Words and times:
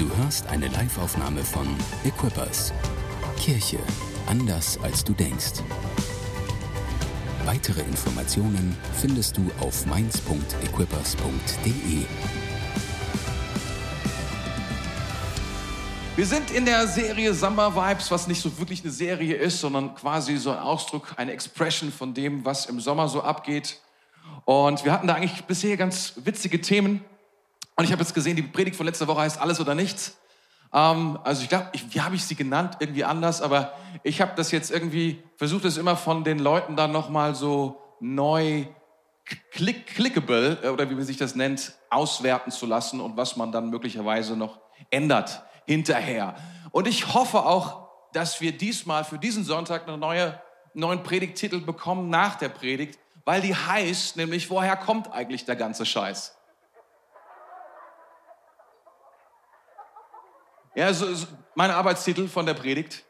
Du 0.00 0.10
hörst 0.16 0.46
eine 0.46 0.66
Live-Aufnahme 0.68 1.44
von 1.44 1.66
Equippers. 2.04 2.72
Kirche 3.38 3.78
anders 4.26 4.78
als 4.82 5.04
du 5.04 5.12
denkst. 5.12 5.60
Weitere 7.44 7.82
Informationen 7.82 8.74
findest 8.98 9.36
du 9.36 9.50
auf 9.60 9.84
mainz.equippers.de. 9.84 12.06
Wir 16.16 16.26
sind 16.26 16.50
in 16.50 16.64
der 16.64 16.88
Serie 16.88 17.34
Summer 17.34 17.76
Vibes, 17.76 18.10
was 18.10 18.26
nicht 18.26 18.40
so 18.40 18.58
wirklich 18.58 18.82
eine 18.82 18.92
Serie 18.92 19.34
ist, 19.34 19.60
sondern 19.60 19.94
quasi 19.94 20.38
so 20.38 20.50
ein 20.50 20.60
Ausdruck, 20.60 21.12
eine 21.18 21.32
Expression 21.32 21.92
von 21.92 22.14
dem, 22.14 22.42
was 22.42 22.64
im 22.64 22.80
Sommer 22.80 23.06
so 23.10 23.22
abgeht. 23.22 23.78
Und 24.46 24.82
wir 24.82 24.92
hatten 24.92 25.08
da 25.08 25.16
eigentlich 25.16 25.44
bisher 25.44 25.76
ganz 25.76 26.14
witzige 26.24 26.62
Themen. 26.62 27.04
Und 27.80 27.86
ich 27.86 27.92
habe 27.92 28.02
jetzt 28.02 28.12
gesehen, 28.12 28.36
die 28.36 28.42
Predigt 28.42 28.76
von 28.76 28.84
letzter 28.84 29.06
Woche 29.06 29.22
heißt 29.22 29.40
Alles 29.40 29.58
oder 29.58 29.74
Nichts. 29.74 30.18
Ähm, 30.70 31.18
also 31.24 31.42
ich 31.42 31.48
glaube, 31.48 31.70
wie 31.72 32.00
habe 32.02 32.14
ich 32.14 32.22
sie 32.22 32.34
genannt? 32.34 32.76
Irgendwie 32.78 33.04
anders, 33.04 33.40
aber 33.40 33.72
ich 34.02 34.20
habe 34.20 34.32
das 34.36 34.50
jetzt 34.50 34.70
irgendwie 34.70 35.22
versucht, 35.38 35.64
es 35.64 35.78
immer 35.78 35.96
von 35.96 36.22
den 36.22 36.40
Leuten 36.40 36.76
dann 36.76 36.92
nochmal 36.92 37.34
so 37.34 37.80
neu 37.98 38.66
click, 39.50 39.86
clickable, 39.86 40.58
äh, 40.62 40.68
oder 40.68 40.90
wie 40.90 40.94
man 40.94 41.04
sich 41.04 41.16
das 41.16 41.34
nennt, 41.34 41.72
auswerten 41.88 42.50
zu 42.50 42.66
lassen 42.66 43.00
und 43.00 43.16
was 43.16 43.36
man 43.36 43.50
dann 43.50 43.70
möglicherweise 43.70 44.36
noch 44.36 44.58
ändert 44.90 45.42
hinterher. 45.64 46.34
Und 46.72 46.86
ich 46.86 47.14
hoffe 47.14 47.46
auch, 47.46 47.88
dass 48.12 48.42
wir 48.42 48.52
diesmal 48.52 49.04
für 49.04 49.18
diesen 49.18 49.42
Sonntag 49.42 49.88
einen 49.88 49.98
neue, 49.98 50.38
neuen 50.74 51.02
Predigttitel 51.02 51.62
bekommen 51.62 52.10
nach 52.10 52.34
der 52.34 52.50
Predigt, 52.50 52.98
weil 53.24 53.40
die 53.40 53.54
heißt 53.54 54.18
nämlich, 54.18 54.50
woher 54.50 54.76
kommt 54.76 55.10
eigentlich 55.10 55.46
der 55.46 55.56
ganze 55.56 55.86
Scheiß? 55.86 56.36
Ja, 60.74 60.92
so, 60.92 61.12
so 61.12 61.26
mein 61.54 61.70
Arbeitstitel 61.70 62.28
von 62.28 62.46
der 62.46 62.54
Predigt. 62.54 63.04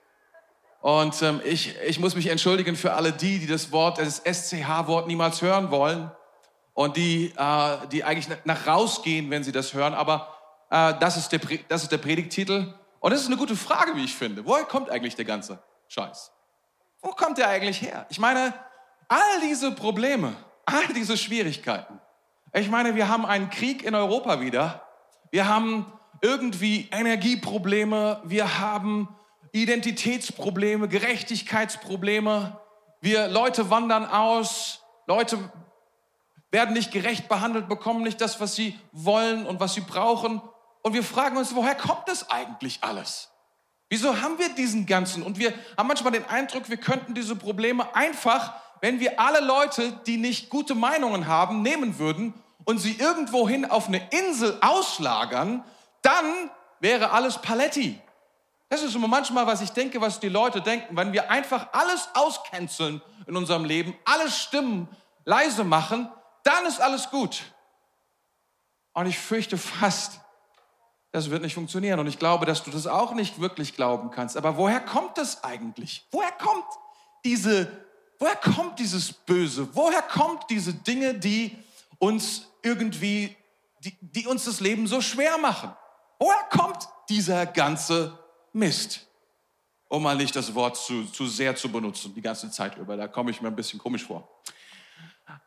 Und 0.81 1.21
ähm, 1.21 1.43
ich, 1.45 1.77
ich 1.87 1.99
muss 1.99 2.15
mich 2.15 2.29
entschuldigen 2.29 2.75
für 2.75 2.95
alle 2.95 3.13
die, 3.13 3.39
die 3.39 3.47
das 3.47 3.71
Wort, 3.71 3.99
das 3.99 4.23
SCH-Wort 4.25 5.07
niemals 5.07 5.43
hören 5.43 5.71
wollen 5.71 6.11
und 6.73 6.97
die, 6.97 7.35
äh, 7.37 7.87
die 7.93 8.03
eigentlich 8.03 8.29
nach 8.45 8.67
rausgehen, 8.67 9.31
wenn 9.31 9.45
sie 9.45 9.53
das 9.53 9.75
hören. 9.75 9.93
Aber 9.93 10.35
äh, 10.71 10.95
das, 10.99 11.19
ist 11.19 11.33
der, 11.33 11.41
das 11.69 11.83
ist 11.83 11.93
der 11.93 11.99
Predigttitel. 11.99 12.75
Und 13.01 13.13
das 13.13 13.21
ist 13.21 13.27
eine 13.27 13.37
gute 13.37 13.57
Frage, 13.57 13.95
wie 13.95 14.05
ich 14.05 14.15
finde. 14.15 14.47
Woher 14.47 14.65
kommt 14.65 14.89
eigentlich 14.89 15.17
der 15.17 15.27
ganze 15.27 15.63
Scheiß? 15.89 16.33
Wo 17.03 17.11
kommt 17.11 17.37
der 17.37 17.49
eigentlich 17.49 17.83
her? 17.83 18.07
Ich 18.09 18.19
meine, 18.19 18.55
all 19.09 19.41
diese 19.43 19.73
Probleme, 19.73 20.35
all 20.65 20.87
diese 20.95 21.19
Schwierigkeiten. 21.19 22.01
Ich 22.55 22.71
meine, 22.71 22.95
wir 22.95 23.09
haben 23.09 23.27
einen 23.27 23.51
Krieg 23.51 23.83
in 23.83 23.95
Europa 23.95 24.41
wieder. 24.41 24.87
Wir 25.31 25.47
haben 25.47 25.93
irgendwie 26.23 26.89
Energieprobleme. 26.91 28.21
Wir 28.25 28.59
haben 28.59 29.09
Identitätsprobleme, 29.53 30.89
Gerechtigkeitsprobleme. 30.89 32.59
Wir 33.01 33.29
Leute 33.29 33.71
wandern 33.71 34.07
aus. 34.07 34.83
Leute 35.07 35.39
werden 36.51 36.75
nicht 36.75 36.93
gerecht 36.93 37.29
behandelt, 37.29 37.69
bekommen 37.69 38.03
nicht 38.03 38.21
das, 38.21 38.41
was 38.41 38.55
sie 38.55 38.79
wollen 38.93 39.47
und 39.47 39.61
was 39.61 39.75
sie 39.75 39.81
brauchen. 39.81 40.43
Und 40.83 40.95
wir 40.95 41.05
fragen 41.05 41.37
uns, 41.37 41.55
woher 41.55 41.75
kommt 41.75 42.09
das 42.09 42.31
eigentlich 42.31 42.79
alles? 42.83 43.31
Wieso 43.89 44.21
haben 44.21 44.39
wir 44.39 44.49
diesen 44.51 44.87
ganzen? 44.87 45.23
Und 45.23 45.39
wir 45.39 45.53
haben 45.77 45.89
manchmal 45.89 46.13
den 46.13 46.25
Eindruck, 46.27 46.69
wir 46.69 46.77
könnten 46.77 47.15
diese 47.15 47.37
Probleme 47.37 47.95
einfach, 47.95 48.55
wenn 48.81 49.01
wir 49.01 49.19
alle 49.21 49.41
Leute, 49.41 49.93
die 50.07 50.17
nicht 50.17 50.49
gute 50.49 50.75
Meinungen 50.75 51.27
haben, 51.27 51.63
nehmen 51.63 51.99
würden 51.99 52.35
und 52.65 52.79
sie 52.79 52.97
irgendwohin 52.97 53.65
auf 53.65 53.89
eine 53.89 54.09
Insel 54.11 54.57
auslagern, 54.61 55.65
dann 56.03 56.51
wäre 56.81 57.11
alles 57.11 57.39
Paletti. 57.39 58.01
Das 58.69 58.83
ist 58.83 58.95
immer 58.95 59.09
manchmal, 59.09 59.47
was 59.47 59.61
ich 59.61 59.71
denke, 59.71 60.01
was 60.01 60.21
die 60.21 60.29
Leute 60.29 60.63
denken. 60.63 60.97
Wenn 60.97 61.13
wir 61.13 61.31
einfach 61.31 61.73
alles 61.73 62.09
auscanceln 62.15 63.03
in 63.27 63.37
unserem 63.37 63.65
Leben, 63.65 63.97
alle 64.05 64.31
Stimmen 64.31 64.89
leise 65.25 65.65
machen, 65.65 66.09
dann 66.45 66.67
ist 66.67 66.81
alles 66.81 67.11
gut. 67.11 67.43
Und 68.93 69.07
ich 69.07 69.19
fürchte 69.19 69.59
fast, 69.59 70.21
das 71.13 71.31
wird 71.31 71.43
nicht 71.43 71.55
funktionieren. 71.55 71.99
Und 71.99 72.07
ich 72.07 72.19
glaube, 72.19 72.47
dass 72.47 72.63
du 72.63 72.71
das 72.71 72.87
auch 72.87 73.13
nicht 73.15 73.41
wirklich 73.41 73.75
glauben 73.75 74.11
kannst. 74.11 74.37
Aber 74.37 74.57
woher 74.57 74.81
kommt 74.81 75.19
das 75.19 75.43
eigentlich? 75.43 76.07
Woher 76.13 76.33
kommt 76.33 76.65
diese, 77.25 77.85
woher 78.21 78.37
kommt 78.37 78.79
dieses 78.79 79.13
Böse? 79.13 79.69
Woher 79.75 80.03
kommt 80.03 80.45
diese 80.49 80.75
Dinge, 80.75 81.15
die 81.15 81.59
uns 81.99 82.47
irgendwie, 82.63 83.37
die, 83.81 83.97
die 84.01 84.27
uns 84.29 84.45
das 84.45 84.61
Leben 84.61 84.87
so 84.87 85.01
schwer 85.01 85.39
machen? 85.39 85.75
Woher 86.21 86.45
kommt 86.51 86.87
dieser 87.09 87.47
ganze 87.47 88.17
Mist? 88.53 89.09
Um 89.89 90.05
mal 90.05 90.17
nicht 90.17 90.37
das 90.37 90.55
Wort 90.55 90.77
zu, 90.77 91.05
zu 91.07 91.27
sehr 91.27 91.57
zu 91.57 91.73
benutzen, 91.73 92.15
die 92.15 92.21
ganze 92.21 92.51
Zeit 92.51 92.77
über. 92.77 92.97
Da 92.97 93.09
komme 93.09 93.33
ich 93.33 93.41
mir 93.41 93.49
ein 93.49 93.57
bisschen 93.57 93.81
komisch 93.81 94.05
vor. 94.05 94.29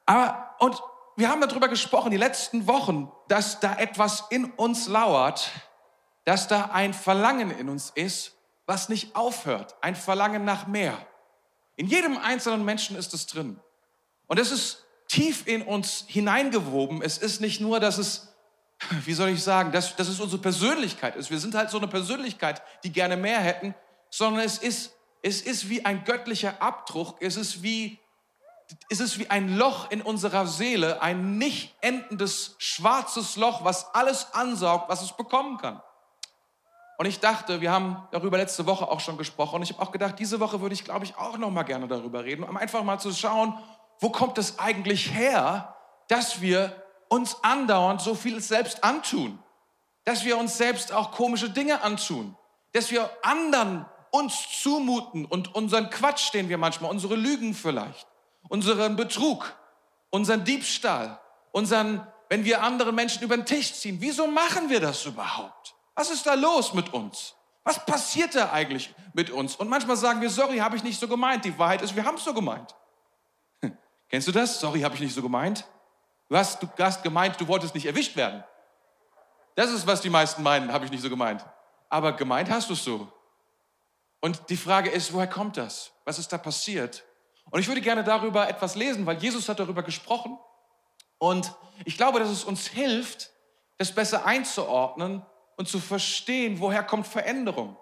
Aber, 0.06 0.56
und 0.60 0.82
wir 1.16 1.30
haben 1.30 1.40
darüber 1.40 1.68
gesprochen, 1.68 2.12
die 2.12 2.18
letzten 2.18 2.68
Wochen, 2.68 3.12
dass 3.28 3.60
da 3.60 3.76
etwas 3.78 4.26
in 4.32 4.46
uns 4.52 4.88
lauert, 4.88 5.52
dass 6.26 6.48
da 6.48 6.72
ein 6.74 6.94
Verlangen 6.94 7.52
in 7.52 7.70
uns 7.70 7.92
ist, 7.92 8.34
was 8.66 8.90
nicht 8.90 9.16
aufhört. 9.16 9.76
Ein 9.82 9.96
Verlangen 9.96 10.44
nach 10.44 10.68
mehr. 10.68 10.98
In 11.76 11.88
jedem 11.88 12.18
einzelnen 12.18 12.66
Menschen 12.66 12.98
ist 12.98 13.14
es 13.14 13.28
drin. 13.28 13.60
Und 14.28 14.40
es 14.40 14.52
ist 14.52 14.86
tief 15.08 15.46
in 15.46 15.62
uns 15.62 16.06
hineingewoben. 16.08 17.02
Es 17.02 17.20
ist 17.20 17.42
nicht 17.42 17.62
nur, 17.62 17.80
dass 17.80 18.00
es, 18.00 18.33
wie 19.06 19.14
soll 19.14 19.30
ich 19.30 19.44
sagen, 19.44 19.72
dass, 19.72 19.96
dass 19.96 20.08
es 20.08 20.20
unsere 20.20 20.42
Persönlichkeit 20.42 21.16
ist. 21.16 21.32
Wir 21.32 21.40
sind 21.40 21.56
halt 21.56 21.70
so 21.70 21.78
eine 21.78 21.88
Persönlichkeit, 21.88 22.62
die 22.84 22.92
gerne 22.92 23.18
mehr 23.18 23.40
hätten, 23.40 23.76
sondern 24.10 24.44
es 24.44 24.58
ist, 24.58 24.94
es 25.22 25.42
ist 25.42 25.70
wie 25.70 25.86
ein 25.86 26.04
göttlicher 26.04 26.62
Abdruck. 26.62 27.18
Es 27.22 27.38
ist 27.38 27.64
wie 27.64 28.00
ist 28.90 29.02
es 29.02 29.20
wie 29.20 29.30
ein 29.30 29.58
Loch 29.58 29.92
in 29.92 30.02
unserer 30.02 30.48
Seele, 30.48 31.02
ein 31.02 31.38
nicht 31.38 31.76
endendes 31.82 32.56
schwarzes 32.58 33.36
Loch, 33.36 33.64
was 33.64 33.94
alles 33.94 34.34
ansaugt, 34.34 34.90
was 34.90 35.02
es 35.02 35.16
bekommen 35.16 35.58
kann. 35.58 35.82
Und 36.98 37.06
ich 37.06 37.20
dachte, 37.20 37.62
wir 37.62 37.72
haben 37.72 38.08
darüber 38.12 38.38
letzte 38.38 38.66
Woche 38.66 38.88
auch 38.88 39.00
schon 39.00 39.18
gesprochen. 39.18 39.58
Und 39.58 39.64
ich 39.64 39.72
habe 39.72 39.82
auch 39.82 39.92
gedacht, 39.92 40.18
diese 40.20 40.40
Woche 40.40 40.62
würde 40.62 40.74
ich, 40.74 40.84
glaube 40.84 41.06
ich, 41.06 41.18
auch 41.18 41.38
noch 41.38 41.50
mal 41.50 41.64
gerne 41.64 41.88
darüber 41.88 42.24
reden, 42.24 42.44
um 42.44 42.56
einfach 42.56 42.84
mal 42.84 43.00
zu 43.00 43.12
schauen, 43.12 43.58
wo 44.00 44.10
kommt 44.10 44.38
es 44.38 44.60
eigentlich 44.60 45.12
her, 45.14 45.76
dass 46.08 46.42
wir 46.42 46.83
uns 47.14 47.44
andauernd 47.44 48.02
so 48.02 48.16
viel 48.16 48.42
selbst 48.42 48.84
antun, 48.84 49.38
dass 50.04 50.26
wir 50.26 50.38
uns 50.38 50.58
selbst 50.58 50.92
auch 50.92 51.12
komische 51.12 51.50
Dinge 51.50 51.82
antun, 51.82 52.36
dass 52.74 52.92
wir 52.92 53.10
anderen 53.22 53.86
uns 54.12 54.62
zumuten 54.62 55.26
und 55.26 55.54
unseren 55.56 55.90
Quatsch, 55.90 56.34
den 56.34 56.50
wir 56.50 56.58
manchmal, 56.58 56.92
unsere 56.92 57.16
Lügen 57.16 57.54
vielleicht 57.54 58.08
unseren 58.50 58.96
Betrug, 58.96 59.56
unseren 60.10 60.44
Diebstahl, 60.44 61.20
unseren, 61.52 62.06
wenn 62.30 62.46
wir 62.46 62.62
anderen 62.62 62.96
Menschen 62.96 63.24
über 63.24 63.36
den 63.36 63.46
Tisch 63.46 63.74
ziehen. 63.74 63.98
Wieso 64.00 64.28
machen 64.28 64.70
wir 64.70 64.80
das 64.80 65.06
überhaupt? 65.06 65.76
Was 65.96 66.12
ist 66.12 66.26
da 66.26 66.34
los 66.34 66.74
mit 66.74 66.94
uns? 66.94 67.36
Was 67.64 67.86
passiert 67.86 68.36
da 68.36 68.52
eigentlich 68.52 68.94
mit 69.14 69.30
uns? 69.30 69.56
Und 69.56 69.70
manchmal 69.70 69.96
sagen 69.96 70.20
wir, 70.22 70.30
sorry, 70.30 70.58
habe 70.58 70.76
ich 70.76 70.84
nicht 70.84 71.00
so 71.00 71.08
gemeint. 71.08 71.46
Die 71.46 71.58
Wahrheit 71.58 71.82
ist, 71.82 71.96
wir 71.96 72.04
haben 72.04 72.18
es 72.18 72.24
so 72.24 72.34
gemeint. 72.34 72.76
Hm. 73.62 73.78
Kennst 74.10 74.28
du 74.28 74.32
das? 74.32 74.60
Sorry, 74.60 74.82
habe 74.82 74.96
ich 74.96 75.02
nicht 75.02 75.16
so 75.16 75.22
gemeint. 75.22 75.66
Du 76.30 76.38
hast, 76.38 76.62
du 76.62 76.68
hast 76.80 77.04
gemeint, 77.04 77.40
du 77.40 77.48
wolltest 77.48 77.76
nicht 77.76 77.86
erwischt 77.86 78.16
werden. 78.16 78.44
Das 79.56 79.72
ist, 79.72 79.86
was 79.86 80.02
die 80.02 80.10
meisten 80.10 80.42
meinen, 80.42 80.72
habe 80.72 80.86
ich 80.86 80.92
nicht 80.92 81.04
so 81.04 81.10
gemeint. 81.10 81.46
Aber 81.90 82.14
gemeint 82.14 82.50
hast 82.50 82.70
du 82.70 82.74
es 82.74 82.84
so. 82.84 83.12
Und 84.20 84.50
die 84.50 84.58
Frage 84.58 84.90
ist, 84.90 85.14
woher 85.14 85.28
kommt 85.28 85.58
das? 85.58 85.92
Was 86.06 86.18
ist 86.18 86.32
da 86.32 86.38
passiert? 86.38 87.04
Und 87.52 87.60
ich 87.60 87.68
würde 87.68 87.82
gerne 87.82 88.04
darüber 88.04 88.48
etwas 88.48 88.76
lesen, 88.76 89.06
weil 89.06 89.18
Jesus 89.18 89.48
hat 89.50 89.60
darüber 89.60 89.84
gesprochen. 89.84 90.40
Und 91.18 91.54
ich 91.86 91.98
glaube, 91.98 92.20
dass 92.20 92.30
es 92.30 92.44
uns 92.44 92.68
hilft, 92.68 93.32
das 93.78 93.94
besser 93.94 94.26
einzuordnen 94.26 95.26
und 95.58 95.68
zu 95.68 95.80
verstehen, 95.80 96.60
woher 96.60 96.84
kommt 96.84 97.06
Veränderung? 97.06 97.78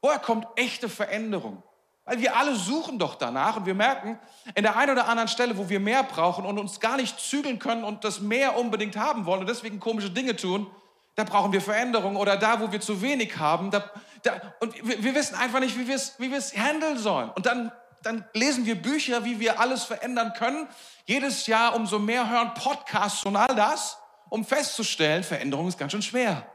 Woher 0.00 0.18
kommt 0.18 0.46
echte 0.56 0.88
Veränderung? 0.88 1.62
Weil 2.04 2.20
wir 2.20 2.36
alle 2.36 2.56
suchen 2.56 2.98
doch 2.98 3.14
danach 3.14 3.56
und 3.56 3.66
wir 3.66 3.74
merken, 3.74 4.18
in 4.54 4.64
der 4.64 4.76
einen 4.76 4.92
oder 4.92 5.08
anderen 5.08 5.28
Stelle, 5.28 5.56
wo 5.56 5.68
wir 5.68 5.78
mehr 5.78 6.02
brauchen 6.02 6.44
und 6.44 6.58
uns 6.58 6.80
gar 6.80 6.96
nicht 6.96 7.20
zügeln 7.20 7.58
können 7.58 7.84
und 7.84 8.04
das 8.04 8.20
mehr 8.20 8.58
unbedingt 8.58 8.96
haben 8.96 9.24
wollen 9.24 9.40
und 9.40 9.48
deswegen 9.48 9.78
komische 9.78 10.10
Dinge 10.10 10.34
tun, 10.34 10.68
da 11.14 11.24
brauchen 11.24 11.52
wir 11.52 11.60
Veränderung. 11.60 12.16
Oder 12.16 12.36
da, 12.36 12.60
wo 12.60 12.72
wir 12.72 12.80
zu 12.80 13.02
wenig 13.02 13.38
haben, 13.38 13.70
da, 13.70 13.84
da, 14.22 14.32
und 14.60 14.74
wir, 14.86 15.02
wir 15.02 15.14
wissen 15.14 15.36
einfach 15.36 15.60
nicht, 15.60 15.78
wie 15.78 15.86
wir 15.86 15.94
es 15.94 16.18
wie 16.18 16.60
handeln 16.60 16.98
sollen. 16.98 17.30
Und 17.30 17.46
dann 17.46 17.70
dann 18.02 18.24
lesen 18.34 18.66
wir 18.66 18.80
Bücher, 18.80 19.24
wie 19.24 19.40
wir 19.40 19.60
alles 19.60 19.84
verändern 19.84 20.32
können. 20.34 20.68
Jedes 21.06 21.46
Jahr 21.46 21.74
umso 21.74 21.98
mehr 21.98 22.28
hören 22.28 22.52
Podcasts 22.54 23.24
und 23.24 23.36
all 23.36 23.54
das, 23.54 23.98
um 24.28 24.44
festzustellen, 24.44 25.22
Veränderung 25.22 25.68
ist 25.68 25.78
ganz 25.78 25.92
schön 25.92 26.02
schwer. 26.02 26.46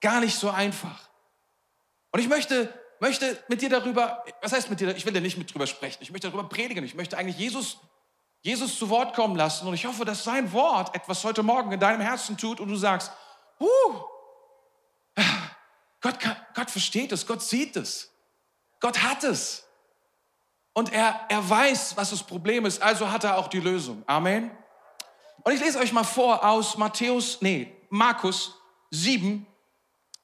Gar 0.00 0.20
nicht 0.20 0.38
so 0.38 0.50
einfach. 0.50 1.08
Und 2.12 2.20
ich 2.20 2.28
möchte, 2.28 2.72
möchte 3.00 3.42
mit 3.48 3.62
dir 3.62 3.70
darüber, 3.70 4.24
was 4.42 4.52
heißt 4.52 4.70
mit 4.70 4.80
dir, 4.80 4.96
ich 4.96 5.04
will 5.06 5.12
dir 5.12 5.20
nicht 5.20 5.38
mit 5.38 5.52
drüber 5.52 5.66
sprechen, 5.66 5.98
ich 6.00 6.10
möchte 6.10 6.28
darüber 6.28 6.48
predigen, 6.48 6.84
ich 6.84 6.94
möchte 6.94 7.16
eigentlich 7.16 7.38
Jesus, 7.38 7.78
Jesus 8.40 8.78
zu 8.78 8.88
Wort 8.88 9.14
kommen 9.14 9.36
lassen 9.36 9.66
und 9.66 9.74
ich 9.74 9.86
hoffe, 9.86 10.04
dass 10.04 10.24
sein 10.24 10.52
Wort 10.52 10.94
etwas 10.94 11.24
heute 11.24 11.42
Morgen 11.42 11.72
in 11.72 11.80
deinem 11.80 12.00
Herzen 12.00 12.36
tut 12.36 12.60
und 12.60 12.68
du 12.68 12.76
sagst, 12.76 13.12
huh, 13.60 14.04
Gott, 16.00 16.16
Gott 16.54 16.70
versteht 16.70 17.12
es, 17.12 17.26
Gott 17.26 17.42
sieht 17.42 17.76
es. 17.76 18.10
Gott 18.80 19.02
hat 19.02 19.24
es. 19.24 19.64
Und 20.72 20.92
er, 20.92 21.26
er 21.28 21.48
weiß, 21.48 21.96
was 21.96 22.10
das 22.10 22.22
Problem 22.22 22.64
ist, 22.64 22.80
also 22.80 23.10
hat 23.10 23.24
er 23.24 23.36
auch 23.36 23.48
die 23.48 23.60
Lösung. 23.60 24.04
Amen. 24.06 24.50
Und 25.42 25.52
ich 25.52 25.60
lese 25.60 25.78
euch 25.78 25.92
mal 25.92 26.04
vor 26.04 26.44
aus 26.44 26.76
Matthäus, 26.76 27.38
nee, 27.40 27.74
Markus 27.90 28.54
7, 28.90 29.46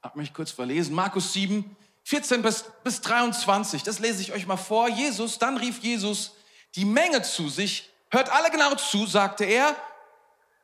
hab 0.03 0.17
mich 0.17 0.33
kurz 0.33 0.51
verlesen, 0.51 0.95
Markus 0.95 1.33
7, 1.33 1.77
14 2.05 2.43
bis, 2.43 2.65
bis 2.83 3.01
23, 3.01 3.83
das 3.83 3.99
lese 3.99 4.21
ich 4.21 4.33
euch 4.33 4.47
mal 4.47 4.57
vor. 4.57 4.89
Jesus, 4.89 5.39
dann 5.39 5.57
rief 5.57 5.81
Jesus 5.81 6.37
die 6.75 6.85
Menge 6.85 7.23
zu 7.23 7.49
sich, 7.49 7.91
hört 8.11 8.31
alle 8.31 8.51
genau 8.51 8.75
zu, 8.75 9.07
sagte 9.07 9.45
er, 9.45 9.75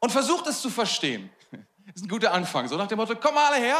und 0.01 0.11
versucht 0.11 0.47
es 0.47 0.61
zu 0.61 0.71
verstehen. 0.71 1.31
Das 1.51 1.61
ist 1.97 2.05
ein 2.05 2.09
guter 2.09 2.33
Anfang, 2.33 2.69
so 2.69 2.77
nach 2.77 2.89
dem 2.89 2.99
Motto, 2.99 3.15
komm 3.17 3.35
mal 3.35 3.53
alle 3.53 3.63
her 3.63 3.79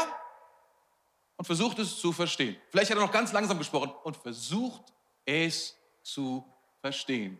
und 1.37 1.45
versucht 1.45 1.79
es 1.79 1.99
zu 1.99 2.11
verstehen. 2.11 2.55
Vielleicht 2.69 2.91
hat 2.91 2.97
er 2.97 3.03
noch 3.03 3.11
ganz 3.11 3.31
langsam 3.31 3.57
gesprochen 3.57 3.91
und 4.03 4.17
versucht 4.17 4.93
es 5.25 5.75
zu 6.03 6.45
verstehen. 6.79 7.39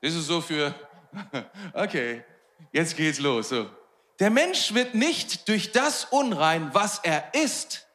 Das 0.00 0.14
ist 0.14 0.26
so 0.26 0.40
für, 0.40 0.74
okay, 1.74 2.24
jetzt 2.72 2.96
geht's 2.96 3.18
los. 3.18 3.50
So. 3.50 3.70
Der 4.18 4.30
Mensch 4.30 4.74
wird 4.74 4.94
nicht 4.94 5.48
durch 5.48 5.72
das 5.72 6.04
unrein, 6.06 6.72
was 6.72 7.00
er 7.00 7.34
ist, 7.34 7.86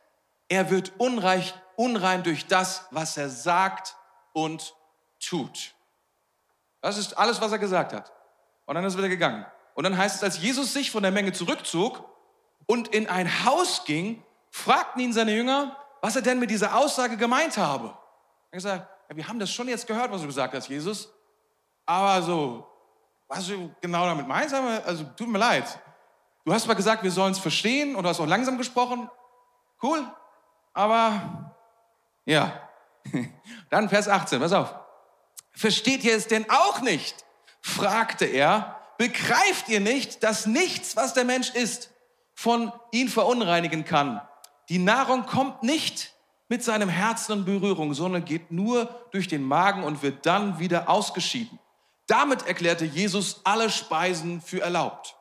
er 0.49 0.69
wird 0.69 0.93
unreich, 0.97 1.53
unrein 1.75 2.23
durch 2.23 2.47
das, 2.47 2.85
was 2.91 3.17
er 3.17 3.29
sagt 3.29 3.95
und 4.33 4.75
tut. 5.19 5.73
Das 6.81 6.97
ist 6.97 7.17
alles, 7.17 7.41
was 7.41 7.51
er 7.51 7.59
gesagt 7.59 7.93
hat. 7.93 8.11
Und 8.65 8.75
dann 8.75 8.83
ist 8.85 8.93
er 8.93 8.99
wieder 8.99 9.09
gegangen. 9.09 9.45
Und 9.73 9.83
dann 9.83 9.97
heißt 9.97 10.15
es, 10.15 10.23
als 10.23 10.39
Jesus 10.41 10.73
sich 10.73 10.91
von 10.91 11.03
der 11.03 11.11
Menge 11.11 11.33
zurückzog 11.33 12.03
und 12.65 12.89
in 12.89 13.07
ein 13.07 13.45
Haus 13.45 13.85
ging, 13.85 14.23
fragten 14.49 15.01
ihn 15.01 15.13
seine 15.13 15.33
Jünger, 15.33 15.77
was 16.01 16.15
er 16.15 16.21
denn 16.21 16.39
mit 16.39 16.49
dieser 16.49 16.75
Aussage 16.75 17.17
gemeint 17.17 17.57
habe. 17.57 17.87
Er 17.87 17.91
hat 17.91 18.51
gesagt, 18.51 18.87
ja, 19.09 19.15
wir 19.15 19.27
haben 19.27 19.39
das 19.39 19.51
schon 19.51 19.67
jetzt 19.67 19.87
gehört, 19.87 20.11
was 20.11 20.21
du 20.21 20.27
gesagt 20.27 20.53
hast, 20.53 20.67
Jesus. 20.67 21.09
Aber 21.85 22.21
so, 22.21 22.67
was 23.27 23.47
du 23.47 23.73
genau 23.81 24.05
damit 24.05 24.27
meinst, 24.27 24.53
also 24.53 25.03
tut 25.15 25.27
mir 25.27 25.39
leid. 25.39 25.79
Du 26.45 26.53
hast 26.53 26.63
zwar 26.63 26.75
gesagt, 26.75 27.03
wir 27.03 27.11
sollen 27.11 27.33
es 27.33 27.39
verstehen 27.39 27.95
und 27.95 28.03
du 28.03 28.09
hast 28.09 28.19
auch 28.19 28.27
langsam 28.27 28.57
gesprochen. 28.57 29.09
Cool. 29.81 30.05
Aber 30.77 31.55
ja. 32.25 32.69
Dann 33.71 33.89
Vers 33.89 34.07
18, 34.07 34.39
pass 34.39 34.53
auf. 34.53 34.75
Versteht 35.51 36.03
ihr 36.03 36.15
es 36.15 36.27
denn 36.27 36.45
auch 36.51 36.81
nicht? 36.81 37.25
fragte 37.61 38.25
er. 38.25 38.79
Begreift 38.99 39.69
ihr 39.69 39.79
nicht, 39.79 40.21
dass 40.21 40.45
nichts, 40.45 40.95
was 40.95 41.15
der 41.15 41.25
Mensch 41.25 41.49
isst, 41.49 41.89
von 42.35 42.71
ihn 42.91 43.09
verunreinigen 43.09 43.85
kann? 43.85 44.21
Die 44.69 44.77
Nahrung 44.77 45.25
kommt 45.25 45.63
nicht 45.63 46.13
mit 46.47 46.63
seinem 46.63 46.89
Herzen 46.89 47.39
in 47.39 47.45
Berührung, 47.45 47.95
sondern 47.95 48.23
geht 48.23 48.51
nur 48.51 48.85
durch 49.11 49.27
den 49.27 49.41
Magen 49.41 49.83
und 49.83 50.03
wird 50.03 50.27
dann 50.27 50.59
wieder 50.59 50.89
ausgeschieden. 50.89 51.57
Damit 52.05 52.45
erklärte 52.45 52.85
Jesus 52.85 53.41
alle 53.45 53.71
Speisen 53.71 54.41
für 54.41 54.61
erlaubt. 54.61 55.15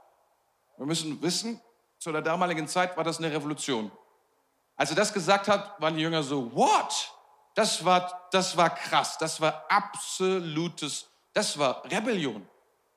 Wir 0.76 0.84
müssen 0.84 1.22
wissen, 1.22 1.62
zu 1.98 2.12
der 2.12 2.20
damaligen 2.20 2.68
Zeit 2.68 2.94
war 2.98 3.04
das 3.04 3.18
eine 3.18 3.32
Revolution. 3.32 3.90
Als 4.76 4.90
er 4.90 4.96
das 4.96 5.12
gesagt 5.12 5.48
hat, 5.48 5.80
waren 5.80 5.96
die 5.96 6.02
Jünger 6.02 6.22
so, 6.22 6.54
what? 6.54 7.12
Das 7.54 7.84
war, 7.84 8.28
das 8.30 8.56
war 8.56 8.70
krass, 8.70 9.16
das 9.18 9.40
war 9.40 9.64
absolutes, 9.68 11.06
das 11.32 11.58
war 11.58 11.82
Rebellion. 11.90 12.46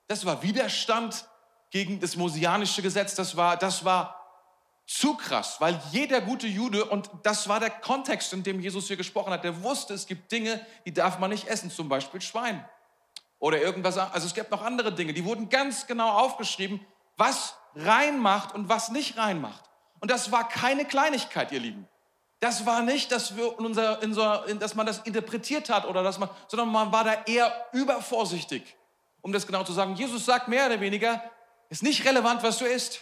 Das 0.07 0.25
war 0.25 0.43
Widerstand 0.43 1.25
gegen 1.69 1.99
das 1.99 2.15
mosianische 2.15 2.81
Gesetz, 2.81 3.15
das 3.15 3.37
war, 3.37 3.55
das 3.55 3.85
war 3.85 4.19
zu 4.85 5.15
krass, 5.15 5.61
weil 5.61 5.79
jeder 5.91 6.19
gute 6.19 6.47
Jude, 6.47 6.83
und 6.83 7.09
das 7.21 7.47
war 7.47 7.59
der 7.59 7.69
Kontext, 7.69 8.33
in 8.33 8.41
dem 8.41 8.59
Jesus 8.59 8.87
hier 8.87 8.97
gesprochen 8.97 9.31
hat, 9.31 9.43
der 9.43 9.61
wusste, 9.63 9.93
es 9.93 10.07
gibt 10.07 10.31
Dinge, 10.31 10.65
die 10.85 10.93
darf 10.93 11.19
man 11.19 11.29
nicht 11.29 11.47
essen, 11.47 11.69
zum 11.69 11.87
Beispiel 11.87 12.19
Schwein 12.21 12.67
oder 13.37 13.61
irgendwas. 13.61 13.97
Also 13.97 14.25
es 14.25 14.33
gibt 14.33 14.49
noch 14.51 14.63
andere 14.63 14.91
Dinge, 14.91 15.13
die 15.13 15.23
wurden 15.23 15.47
ganz 15.49 15.85
genau 15.85 16.09
aufgeschrieben, 16.09 16.85
was 17.17 17.53
reinmacht 17.75 18.55
und 18.55 18.67
was 18.67 18.89
nicht 18.89 19.15
reinmacht. 19.17 19.68
Und 19.99 20.11
das 20.11 20.31
war 20.31 20.47
keine 20.47 20.85
Kleinigkeit, 20.85 21.51
ihr 21.51 21.59
Lieben. 21.59 21.87
Das 22.39 22.65
war 22.65 22.81
nicht, 22.81 23.11
dass, 23.11 23.35
wir 23.35 23.59
unser, 23.59 24.01
in 24.01 24.13
so, 24.13 24.21
dass 24.59 24.75
man 24.75 24.85
das 24.85 24.99
interpretiert 24.99 25.69
hat 25.69 25.85
oder 25.85 26.03
dass 26.03 26.19
man, 26.19 26.29
sondern 26.47 26.69
man 26.69 26.91
war 26.91 27.03
da 27.03 27.23
eher 27.25 27.53
übervorsichtig, 27.73 28.77
um 29.21 29.33
das 29.33 29.45
genau 29.45 29.63
zu 29.63 29.73
sagen. 29.73 29.95
Jesus 29.95 30.25
sagt 30.25 30.47
mehr 30.47 30.67
oder 30.67 30.79
weniger, 30.79 31.21
ist 31.69 31.83
nicht 31.83 32.05
relevant, 32.05 32.41
was 32.41 32.57
du 32.57 32.65
isst. 32.65 33.01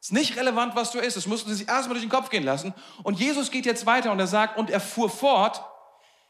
Ist 0.00 0.12
nicht 0.12 0.36
relevant, 0.36 0.74
was 0.74 0.90
du 0.90 0.98
isst. 0.98 1.16
Das 1.16 1.26
mussten 1.26 1.50
sie 1.50 1.56
sich 1.56 1.68
erstmal 1.68 1.94
durch 1.94 2.04
den 2.04 2.10
Kopf 2.10 2.30
gehen 2.30 2.44
lassen. 2.44 2.74
Und 3.02 3.18
Jesus 3.18 3.50
geht 3.50 3.66
jetzt 3.66 3.86
weiter 3.86 4.10
und 4.12 4.18
er 4.18 4.26
sagt, 4.26 4.56
und 4.56 4.70
er 4.70 4.80
fuhr 4.80 5.10
fort, 5.10 5.62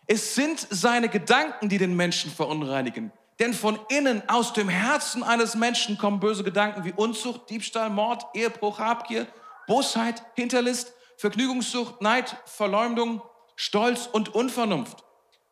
es 0.06 0.34
sind 0.34 0.66
seine 0.70 1.08
Gedanken, 1.08 1.68
die 1.68 1.78
den 1.78 1.94
Menschen 1.96 2.30
verunreinigen. 2.30 3.12
Denn 3.38 3.54
von 3.54 3.78
innen, 3.88 4.26
aus 4.28 4.52
dem 4.52 4.68
Herzen 4.68 5.22
eines 5.22 5.54
Menschen 5.54 5.96
kommen 5.96 6.18
böse 6.18 6.44
Gedanken 6.44 6.84
wie 6.84 6.92
Unzucht, 6.92 7.50
Diebstahl, 7.50 7.88
Mord, 7.90 8.24
Ehebruch, 8.34 8.78
Habgier, 8.78 9.26
Bosheit, 9.68 10.24
Hinterlist, 10.34 10.92
Vergnügungssucht, 11.18 12.02
Neid, 12.02 12.36
Verleumdung, 12.46 13.22
Stolz 13.54 14.08
und 14.10 14.34
Unvernunft. 14.34 15.04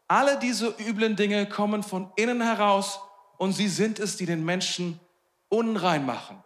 Alle 0.08 0.38
diese 0.38 0.74
üblen 0.78 1.14
Dinge 1.14 1.48
kommen 1.48 1.82
von 1.82 2.12
innen 2.16 2.40
heraus 2.40 2.98
und 3.36 3.52
sie 3.52 3.68
sind 3.68 3.98
es, 3.98 4.16
die 4.16 4.26
den 4.26 4.44
Menschen 4.44 4.98
unrein 5.48 6.06
machen. 6.06 6.42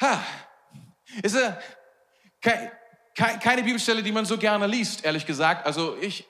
Ha, 0.00 0.20
ist 1.22 1.36
äh, 1.36 1.52
keine, 2.40 2.72
keine 3.14 3.62
Bibelstelle, 3.62 4.02
die 4.02 4.12
man 4.12 4.24
so 4.24 4.38
gerne 4.38 4.66
liest, 4.66 5.04
ehrlich 5.04 5.26
gesagt. 5.26 5.66
Also 5.66 5.96
ich, 5.98 6.26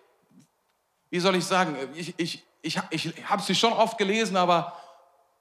wie 1.10 1.20
soll 1.20 1.36
ich 1.36 1.44
sagen, 1.44 1.76
ich, 1.94 2.14
ich, 2.18 2.44
ich, 2.62 2.80
ich 2.90 3.30
habe 3.30 3.42
sie 3.42 3.54
schon 3.54 3.72
oft 3.72 3.98
gelesen, 3.98 4.36
aber 4.36 4.76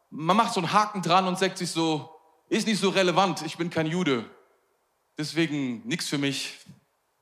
man 0.10 0.38
macht 0.38 0.54
so 0.54 0.60
einen 0.60 0.72
Haken 0.72 1.02
dran 1.02 1.28
und 1.28 1.40
sagt 1.40 1.58
sich 1.58 1.72
so, 1.72 2.21
ist 2.52 2.68
nicht 2.68 2.82
so 2.82 2.90
relevant, 2.90 3.44
ich 3.46 3.58
bin 3.58 3.70
kein 3.70 3.88
Jude. 3.88 4.26
Deswegen 5.18 5.88
nichts 5.88 6.10
für 6.10 6.18
mich. 6.18 6.60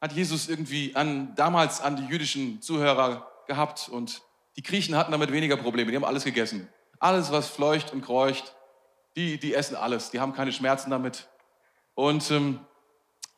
Hat 0.02 0.12
Jesus 0.14 0.50
irgendwie 0.50 0.96
an, 0.96 1.36
damals 1.36 1.82
an 1.82 1.98
die 1.98 2.06
jüdischen 2.06 2.62
Zuhörer 2.62 3.30
gehabt 3.46 3.90
und 3.90 4.24
die 4.56 4.64
Griechen 4.64 4.96
hatten 4.96 5.12
damit 5.12 5.32
weniger 5.32 5.56
Probleme, 5.56 5.92
die 5.92 5.98
haben 5.98 6.06
alles 6.06 6.24
gegessen. 6.24 6.68
Alles, 7.00 7.32
was 7.32 7.48
fleucht 7.48 7.94
und 7.94 8.02
kreucht, 8.02 8.56
die, 9.16 9.40
die 9.40 9.54
essen 9.54 9.76
alles, 9.76 10.10
die 10.10 10.20
haben 10.20 10.34
keine 10.34 10.52
Schmerzen 10.52 10.90
damit. 10.90 11.30
Und, 11.94 12.32
ähm, 12.32 12.66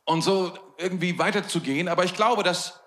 und 0.06 0.22
so 0.22 0.54
irgendwie 0.77 1.20
weiterzugehen. 1.20 1.89
Aber 1.89 2.06
ich 2.06 2.15
glaube, 2.15 2.44
dass, 2.44 2.80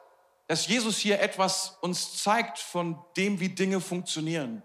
dass 0.47 0.67
Jesus 0.67 0.97
hier 0.97 1.21
etwas 1.21 1.77
uns 1.83 2.23
zeigt 2.23 2.59
von 2.59 3.05
dem, 3.17 3.39
wie 3.39 3.51
Dinge 3.51 3.81
funktionieren. 3.81 4.63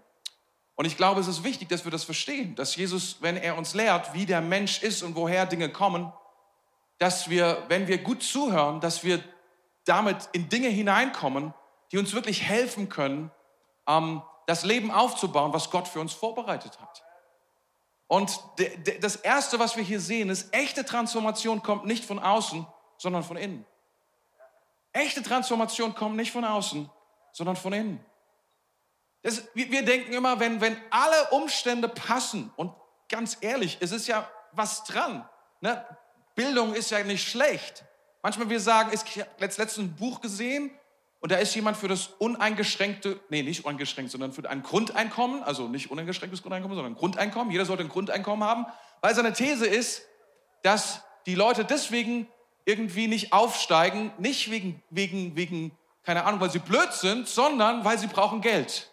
Und 0.80 0.86
ich 0.86 0.96
glaube, 0.96 1.20
es 1.20 1.28
ist 1.28 1.44
wichtig, 1.44 1.68
dass 1.68 1.84
wir 1.84 1.90
das 1.90 2.04
verstehen, 2.04 2.54
dass 2.54 2.74
Jesus, 2.74 3.18
wenn 3.20 3.36
er 3.36 3.58
uns 3.58 3.74
lehrt, 3.74 4.14
wie 4.14 4.24
der 4.24 4.40
Mensch 4.40 4.82
ist 4.82 5.02
und 5.02 5.14
woher 5.14 5.44
Dinge 5.44 5.68
kommen, 5.68 6.10
dass 6.96 7.28
wir, 7.28 7.66
wenn 7.68 7.86
wir 7.86 7.98
gut 7.98 8.22
zuhören, 8.22 8.80
dass 8.80 9.04
wir 9.04 9.22
damit 9.84 10.30
in 10.32 10.48
Dinge 10.48 10.68
hineinkommen, 10.68 11.52
die 11.92 11.98
uns 11.98 12.14
wirklich 12.14 12.44
helfen 12.44 12.88
können, 12.88 13.30
ähm, 13.86 14.22
das 14.46 14.64
Leben 14.64 14.90
aufzubauen, 14.90 15.52
was 15.52 15.70
Gott 15.70 15.86
für 15.86 16.00
uns 16.00 16.14
vorbereitet 16.14 16.80
hat. 16.80 17.04
Und 18.06 18.40
das 19.02 19.16
Erste, 19.16 19.58
was 19.58 19.76
wir 19.76 19.84
hier 19.84 20.00
sehen, 20.00 20.30
ist, 20.30 20.48
echte 20.54 20.86
Transformation 20.86 21.62
kommt 21.62 21.84
nicht 21.84 22.06
von 22.06 22.18
außen, 22.18 22.66
sondern 22.96 23.22
von 23.22 23.36
innen. 23.36 23.66
Echte 24.94 25.22
Transformation 25.22 25.94
kommt 25.94 26.16
nicht 26.16 26.32
von 26.32 26.46
außen, 26.46 26.88
sondern 27.32 27.56
von 27.56 27.74
innen. 27.74 28.02
Das, 29.22 29.44
wir, 29.54 29.70
wir 29.70 29.84
denken 29.84 30.12
immer, 30.12 30.40
wenn, 30.40 30.60
wenn 30.60 30.76
alle 30.90 31.30
Umstände 31.30 31.88
passen, 31.88 32.52
und 32.56 32.72
ganz 33.08 33.38
ehrlich, 33.40 33.78
es 33.80 33.92
ist 33.92 34.06
ja 34.06 34.28
was 34.52 34.84
dran. 34.84 35.28
Ne? 35.60 35.84
Bildung 36.34 36.74
ist 36.74 36.90
ja 36.90 37.02
nicht 37.04 37.28
schlecht. 37.28 37.84
Manchmal 38.22 38.48
wir 38.48 38.60
sagen, 38.60 38.90
ich 38.92 39.20
habe 39.20 39.30
letztens 39.38 39.78
ein 39.78 39.94
Buch 39.94 40.20
gesehen, 40.20 40.70
und 41.20 41.30
da 41.32 41.36
ist 41.36 41.54
jemand 41.54 41.76
für 41.76 41.88
das 41.88 42.06
uneingeschränkte, 42.18 43.20
nee, 43.28 43.42
nicht 43.42 43.66
uneingeschränkt, 43.66 44.10
sondern 44.10 44.32
für 44.32 44.48
ein 44.48 44.62
Grundeinkommen, 44.62 45.42
also 45.42 45.68
nicht 45.68 45.90
uneingeschränktes 45.90 46.40
Grundeinkommen, 46.40 46.74
sondern 46.76 46.94
Grundeinkommen. 46.94 47.52
Jeder 47.52 47.66
sollte 47.66 47.82
ein 47.82 47.90
Grundeinkommen 47.90 48.48
haben, 48.48 48.64
weil 49.02 49.14
seine 49.14 49.34
These 49.34 49.66
ist, 49.66 50.02
dass 50.62 51.02
die 51.26 51.34
Leute 51.34 51.66
deswegen 51.66 52.26
irgendwie 52.64 53.06
nicht 53.06 53.34
aufsteigen, 53.34 54.12
nicht 54.16 54.50
wegen, 54.50 54.82
wegen, 54.88 55.36
wegen, 55.36 55.76
keine 56.04 56.24
Ahnung, 56.24 56.40
weil 56.40 56.50
sie 56.50 56.58
blöd 56.58 56.92
sind, 56.94 57.28
sondern 57.28 57.84
weil 57.84 57.98
sie 57.98 58.06
brauchen 58.06 58.40
Geld. 58.40 58.90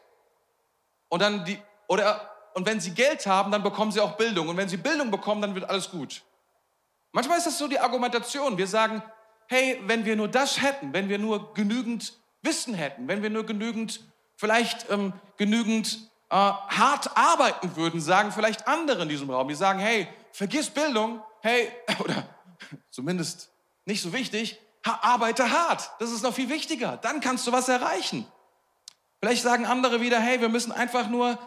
Und 1.09 1.21
dann 1.21 1.45
die, 1.45 1.57
oder, 1.87 2.29
und 2.53 2.65
wenn 2.65 2.79
sie 2.79 2.91
Geld 2.91 3.25
haben, 3.25 3.51
dann 3.51 3.63
bekommen 3.63 3.91
sie 3.91 4.01
auch 4.01 4.17
Bildung. 4.17 4.49
Und 4.49 4.57
wenn 4.57 4.69
sie 4.69 4.77
Bildung 4.77 5.11
bekommen, 5.11 5.41
dann 5.41 5.55
wird 5.55 5.69
alles 5.69 5.89
gut. 5.89 6.23
Manchmal 7.11 7.37
ist 7.37 7.47
das 7.47 7.57
so 7.57 7.67
die 7.67 7.79
Argumentation. 7.79 8.57
Wir 8.57 8.67
sagen, 8.67 9.01
hey, 9.47 9.81
wenn 9.85 10.05
wir 10.05 10.15
nur 10.15 10.27
das 10.27 10.61
hätten, 10.61 10.93
wenn 10.93 11.09
wir 11.09 11.17
nur 11.17 11.53
genügend 11.53 12.13
Wissen 12.41 12.73
hätten, 12.73 13.07
wenn 13.07 13.23
wir 13.23 13.29
nur 13.29 13.45
genügend, 13.45 14.01
vielleicht 14.35 14.89
ähm, 14.89 15.13
genügend 15.37 16.09
äh, 16.29 16.35
hart 16.35 17.15
arbeiten 17.15 17.75
würden, 17.75 18.01
sagen 18.01 18.31
vielleicht 18.31 18.67
andere 18.67 19.03
in 19.03 19.09
diesem 19.09 19.29
Raum, 19.29 19.47
die 19.47 19.55
sagen, 19.55 19.79
hey, 19.79 20.07
vergiss 20.31 20.69
Bildung, 20.69 21.21
hey, 21.41 21.71
oder 21.99 22.27
zumindest 22.91 23.51
nicht 23.85 24.01
so 24.01 24.13
wichtig, 24.13 24.59
arbeite 24.83 25.51
hart. 25.51 25.89
Das 25.99 26.11
ist 26.11 26.23
noch 26.23 26.33
viel 26.33 26.49
wichtiger. 26.49 26.97
Dann 26.97 27.19
kannst 27.19 27.45
du 27.47 27.51
was 27.51 27.67
erreichen. 27.69 28.25
Vielleicht 29.19 29.43
sagen 29.43 29.65
andere 29.65 30.01
wieder, 30.01 30.19
hey, 30.19 30.41
wir 30.41 30.49
müssen 30.49 30.71
einfach 30.71 31.07
nur 31.09 31.39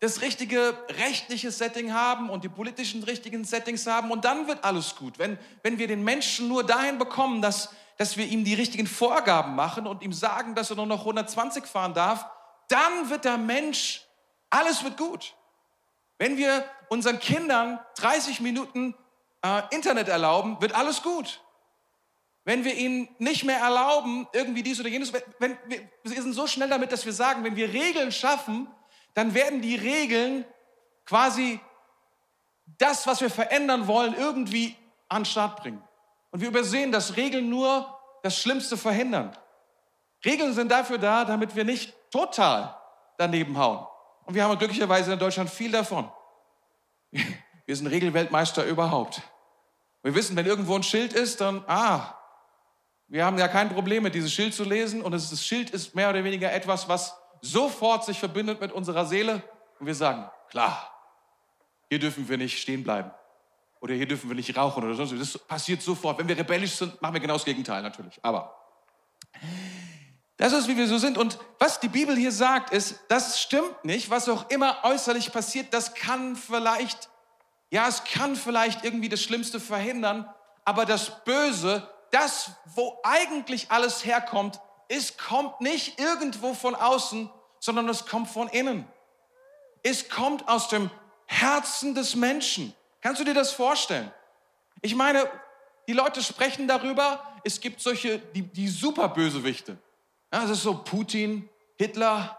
das 0.00 0.20
richtige 0.20 0.76
rechtliche 0.90 1.50
Setting 1.50 1.94
haben 1.94 2.28
und 2.28 2.44
die 2.44 2.48
politischen 2.48 3.02
richtigen 3.04 3.44
Settings 3.44 3.86
haben 3.86 4.10
und 4.10 4.24
dann 4.24 4.46
wird 4.46 4.62
alles 4.64 4.96
gut. 4.96 5.18
Wenn, 5.18 5.38
wenn 5.62 5.78
wir 5.78 5.86
den 5.86 6.04
Menschen 6.04 6.48
nur 6.48 6.64
dahin 6.64 6.98
bekommen, 6.98 7.40
dass, 7.40 7.70
dass 7.96 8.16
wir 8.18 8.26
ihm 8.26 8.44
die 8.44 8.54
richtigen 8.54 8.86
Vorgaben 8.86 9.54
machen 9.54 9.86
und 9.86 10.02
ihm 10.02 10.12
sagen, 10.12 10.54
dass 10.54 10.70
er 10.70 10.76
nur 10.76 10.86
noch 10.86 11.00
120 11.00 11.64
fahren 11.64 11.94
darf, 11.94 12.26
dann 12.68 13.08
wird 13.08 13.24
der 13.24 13.38
Mensch, 13.38 14.04
alles 14.50 14.84
wird 14.84 14.98
gut. 14.98 15.34
Wenn 16.18 16.36
wir 16.36 16.64
unseren 16.88 17.18
Kindern 17.18 17.80
30 17.96 18.40
Minuten 18.40 18.94
äh, 19.42 19.62
Internet 19.70 20.08
erlauben, 20.08 20.60
wird 20.60 20.74
alles 20.74 21.02
gut. 21.02 21.40
Wenn 22.44 22.64
wir 22.64 22.74
ihnen 22.74 23.08
nicht 23.18 23.44
mehr 23.44 23.58
erlauben, 23.58 24.28
irgendwie 24.32 24.62
dies 24.62 24.78
oder 24.78 24.88
jenes, 24.88 25.12
wenn, 25.12 25.56
wir, 25.66 25.88
wir 26.02 26.22
sind 26.22 26.34
so 26.34 26.46
schnell 26.46 26.68
damit, 26.68 26.92
dass 26.92 27.06
wir 27.06 27.12
sagen, 27.12 27.42
wenn 27.42 27.56
wir 27.56 27.72
Regeln 27.72 28.12
schaffen, 28.12 28.68
dann 29.14 29.34
werden 29.34 29.62
die 29.62 29.76
Regeln 29.76 30.44
quasi 31.06 31.60
das, 32.78 33.06
was 33.06 33.20
wir 33.20 33.30
verändern 33.30 33.86
wollen, 33.86 34.14
irgendwie 34.14 34.76
an 35.08 35.22
den 35.22 35.26
Start 35.26 35.60
bringen. 35.60 35.82
Und 36.30 36.40
wir 36.40 36.48
übersehen, 36.48 36.92
dass 36.92 37.16
Regeln 37.16 37.48
nur 37.48 37.98
das 38.22 38.38
Schlimmste 38.38 38.76
verhindern. 38.76 39.36
Regeln 40.24 40.52
sind 40.52 40.70
dafür 40.70 40.98
da, 40.98 41.24
damit 41.24 41.54
wir 41.54 41.64
nicht 41.64 41.94
total 42.10 42.76
daneben 43.18 43.56
hauen. 43.58 43.86
Und 44.24 44.34
wir 44.34 44.44
haben 44.44 44.58
glücklicherweise 44.58 45.12
in 45.12 45.18
Deutschland 45.18 45.50
viel 45.50 45.70
davon. 45.70 46.10
Wir 47.66 47.76
sind 47.76 47.86
Regelweltmeister 47.86 48.64
überhaupt. 48.64 49.22
Wir 50.02 50.14
wissen, 50.14 50.36
wenn 50.36 50.46
irgendwo 50.46 50.74
ein 50.74 50.82
Schild 50.82 51.12
ist, 51.12 51.40
dann, 51.40 51.64
ah, 51.66 52.14
wir 53.08 53.24
haben 53.24 53.38
ja 53.38 53.48
kein 53.48 53.68
Problem 53.68 54.02
mit 54.02 54.14
dieses 54.14 54.32
Schild 54.32 54.54
zu 54.54 54.64
lesen 54.64 55.02
und 55.02 55.12
das 55.12 55.44
Schild 55.44 55.70
ist 55.70 55.94
mehr 55.94 56.10
oder 56.10 56.24
weniger 56.24 56.52
etwas, 56.52 56.88
was 56.88 57.16
sofort 57.40 58.04
sich 58.04 58.18
verbindet 58.18 58.60
mit 58.60 58.72
unserer 58.72 59.06
Seele 59.06 59.42
und 59.78 59.86
wir 59.86 59.94
sagen, 59.94 60.30
klar, 60.48 60.90
hier 61.88 61.98
dürfen 61.98 62.28
wir 62.28 62.38
nicht 62.38 62.60
stehen 62.60 62.82
bleiben 62.82 63.10
oder 63.80 63.94
hier 63.94 64.08
dürfen 64.08 64.30
wir 64.30 64.34
nicht 64.34 64.56
rauchen 64.56 64.82
oder 64.82 64.94
sonst 64.94 65.12
was. 65.12 65.32
Das 65.32 65.38
passiert 65.38 65.82
sofort. 65.82 66.18
Wenn 66.18 66.26
wir 66.26 66.38
rebellisch 66.38 66.72
sind, 66.72 67.00
machen 67.02 67.12
wir 67.12 67.20
genau 67.20 67.34
das 67.34 67.44
Gegenteil 67.44 67.82
natürlich. 67.82 68.18
Aber 68.22 68.56
das 70.38 70.54
ist, 70.54 70.68
wie 70.68 70.76
wir 70.76 70.88
so 70.88 70.98
sind. 70.98 71.18
Und 71.18 71.38
was 71.58 71.80
die 71.80 71.88
Bibel 71.88 72.16
hier 72.16 72.32
sagt, 72.32 72.72
ist, 72.72 73.00
das 73.08 73.40
stimmt 73.40 73.84
nicht. 73.84 74.08
Was 74.08 74.28
auch 74.28 74.48
immer 74.48 74.78
äußerlich 74.84 75.32
passiert, 75.32 75.74
das 75.74 75.94
kann 75.94 76.34
vielleicht, 76.34 77.10
ja, 77.70 77.86
es 77.86 78.04
kann 78.04 78.36
vielleicht 78.36 78.84
irgendwie 78.84 79.10
das 79.10 79.22
Schlimmste 79.22 79.60
verhindern. 79.60 80.28
Aber 80.64 80.86
das 80.86 81.22
Böse, 81.24 81.86
das, 82.14 82.52
wo 82.74 82.98
eigentlich 83.02 83.70
alles 83.70 84.04
herkommt, 84.04 84.60
es 84.88 85.16
kommt 85.16 85.60
nicht 85.60 85.98
irgendwo 85.98 86.54
von 86.54 86.74
außen, 86.74 87.28
sondern 87.58 87.88
es 87.88 88.06
kommt 88.06 88.28
von 88.28 88.48
innen. 88.48 88.86
Es 89.82 90.08
kommt 90.08 90.48
aus 90.48 90.68
dem 90.68 90.90
Herzen 91.26 91.94
des 91.94 92.14
Menschen. 92.14 92.74
Kannst 93.00 93.20
du 93.20 93.24
dir 93.24 93.34
das 93.34 93.50
vorstellen? 93.52 94.12
Ich 94.80 94.94
meine, 94.94 95.28
die 95.88 95.92
Leute 95.92 96.22
sprechen 96.22 96.68
darüber, 96.68 97.20
es 97.42 97.60
gibt 97.60 97.80
solche, 97.80 98.18
die, 98.18 98.42
die 98.42 98.68
Superbösewichte. 98.68 99.76
Ja, 100.32 100.42
das 100.42 100.50
ist 100.50 100.62
so 100.62 100.82
Putin, 100.84 101.48
Hitler, 101.76 102.38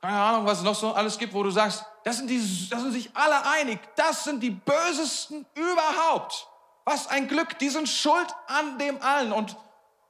keine 0.00 0.18
Ahnung, 0.18 0.46
was 0.46 0.58
es 0.58 0.64
noch 0.64 0.74
so 0.74 0.92
alles 0.92 1.18
gibt, 1.18 1.34
wo 1.34 1.42
du 1.42 1.50
sagst, 1.50 1.84
das 2.04 2.16
sind, 2.16 2.28
die, 2.28 2.38
das 2.70 2.80
sind 2.82 2.92
sich 2.92 3.10
alle 3.14 3.44
einig, 3.44 3.78
das 3.94 4.24
sind 4.24 4.40
die 4.40 4.50
bösesten 4.50 5.46
überhaupt. 5.54 6.48
Was 6.84 7.06
ein 7.06 7.28
Glück, 7.28 7.58
die 7.58 7.68
sind 7.68 7.88
schuld 7.88 8.28
an 8.48 8.78
dem 8.78 9.00
allen. 9.02 9.32
Und 9.32 9.56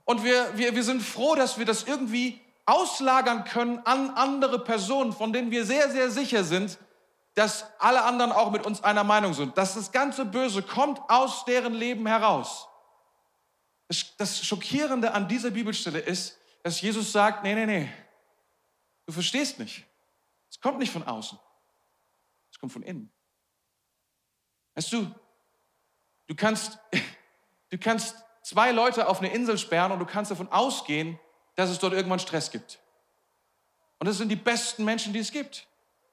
und 0.04 0.24
wir, 0.24 0.56
wir, 0.56 0.74
wir 0.74 0.84
sind 0.84 1.02
froh, 1.02 1.34
dass 1.34 1.58
wir 1.58 1.64
das 1.64 1.84
irgendwie 1.84 2.40
auslagern 2.66 3.44
können 3.44 3.78
an 3.80 4.10
andere 4.10 4.58
Personen, 4.58 5.12
von 5.12 5.32
denen 5.32 5.50
wir 5.50 5.64
sehr, 5.64 5.90
sehr 5.90 6.10
sicher 6.10 6.44
sind, 6.44 6.78
dass 7.34 7.64
alle 7.78 8.02
anderen 8.02 8.32
auch 8.32 8.50
mit 8.50 8.66
uns 8.66 8.82
einer 8.82 9.04
Meinung 9.04 9.32
sind. 9.32 9.56
Dass 9.56 9.74
das 9.74 9.92
ganze 9.92 10.24
Böse 10.24 10.62
kommt 10.62 11.00
aus 11.08 11.44
deren 11.44 11.74
Leben 11.74 12.06
heraus. 12.06 12.68
Das 14.18 14.44
Schockierende 14.44 15.12
an 15.12 15.28
dieser 15.28 15.50
Bibelstelle 15.50 15.98
ist, 15.98 16.38
dass 16.62 16.80
Jesus 16.80 17.12
sagt, 17.12 17.42
nee, 17.42 17.54
nee, 17.54 17.66
nee, 17.66 17.92
du 19.06 19.12
verstehst 19.12 19.58
nicht. 19.58 19.84
Es 20.50 20.60
kommt 20.60 20.78
nicht 20.78 20.92
von 20.92 21.02
außen. 21.02 21.38
Es 22.50 22.58
kommt 22.58 22.72
von 22.72 22.82
innen. 22.82 23.10
Weißt 24.74 24.92
du, 24.92 25.10
du 26.26 26.34
kannst, 26.34 26.78
du 27.70 27.78
kannst 27.78 28.16
zwei 28.42 28.70
Leute 28.72 29.08
auf 29.08 29.18
eine 29.20 29.32
Insel 29.32 29.58
sperren 29.58 29.92
und 29.92 29.98
du 29.98 30.06
kannst 30.06 30.30
davon 30.30 30.48
ausgehen, 30.48 31.18
dass 31.54 31.70
es 31.70 31.78
dort 31.78 31.92
irgendwann 31.92 32.18
Stress 32.18 32.50
gibt. 32.50 32.80
Und 33.98 34.08
das 34.08 34.18
sind 34.18 34.28
die 34.28 34.36
besten 34.36 34.84
Menschen, 34.84 35.12
die 35.12 35.20
es 35.20 35.30
gibt. 35.30 35.66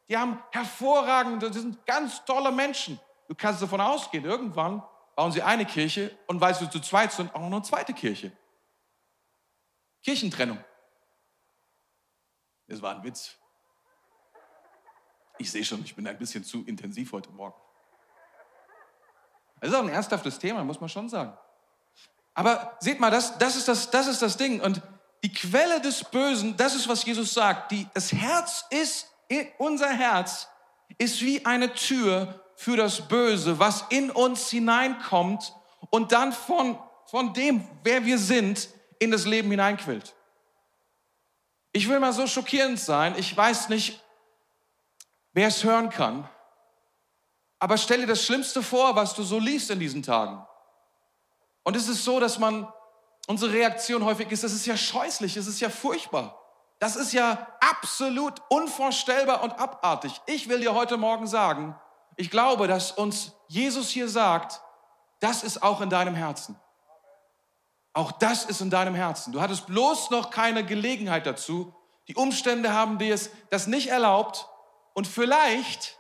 Die 0.10 0.18
haben 0.18 0.42
hervorragende, 0.52 1.50
die 1.50 1.60
sind 1.60 1.86
ganz 1.86 2.24
tolle 2.26 2.52
Menschen. 2.52 3.00
Du 3.28 3.36
kannst 3.36 3.62
davon 3.62 3.82
ausgehen, 3.82 4.26
irgendwann 4.26 4.84
bauen 5.16 5.32
sie 5.32 5.42
eine 5.42 5.66
Kirche 5.66 6.18
und 6.28 6.42
weil 6.42 6.56
sie 6.56 6.70
zu 6.70 6.80
zweit 6.80 7.12
sind, 7.12 7.34
auch 7.34 7.42
noch 7.42 7.52
eine 7.52 7.62
zweite 7.62 7.94
Kirche. 7.94 8.32
Kirchentrennung. 10.02 10.64
Das 12.68 12.82
war 12.82 12.96
ein 12.96 13.04
Witz. 13.04 13.36
Ich 15.38 15.52
sehe 15.52 15.64
schon, 15.64 15.84
ich 15.84 15.96
bin 15.96 16.08
ein 16.08 16.18
bisschen 16.18 16.44
zu 16.44 16.64
intensiv 16.66 17.12
heute 17.12 17.32
Morgen. 17.32 17.60
Das 19.60 19.70
ist 19.70 19.76
auch 19.76 19.84
ein 19.84 19.90
ernsthaftes 19.90 20.40
Thema, 20.40 20.64
muss 20.64 20.80
man 20.80 20.90
schon 20.90 21.10
sagen. 21.10 21.38
Aber 22.34 22.78
seht 22.80 23.00
mal, 23.00 23.12
das, 23.12 23.38
das, 23.38 23.56
ist 23.56 23.68
das, 23.68 23.90
das 23.92 24.08
ist 24.08 24.22
das 24.22 24.38
Ding. 24.38 24.62
Und 24.62 24.82
die 25.24 25.34
Quelle 25.34 25.82
des 25.82 26.04
Bösen, 26.04 26.56
das 26.56 26.76
ist, 26.76 26.88
was 26.88 27.04
Jesus 27.04 27.34
sagt. 27.34 27.72
Die, 27.72 27.88
das 27.94 28.14
Herz 28.14 28.66
ist, 28.70 29.08
unser 29.58 29.90
Herz 29.90 30.48
ist 30.98 31.22
wie 31.22 31.46
eine 31.46 31.74
Tür 31.74 32.46
für 32.56 32.78
das 32.78 33.08
Böse, 33.08 33.60
was 33.60 33.86
in 33.90 34.12
uns 34.12 34.50
hineinkommt 34.50 35.54
und 35.90 36.12
dann 36.12 36.34
von, 36.34 36.78
von 37.06 37.34
dem, 37.34 37.68
wer 37.84 38.06
wir 38.06 38.18
sind, 38.18 38.70
in 39.00 39.12
das 39.12 39.26
Leben 39.26 39.50
hineinquillt. 39.50 40.16
Ich 41.72 41.88
will 41.88 42.00
mal 42.00 42.14
so 42.14 42.28
schockierend 42.28 42.80
sein, 42.80 43.16
ich 43.18 43.36
weiß 43.36 43.70
nicht, 43.70 44.04
wer 45.34 45.48
es 45.48 45.64
hören 45.64 45.90
kann, 45.90 46.28
aber 47.60 47.78
stell 47.78 48.00
dir 48.00 48.08
das 48.08 48.26
Schlimmste 48.26 48.64
vor, 48.64 48.96
was 48.96 49.14
du 49.14 49.24
so 49.24 49.38
liest 49.38 49.70
in 49.70 49.80
diesen 49.80 50.02
Tagen. 50.02 50.46
Und 51.64 51.76
es 51.76 51.88
ist 51.88 52.04
so, 52.04 52.20
dass 52.20 52.40
man, 52.40 52.72
unsere 53.28 53.54
Reaktion 53.54 54.04
häufig 54.06 54.32
ist, 54.32 54.44
das 54.44 54.54
ist 54.54 54.66
ja 54.66 54.78
scheußlich, 54.78 55.36
es 55.36 55.46
ist 55.46 55.60
ja 55.60 55.70
furchtbar. 55.70 56.40
Das 56.80 56.96
ist 56.96 57.12
ja 57.12 57.48
absolut 57.60 58.42
unvorstellbar 58.50 59.44
und 59.44 59.52
abartig. 59.60 60.22
Ich 60.26 60.48
will 60.48 60.62
dir 60.62 60.74
heute 60.74 60.96
Morgen 60.96 61.28
sagen, 61.28 61.76
ich 62.16 62.32
glaube, 62.32 62.68
dass 62.68 62.94
uns 62.94 63.34
Jesus 63.48 63.90
hier 63.90 64.08
sagt, 64.08 64.62
das 65.20 65.44
ist 65.44 65.62
auch 65.62 65.82
in 65.82 65.90
deinem 65.90 66.16
Herzen. 66.16 66.58
Auch 67.92 68.14
das 68.14 68.46
ist 68.46 68.62
in 68.62 68.70
deinem 68.70 68.96
Herzen. 68.96 69.34
Du 69.34 69.42
hattest 69.42 69.68
bloß 69.68 70.10
noch 70.12 70.30
keine 70.30 70.66
Gelegenheit 70.66 71.26
dazu. 71.26 71.76
Die 72.08 72.16
Umstände 72.16 72.74
haben 72.74 72.98
dir 72.98 73.20
das 73.50 73.68
nicht 73.68 73.90
erlaubt. 73.90 74.48
Und 74.94 75.06
vielleicht 75.06 75.99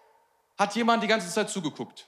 hat 0.59 0.75
jemand 0.75 1.01
die 1.01 1.07
ganze 1.07 1.31
Zeit 1.31 1.49
zugeguckt. 1.49 2.07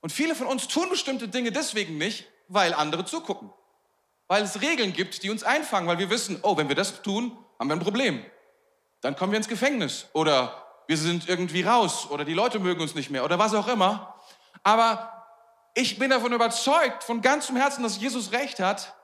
Und 0.00 0.10
viele 0.10 0.34
von 0.34 0.46
uns 0.46 0.66
tun 0.66 0.88
bestimmte 0.88 1.28
Dinge 1.28 1.52
deswegen 1.52 1.98
nicht, 1.98 2.26
weil 2.48 2.72
andere 2.74 3.04
zugucken. 3.04 3.52
Weil 4.26 4.42
es 4.42 4.62
Regeln 4.62 4.94
gibt, 4.94 5.22
die 5.22 5.30
uns 5.30 5.44
einfangen, 5.44 5.86
weil 5.86 5.98
wir 5.98 6.08
wissen, 6.08 6.40
oh, 6.42 6.56
wenn 6.56 6.68
wir 6.68 6.74
das 6.74 7.02
tun, 7.02 7.36
haben 7.58 7.68
wir 7.68 7.76
ein 7.76 7.80
Problem. 7.80 8.24
Dann 9.02 9.14
kommen 9.14 9.32
wir 9.32 9.36
ins 9.36 9.48
Gefängnis 9.48 10.06
oder 10.14 10.64
wir 10.86 10.96
sind 10.96 11.28
irgendwie 11.28 11.62
raus 11.62 12.10
oder 12.10 12.24
die 12.24 12.32
Leute 12.32 12.58
mögen 12.58 12.80
uns 12.80 12.94
nicht 12.94 13.10
mehr 13.10 13.24
oder 13.24 13.38
was 13.38 13.54
auch 13.54 13.68
immer. 13.68 14.14
Aber 14.62 15.26
ich 15.74 15.98
bin 15.98 16.10
davon 16.10 16.32
überzeugt, 16.32 17.04
von 17.04 17.20
ganzem 17.20 17.56
Herzen, 17.56 17.82
dass 17.82 18.00
Jesus 18.00 18.32
recht 18.32 18.60
hat, 18.60 18.94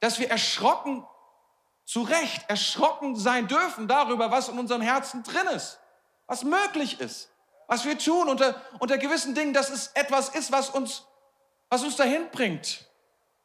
dass 0.00 0.18
wir 0.18 0.28
erschrocken, 0.28 1.06
zu 1.84 2.02
Recht 2.02 2.50
erschrocken 2.50 3.14
sein 3.14 3.46
dürfen 3.46 3.86
darüber, 3.86 4.32
was 4.32 4.48
in 4.48 4.58
unserem 4.58 4.82
Herzen 4.82 5.22
drin 5.22 5.46
ist, 5.54 5.78
was 6.26 6.42
möglich 6.42 6.98
ist, 7.00 7.30
was 7.66 7.84
wir 7.84 7.98
tun 7.98 8.28
unter, 8.28 8.60
unter 8.78 8.98
gewissen 8.98 9.34
Dingen, 9.34 9.52
dass 9.52 9.70
es 9.70 9.88
etwas 9.94 10.30
ist, 10.30 10.52
was 10.52 10.70
uns 10.70 11.04
was 11.68 11.82
uns 11.82 11.96
dahin 11.96 12.30
bringt. 12.30 12.84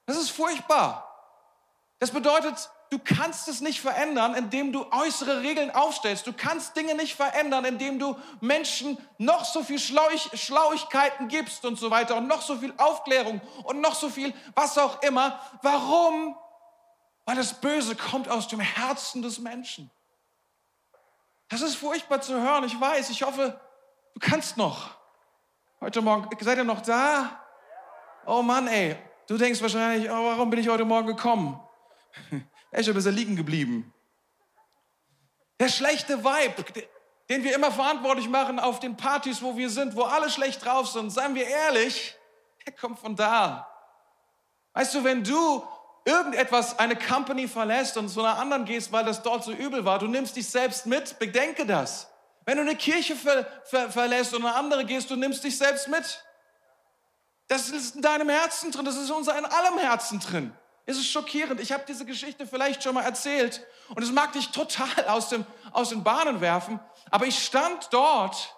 Das 0.06 0.18
ist 0.18 0.30
furchtbar. 0.30 1.08
Das 2.00 2.12
bedeutet, 2.12 2.70
du 2.90 3.00
kannst 3.00 3.48
es 3.48 3.62
nicht 3.62 3.82
verändern, 3.82 4.36
indem 4.36 4.72
du 4.72 4.86
äußere 4.92 5.42
Regeln 5.42 5.72
aufstellst. 5.72 6.28
Du 6.28 6.34
kannst 6.34 6.76
Dinge 6.76 6.96
nicht 6.96 7.16
verändern, 7.16 7.66
indem 7.66 8.00
du 8.00 8.18
Menschen 8.40 8.98
noch 9.18 9.46
so 9.46 9.64
viel 9.64 9.80
Schlauch, 9.80 10.12
Schlauigkeiten 10.34 11.28
gibst 11.28 11.66
und 11.66 11.78
so 11.78 11.92
weiter 11.92 12.18
und 12.18 12.28
noch 12.28 12.42
so 12.42 12.58
viel 12.58 12.74
Aufklärung 12.78 13.42
und 13.64 13.82
noch 13.82 13.96
so 13.96 14.10
viel 14.10 14.34
was 14.56 14.78
auch 14.78 15.02
immer. 15.04 15.40
Warum? 15.62 16.36
Weil 17.26 17.36
das 17.36 17.54
Böse 17.54 17.96
kommt 17.96 18.30
aus 18.30 18.48
dem 18.48 18.60
Herzen 18.60 19.22
des 19.22 19.40
Menschen. 19.40 19.90
Das 21.50 21.62
ist 21.62 21.76
furchtbar 21.76 22.22
zu 22.22 22.40
hören, 22.40 22.64
ich 22.64 22.80
weiß. 22.80 23.10
Ich 23.10 23.24
hoffe, 23.24 23.60
du 24.14 24.20
kannst 24.20 24.58
noch. 24.58 24.92
Heute 25.80 26.02
Morgen, 26.02 26.30
seid 26.40 26.58
ihr 26.58 26.64
noch 26.64 26.82
da? 26.82 27.42
Oh 28.26 28.42
Mann, 28.42 28.68
ey. 28.68 28.98
Du 29.28 29.38
denkst 29.38 29.62
wahrscheinlich, 29.62 30.10
oh, 30.10 30.14
warum 30.14 30.50
bin 30.50 30.60
ich 30.60 30.68
heute 30.68 30.86
Morgen 30.86 31.08
gekommen? 31.08 31.60
Escher, 32.72 32.94
bist 32.94 33.08
du 33.08 33.12
liegen 33.12 33.36
geblieben. 33.36 33.94
Der 35.60 35.70
schlechte 35.70 36.24
Vibe, 36.24 36.66
den 37.30 37.44
wir 37.44 37.56
immer 37.56 37.72
verantwortlich 37.72 38.28
machen 38.28 38.60
auf 38.60 38.80
den 38.80 38.98
Partys, 38.98 39.42
wo 39.42 39.56
wir 39.58 39.70
sind, 39.70 39.96
wo 39.96 40.04
alle 40.04 40.30
schlecht 40.30 40.66
drauf 40.66 40.88
sind, 40.88 41.12
seien 41.12 41.36
wir 41.36 41.48
ehrlich, 41.48 42.16
der 42.66 42.74
kommt 42.74 43.00
von 43.00 43.16
da. 43.16 43.68
Weißt 44.74 44.94
du, 44.96 45.04
wenn 45.04 45.24
du 45.24 45.64
irgendetwas, 46.06 46.78
eine 46.78 46.96
Company 46.96 47.48
verlässt 47.48 47.98
und 47.98 48.10
zu 48.10 48.22
einer 48.22 48.38
anderen 48.38 48.66
gehst, 48.66 48.92
weil 48.92 49.06
das 49.06 49.22
dort 49.22 49.44
so 49.44 49.52
übel 49.52 49.86
war, 49.86 50.00
du 50.00 50.08
nimmst 50.08 50.36
dich 50.36 50.50
selbst 50.50 50.86
mit, 50.86 51.18
bedenke 51.20 51.66
das. 51.66 52.11
Wenn 52.46 52.58
du 52.58 52.64
eine 52.64 52.76
Kirche 52.76 53.16
ver 53.16 53.46
ver 53.66 53.92
verlässt 53.92 54.34
und 54.34 54.46
eine 54.46 54.56
andere 54.56 54.86
gehst, 54.86 55.10
du 55.10 55.16
nimmst 55.16 55.44
dich 55.44 55.58
selbst 55.58 55.88
mit. 55.88 56.24
Das 57.48 57.70
ist 57.70 57.96
in 57.96 58.02
deinem 58.02 58.30
Herzen 58.30 58.72
drin, 58.72 58.86
das 58.86 58.96
ist 58.96 59.10
in 59.10 59.16
unser 59.16 59.38
in 59.38 59.46
allem 59.46 59.78
Herzen 59.78 60.20
drin. 60.20 60.54
Es 60.86 60.98
ist 60.98 61.08
schockierend. 61.08 61.60
Ich 61.60 61.72
habe 61.72 61.84
diese 61.88 62.06
Geschichte 62.06 62.48
vielleicht 62.48 62.84
schon 62.84 62.96
mal 62.96 63.04
erzählt 63.04 63.66
und 63.90 64.02
es 64.02 64.12
mag 64.12 64.34
dich 64.34 64.50
total 64.50 65.06
aus, 65.08 65.30
dem, 65.30 65.46
aus 65.72 65.90
den 65.90 66.04
Bahnen 66.04 66.42
werfen, 66.42 66.80
aber 67.12 67.28
ich 67.28 67.44
stand 67.44 67.90
dort 67.92 68.56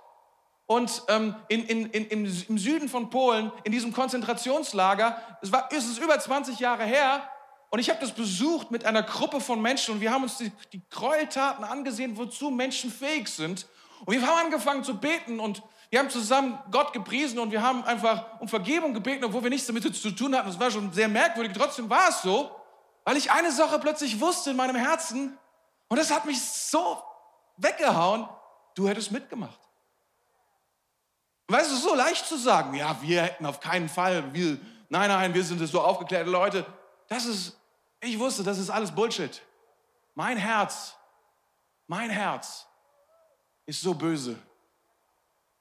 und 0.65 1.03
ähm, 1.09 1.35
in, 1.49 1.65
in, 1.65 1.85
in, 1.91 2.45
im 2.47 2.57
Süden 2.57 2.87
von 2.87 3.09
Polen, 3.09 3.51
in 3.63 3.71
diesem 3.71 3.91
Konzentrationslager, 3.91 5.21
es, 5.41 5.51
war, 5.51 5.69
es 5.71 5.85
ist 5.85 5.97
über 5.97 6.17
20 6.17 6.59
Jahre 6.59 6.85
her, 6.85 7.29
und 7.73 7.79
ich 7.79 7.89
habe 7.89 7.99
das 7.99 8.11
besucht 8.11 8.69
mit 8.69 8.85
einer 8.85 9.01
Gruppe 9.01 9.41
von 9.41 9.59
Menschen 9.59 9.95
und 9.95 9.99
wir 9.99 10.11
haben 10.11 10.21
uns 10.21 10.37
die, 10.37 10.51
die 10.73 10.81
Gräueltaten 10.91 11.65
angesehen, 11.65 12.15
wozu 12.17 12.51
Menschen 12.51 12.91
fähig 12.91 13.27
sind. 13.27 13.65
Und 14.05 14.13
wir 14.13 14.25
haben 14.25 14.45
angefangen 14.45 14.83
zu 14.83 14.97
beten 14.97 15.39
und 15.39 15.63
wir 15.89 15.99
haben 15.99 16.09
zusammen 16.09 16.59
Gott 16.71 16.91
gepriesen 16.91 17.39
und 17.39 17.51
wir 17.51 17.61
haben 17.61 17.83
einfach 17.85 18.39
um 18.39 18.47
Vergebung 18.47 18.93
gebeten, 18.93 19.23
obwohl 19.23 19.43
wir 19.43 19.49
nichts 19.49 19.67
damit 19.67 19.83
zu 19.95 20.11
tun 20.11 20.35
hatten. 20.35 20.47
Das 20.47 20.59
war 20.59 20.71
schon 20.71 20.91
sehr 20.91 21.07
merkwürdig. 21.07 21.53
Trotzdem 21.55 21.89
war 21.89 22.09
es 22.09 22.21
so, 22.21 22.51
weil 23.05 23.15
ich 23.15 23.31
eine 23.31 23.51
Sache 23.51 23.79
plötzlich 23.79 24.19
wusste 24.19 24.51
in 24.51 24.57
meinem 24.57 24.75
Herzen 24.75 25.37
und 25.87 25.97
das 25.97 26.11
hat 26.11 26.25
mich 26.25 26.41
so 26.41 27.01
weggehauen. 27.57 28.27
Du 28.75 28.89
hättest 28.89 29.11
mitgemacht. 29.11 29.59
Weißt 31.47 31.71
du, 31.71 31.75
so 31.75 31.93
leicht 31.93 32.25
zu 32.25 32.37
sagen, 32.37 32.73
ja, 32.73 32.97
wir 33.01 33.21
hätten 33.21 33.45
auf 33.45 33.59
keinen 33.59 33.87
Fall, 33.87 34.33
wir, 34.33 34.57
nein, 34.89 35.09
nein, 35.09 35.33
wir 35.33 35.43
sind 35.43 35.65
so 35.67 35.81
aufgeklärte 35.81 36.29
Leute. 36.29 36.65
Das 37.07 37.25
ist, 37.25 37.55
ich 37.99 38.17
wusste, 38.17 38.43
das 38.43 38.57
ist 38.57 38.69
alles 38.69 38.91
Bullshit. 38.91 39.41
Mein 40.15 40.37
Herz, 40.37 40.95
mein 41.87 42.09
Herz 42.09 42.65
ist 43.65 43.81
so 43.81 43.93
böse, 43.93 44.37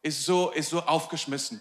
ist 0.02 0.25
so, 0.25 0.50
ist 0.50 0.71
so 0.71 0.80
aufgeschmissen. 0.80 1.61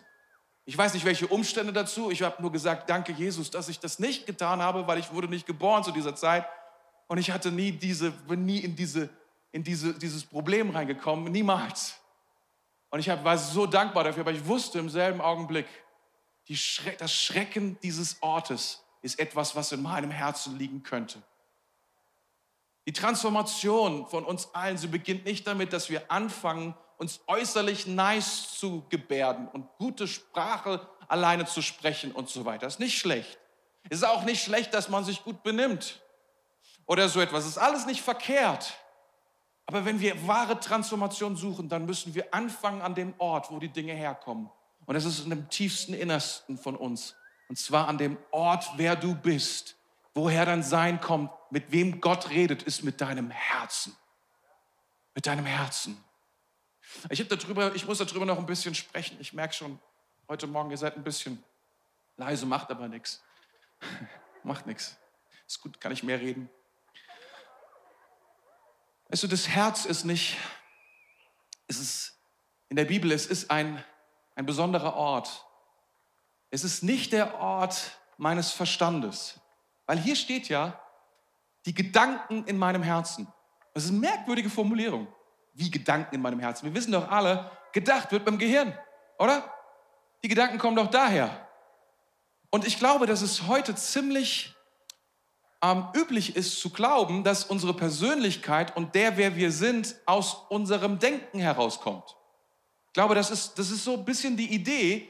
Ich 0.66 0.78
weiß 0.78 0.94
nicht, 0.94 1.06
welche 1.06 1.28
Umstände 1.28 1.74
dazu. 1.74 2.12
Ich 2.12 2.22
habe 2.22 2.42
nur 2.42 2.52
gesagt, 2.52 2.90
danke 2.90 3.12
Jesus, 3.12 3.50
dass 3.50 3.68
ich 3.70 3.80
das 3.80 4.00
nicht 4.00 4.26
getan 4.26 4.62
habe, 4.62 4.88
weil 4.88 5.00
ich 5.00 5.12
wurde 5.12 5.28
nicht 5.28 5.46
geboren 5.46 5.84
zu 5.84 5.92
dieser 5.92 6.16
Zeit. 6.16 6.46
Und 7.08 7.18
ich 7.18 7.32
hatte 7.32 7.52
nie 7.52 7.72
diese, 7.72 8.12
bin 8.12 8.46
nie 8.46 8.60
in, 8.60 8.76
diese, 8.76 9.10
in 9.52 9.64
diese, 9.64 9.94
dieses 9.94 10.24
Problem 10.24 10.70
reingekommen, 10.70 11.32
niemals. 11.32 11.96
Und 12.90 13.00
ich 13.00 13.08
war 13.08 13.38
so 13.38 13.66
dankbar 13.66 14.04
dafür, 14.04 14.22
aber 14.22 14.32
ich 14.32 14.46
wusste 14.46 14.80
im 14.80 14.90
selben 14.90 15.22
Augenblick, 15.22 15.66
Schre 16.54 16.94
das 16.98 17.14
Schrecken 17.14 17.78
dieses 17.82 18.22
Ortes 18.22 18.84
ist 19.02 19.20
etwas, 19.20 19.56
was 19.56 19.72
in 19.72 19.82
meinem 19.82 20.12
Herzen 20.12 20.58
liegen 20.58 20.84
könnte. 20.84 21.22
Die 22.88 22.94
Transformation 22.94 24.08
von 24.08 24.26
uns 24.26 24.54
allen, 24.54 24.78
sie 24.78 24.88
beginnt 24.88 25.26
nicht 25.26 25.46
damit, 25.46 25.72
dass 25.74 25.90
wir 25.90 26.12
anfangen, 26.12 26.76
uns 26.98 27.20
äußerlich 27.28 27.88
nice 27.88 28.58
zu 28.58 28.86
gebärden 28.90 29.48
und 29.48 29.68
gute 29.78 30.08
Sprache 30.08 30.88
alleine 31.08 31.46
zu 31.46 31.62
sprechen 31.62 32.12
und 32.12 32.30
so 32.30 32.46
weiter. 32.46 32.68
Das 32.68 32.76
ist 32.76 32.80
nicht 32.80 32.98
schlecht. 32.98 33.40
Es 33.90 33.98
ist 33.98 34.04
auch 34.04 34.24
nicht 34.24 34.44
schlecht, 34.44 34.74
dass 34.74 34.90
man 34.90 35.04
sich 35.04 35.24
gut 35.24 35.44
benimmt 35.44 36.02
oder 36.86 37.10
so 37.10 37.20
etwas. 37.20 37.44
Es 37.44 37.52
ist 37.52 37.58
alles 37.58 37.86
nicht 37.86 38.02
verkehrt. 38.02 38.74
Aber 39.66 39.86
wenn 39.86 40.00
wir 40.00 40.28
wahre 40.28 40.60
Transformation 40.60 41.36
suchen, 41.36 41.70
dann 41.70 41.86
müssen 41.86 42.14
wir 42.14 42.34
anfangen 42.34 42.82
an 42.82 42.94
dem 42.94 43.14
Ort, 43.18 43.52
wo 43.52 43.60
die 43.60 43.70
Dinge 43.70 43.94
herkommen. 43.94 44.50
Und 44.86 44.96
das 44.96 45.06
ist 45.06 45.24
in 45.24 45.30
dem 45.30 45.50
tiefsten 45.50 45.94
Innersten 45.94 46.58
von 46.58 46.76
uns. 46.76 47.16
Und 47.48 47.58
zwar 47.58 47.88
an 47.88 47.98
dem 47.98 48.18
Ort, 48.32 48.70
wer 48.76 48.96
du 48.96 49.16
bist. 49.16 49.76
Woher 50.14 50.46
dein 50.46 50.64
Sein 50.64 51.00
kommt, 51.00 51.32
mit 51.52 51.72
wem 51.72 52.02
Gott 52.02 52.30
redet, 52.30 52.64
ist 52.64 52.84
mit 52.84 53.02
deinem 53.02 53.30
Herzen. 53.30 53.96
Mit 55.14 55.28
deinem 55.28 55.46
Herzen. 55.46 56.02
Ich, 57.10 57.28
darüber, 57.28 57.76
ich 57.76 57.86
muss 57.86 58.00
darüber 58.00 58.26
noch 58.26 58.40
ein 58.40 58.46
bisschen 58.46 58.74
sprechen. 58.74 59.18
Ich 59.20 59.34
merke 59.34 59.54
schon, 59.54 59.80
heute 60.28 60.48
Morgen, 60.48 60.72
ihr 60.72 60.78
seid 60.78 60.96
ein 60.96 61.04
bisschen 61.04 61.44
leise, 62.16 62.46
macht 62.46 62.72
aber 62.72 62.88
nichts. 62.88 63.22
Macht 64.44 64.66
nichts. 64.66 64.98
Ist 65.46 65.62
gut, 65.62 65.80
kann 65.80 65.92
ich 65.92 66.02
mehr 66.02 66.20
reden. 66.20 66.50
Weißt 69.10 69.22
du, 69.22 69.28
das 69.28 69.48
Herz 69.48 69.86
ist 69.86 70.04
nicht, 70.04 70.38
es 71.68 71.80
ist 71.80 72.20
in 72.70 72.76
der 72.76 72.86
Bibel, 72.86 73.12
es 73.12 73.28
ist 73.28 73.52
ein, 73.52 73.84
ein 74.36 74.48
besonderer 74.48 74.96
Ort. 74.96 75.46
Es 76.50 76.64
ist 76.64 76.82
nicht 76.82 77.14
der 77.14 77.36
Ort 77.36 78.00
meines 78.18 78.52
Verstandes. 78.52 79.40
Weil 79.86 80.00
hier 80.00 80.16
steht 80.16 80.48
ja, 80.48 80.82
die 81.66 81.74
Gedanken 81.74 82.44
in 82.46 82.58
meinem 82.58 82.84
Herzen. 82.84 83.28
Das 83.74 83.86
ist 83.86 83.92
eine 83.92 84.00
merkwürdige 84.00 84.50
Formulierung. 84.50 85.08
Wie 85.54 85.70
Gedanken 85.70 86.16
in 86.16 86.22
meinem 86.22 86.40
Herzen. 86.40 86.66
Wir 86.66 86.74
wissen 86.74 86.92
doch 86.92 87.10
alle, 87.10 87.52
gedacht 87.74 88.12
wird 88.12 88.26
beim 88.26 88.38
Gehirn, 88.38 88.74
oder? 89.20 89.54
Die 90.24 90.28
Gedanken 90.28 90.58
kommen 90.58 90.76
doch 90.76 90.90
daher. 90.90 91.48
Und 92.50 92.66
ich 92.66 92.78
glaube, 92.78 93.06
dass 93.06 93.22
es 93.22 93.48
heute 93.48 93.76
ziemlich 93.76 94.56
ähm, 95.62 95.86
üblich 95.96 96.36
ist 96.36 96.60
zu 96.60 96.70
glauben, 96.70 97.24
dass 97.24 97.44
unsere 97.46 97.74
Persönlichkeit 97.74 98.76
und 98.76 98.96
der, 98.96 99.18
wer 99.18 99.36
wir 99.36 99.52
sind, 99.52 99.96
aus 100.06 100.46
unserem 100.50 101.00
Denken 101.00 101.40
herauskommt. 101.40 102.16
Ich 102.88 102.94
glaube, 102.94 103.16
das 103.16 103.32
ist, 103.32 103.58
das 103.58 103.72
ist 103.72 103.84
so 103.84 103.94
ein 103.94 104.06
bisschen 104.06 104.36
die 104.36 104.54
Idee, 104.54 105.08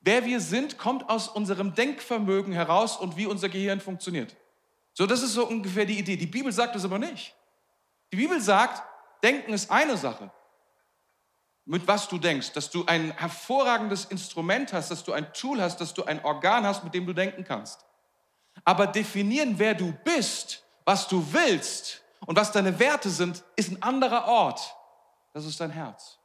wer 0.00 0.24
wir 0.24 0.40
sind, 0.40 0.78
kommt 0.78 1.08
aus 1.08 1.28
unserem 1.28 1.74
Denkvermögen 1.74 2.52
heraus 2.52 2.96
und 2.96 3.16
wie 3.16 3.26
unser 3.26 3.48
Gehirn 3.48 3.80
funktioniert. 3.80 4.36
So, 5.00 5.06
das 5.06 5.22
ist 5.22 5.32
so 5.32 5.46
ungefähr 5.46 5.86
die 5.86 5.98
Idee. 5.98 6.14
Die 6.14 6.26
Bibel 6.26 6.52
sagt 6.52 6.74
das 6.74 6.84
aber 6.84 6.98
nicht. 6.98 7.34
Die 8.12 8.16
Bibel 8.16 8.38
sagt, 8.38 8.82
Denken 9.22 9.54
ist 9.54 9.70
eine 9.70 9.96
Sache. 9.96 10.30
Mit 11.64 11.88
was 11.88 12.06
du 12.06 12.18
denkst, 12.18 12.52
dass 12.52 12.68
du 12.68 12.84
ein 12.84 13.10
hervorragendes 13.16 14.04
Instrument 14.04 14.74
hast, 14.74 14.90
dass 14.90 15.02
du 15.02 15.14
ein 15.14 15.32
Tool 15.32 15.58
hast, 15.62 15.80
dass 15.80 15.94
du 15.94 16.04
ein 16.04 16.22
Organ 16.22 16.66
hast, 16.66 16.84
mit 16.84 16.92
dem 16.92 17.06
du 17.06 17.14
denken 17.14 17.44
kannst. 17.44 17.82
Aber 18.62 18.86
definieren, 18.86 19.58
wer 19.58 19.72
du 19.72 19.90
bist, 20.04 20.62
was 20.84 21.08
du 21.08 21.26
willst 21.32 22.02
und 22.26 22.36
was 22.36 22.52
deine 22.52 22.78
Werte 22.78 23.08
sind, 23.08 23.42
ist 23.56 23.70
ein 23.70 23.82
anderer 23.82 24.26
Ort. 24.26 24.76
Das 25.32 25.46
ist 25.46 25.58
dein 25.60 25.70
Herz. 25.70 26.18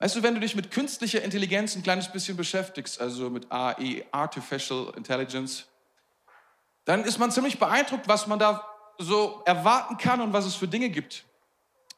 Weißt 0.00 0.16
du, 0.16 0.22
wenn 0.24 0.34
du 0.34 0.40
dich 0.40 0.56
mit 0.56 0.72
künstlicher 0.72 1.22
Intelligenz 1.22 1.76
ein 1.76 1.84
kleines 1.84 2.10
bisschen 2.10 2.36
beschäftigst, 2.36 3.00
also 3.00 3.30
mit 3.30 3.52
AI, 3.52 4.04
Artificial 4.10 4.92
Intelligence, 4.96 5.68
dann 6.84 7.04
ist 7.04 7.18
man 7.18 7.30
ziemlich 7.30 7.58
beeindruckt, 7.58 8.08
was 8.08 8.26
man 8.26 8.38
da 8.38 8.66
so 8.98 9.42
erwarten 9.44 9.98
kann 9.98 10.20
und 10.20 10.32
was 10.32 10.44
es 10.44 10.54
für 10.54 10.68
Dinge 10.68 10.90
gibt. 10.90 11.24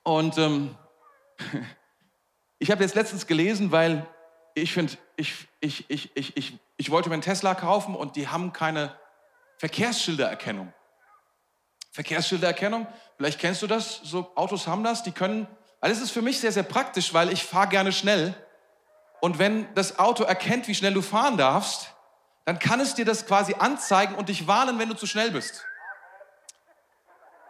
Und 0.03 0.39
ähm, 0.39 0.77
ich 2.59 2.71
habe 2.71 2.83
jetzt 2.83 2.95
letztens 2.95 3.27
gelesen, 3.27 3.73
weil 3.73 4.07
ich 4.55 4.73
finde, 4.73 4.95
ich, 5.17 5.49
ich, 5.61 5.91
ich, 5.91 6.17
ich, 6.17 6.37
ich, 6.37 6.59
ich 6.77 6.91
wollte 6.91 7.09
mir 7.09 7.15
einen 7.15 7.23
Tesla 7.23 7.55
kaufen 7.55 7.95
und 7.95 8.17
die 8.17 8.29
haben 8.29 8.53
keine 8.53 8.95
Verkehrsschildererkennung. 9.59 10.73
Verkehrsschildererkennung, 11.93 12.87
vielleicht 13.17 13.41
kennst 13.41 13.63
du 13.63 13.67
das, 13.67 14.01
so 14.03 14.31
Autos 14.35 14.67
haben 14.67 14.85
das, 14.85 15.03
die 15.03 15.13
können, 15.13 15.47
weil 15.81 15.91
es 15.91 16.01
ist 16.01 16.11
für 16.11 16.23
mich 16.23 16.41
sehr, 16.41 16.53
sehr 16.53 16.63
praktisch, 16.63 17.15
weil 17.15 17.33
ich 17.33 17.43
fahre 17.43 17.69
gerne 17.69 17.93
schnell 17.93 18.35
und 19.21 19.39
wenn 19.39 19.73
das 19.75 19.99
Auto 19.99 20.25
erkennt, 20.25 20.69
wie 20.69 20.75
schnell 20.75 20.95
du 20.95 21.03
fahren 21.03 21.37
darfst, 21.37 21.95
dann 22.47 22.59
kann 22.59 22.81
es 22.81 22.95
dir 22.95 23.05
das 23.05 23.27
quasi 23.27 23.55
anzeigen 23.59 24.15
und 24.15 24.31
dich 24.31 24.47
warnen, 24.47 24.79
wenn 24.79 24.89
du 24.89 24.95
zu 24.95 25.07
schnell 25.07 25.31
bist. 25.31 25.67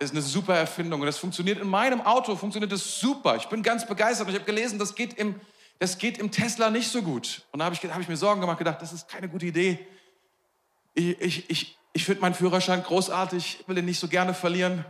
Das 0.00 0.10
ist 0.10 0.16
eine 0.16 0.22
super 0.22 0.56
Erfindung 0.56 1.00
und 1.00 1.06
das 1.06 1.18
funktioniert 1.18 1.58
in 1.58 1.68
meinem 1.68 2.00
Auto, 2.00 2.34
funktioniert 2.34 2.72
das 2.72 2.98
super. 2.98 3.36
Ich 3.36 3.46
bin 3.46 3.62
ganz 3.62 3.86
begeistert 3.86 4.26
und 4.26 4.34
ich 4.34 4.40
habe 4.40 4.44
gelesen, 4.44 4.80
das 4.80 4.96
geht 4.96 5.14
im 5.14 5.40
das 5.78 5.98
geht 5.98 6.18
im 6.18 6.30
Tesla 6.30 6.70
nicht 6.70 6.90
so 6.90 7.02
gut. 7.02 7.42
Und 7.52 7.58
da 7.58 7.66
habe 7.66 7.74
ich, 7.74 7.84
hab 7.84 8.00
ich 8.00 8.08
mir 8.08 8.16
Sorgen 8.16 8.40
gemacht, 8.40 8.58
gedacht, 8.58 8.80
das 8.80 8.92
ist 8.92 9.08
keine 9.08 9.28
gute 9.28 9.46
Idee. 9.46 9.86
Ich, 10.94 11.20
ich, 11.20 11.50
ich, 11.50 11.78
ich 11.92 12.04
finde 12.04 12.22
meinen 12.22 12.34
Führerschein 12.34 12.82
großartig, 12.82 13.64
will 13.66 13.74
den 13.74 13.84
nicht 13.84 14.00
so 14.00 14.08
gerne 14.08 14.32
verlieren. 14.32 14.84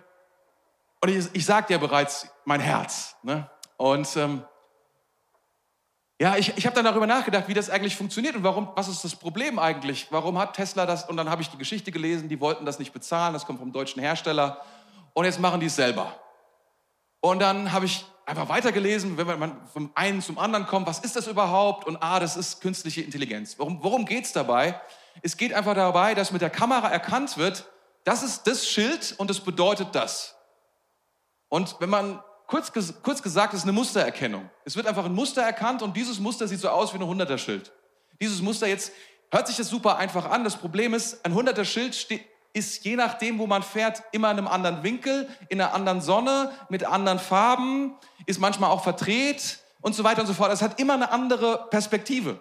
Und 1.01 1.09
ich, 1.09 1.27
ich 1.33 1.45
sagte 1.45 1.73
ja 1.73 1.79
bereits, 1.79 2.29
mein 2.45 2.61
Herz. 2.61 3.16
Ne? 3.23 3.51
Und 3.77 4.16
ähm, 4.16 4.45
ja, 6.18 6.37
ich, 6.37 6.57
ich 6.57 6.64
habe 6.64 6.74
dann 6.74 6.87
darüber 6.87 7.07
nachgedacht, 7.07 7.46
wie 7.46 7.55
das 7.55 7.68
eigentlich 7.68 7.94
funktioniert 7.94 8.37
und 8.37 8.42
warum, 8.42 8.70
was 8.74 8.88
ist 8.88 9.05
das 9.05 9.14
Problem 9.14 9.59
eigentlich? 9.59 10.07
Warum 10.11 10.38
hat 10.38 10.55
Tesla 10.55 10.87
das? 10.87 11.09
Und 11.09 11.18
dann 11.18 11.29
habe 11.29 11.42
ich 11.42 11.50
die 11.50 11.59
Geschichte 11.59 11.92
gelesen, 11.92 12.29
die 12.29 12.40
wollten 12.40 12.64
das 12.64 12.79
nicht 12.79 12.92
bezahlen, 12.92 13.35
das 13.35 13.44
kommt 13.44 13.59
vom 13.59 13.70
deutschen 13.70 14.00
Hersteller. 14.00 14.62
Und 15.12 15.26
jetzt 15.26 15.40
machen 15.40 15.61
die 15.61 15.66
es 15.66 15.76
selber. 15.76 16.18
Und 17.20 17.40
dann 17.40 17.72
habe 17.72 17.85
ich 17.85 18.07
einfach 18.24 18.48
weitergelesen, 18.48 19.18
wenn 19.18 19.38
man 19.38 19.66
vom 19.68 19.90
einen 19.94 20.22
zum 20.22 20.38
anderen 20.38 20.66
kommt, 20.66 20.87
was 20.87 21.00
ist 21.00 21.16
das 21.16 21.26
überhaupt? 21.26 21.87
Und 21.87 21.98
ah, 22.02 22.18
das 22.18 22.37
ist 22.37 22.61
künstliche 22.61 23.02
Intelligenz. 23.02 23.59
Worum, 23.59 23.83
worum 23.83 24.07
geht 24.07 24.24
es 24.24 24.33
dabei? 24.33 24.81
Es 25.22 25.37
geht 25.37 25.52
einfach 25.52 25.74
dabei, 25.74 26.14
dass 26.14 26.33
mit 26.33 26.40
der 26.40 26.50
Kamera 26.50 26.88
erkannt 26.88 27.37
wird, 27.37 27.66
das 28.05 28.22
ist 28.22 28.46
das 28.46 28.66
Schild 28.66 29.14
und 29.18 29.31
es 29.31 29.40
bedeutet 29.40 29.94
das. 29.94 30.35
Und 31.48 31.76
wenn 31.81 31.90
man, 31.90 32.22
kurz, 32.46 32.72
kurz 33.02 33.22
gesagt, 33.22 33.54
ist 33.54 33.62
eine 33.62 33.72
Mustererkennung. 33.72 34.48
Es 34.64 34.76
wird 34.76 34.87
einfach 34.87 35.04
ein 35.04 35.14
Muster 35.14 35.42
erkannt 35.42 35.82
und 35.82 35.96
dieses 35.96 36.18
Muster 36.18 36.48
sieht 36.48 36.61
so 36.61 36.68
aus 36.68 36.92
wie 36.92 36.98
ein 36.98 37.02
100er 37.02 37.38
Schild. 37.38 37.72
Dieses 38.20 38.40
Muster 38.40 38.66
jetzt 38.66 38.92
hört 39.30 39.46
sich 39.46 39.56
das 39.56 39.68
super 39.68 39.96
einfach 39.96 40.30
an. 40.30 40.44
Das 40.44 40.56
Problem 40.56 40.94
ist, 40.94 41.24
ein 41.24 41.35
100er 41.35 41.64
Schild 41.64 41.94
steht, 41.94 42.24
ist 42.52 42.85
je 42.85 42.96
nachdem, 42.96 43.38
wo 43.38 43.46
man 43.46 43.62
fährt, 43.62 44.02
immer 44.12 44.30
in 44.30 44.38
einem 44.38 44.48
anderen 44.48 44.82
Winkel, 44.82 45.28
in 45.50 45.61
einer 45.61 45.74
anderen 45.74 46.00
Sonne, 46.00 46.50
mit 46.70 46.85
anderen 46.85 47.18
Farben, 47.18 47.94
ist 48.24 48.40
manchmal 48.40 48.70
auch 48.70 48.82
verdreht 48.82 49.59
und 49.82 49.94
so 49.94 50.04
weiter 50.04 50.22
und 50.22 50.26
so 50.26 50.32
fort. 50.32 50.50
Es 50.52 50.62
hat 50.62 50.80
immer 50.80 50.94
eine 50.94 51.12
andere 51.12 51.66
Perspektive. 51.68 52.38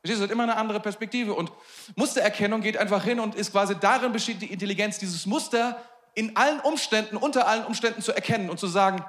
Verstehst 0.00 0.20
du? 0.20 0.24
Es 0.24 0.28
hat 0.28 0.30
immer 0.30 0.42
eine 0.42 0.56
andere 0.56 0.80
Perspektive. 0.80 1.34
Und 1.34 1.52
Mustererkennung 1.94 2.62
geht 2.62 2.76
einfach 2.76 3.04
hin 3.04 3.20
und 3.20 3.36
ist 3.36 3.52
quasi 3.52 3.76
darin 3.76 4.12
besteht 4.12 4.42
die 4.42 4.52
Intelligenz, 4.52 4.98
dieses 4.98 5.24
Muster 5.24 5.80
in 6.14 6.36
allen 6.36 6.60
Umständen, 6.60 7.16
unter 7.16 7.46
allen 7.46 7.64
Umständen 7.64 8.02
zu 8.02 8.12
erkennen 8.12 8.50
und 8.50 8.58
zu 8.58 8.66
sagen, 8.66 9.04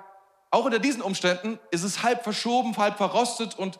auch 0.55 0.63
unter 0.63 0.79
diesen 0.79 1.01
Umständen 1.01 1.59
ist 1.69 1.83
es 1.83 2.01
halb 2.01 2.23
verschoben, 2.23 2.77
halb 2.77 2.95
verrostet 2.95 3.59
und 3.59 3.77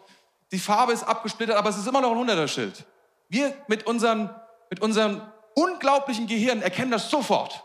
die 0.52 0.60
Farbe 0.60 0.92
ist 0.92 1.04
abgesplittert, 1.04 1.56
aber 1.56 1.70
es 1.70 1.78
ist 1.78 1.88
immer 1.88 2.02
noch 2.02 2.12
ein 2.12 2.18
Hunderter-Schild. 2.18 2.84
Wir 3.30 3.56
mit 3.68 3.88
unseren, 3.88 4.30
mit 4.70 4.82
unseren 4.82 5.22
unglaublichen 5.54 6.28
Gehirn 6.28 6.62
erkennen 6.62 6.92
das 6.92 7.10
sofort. 7.10 7.64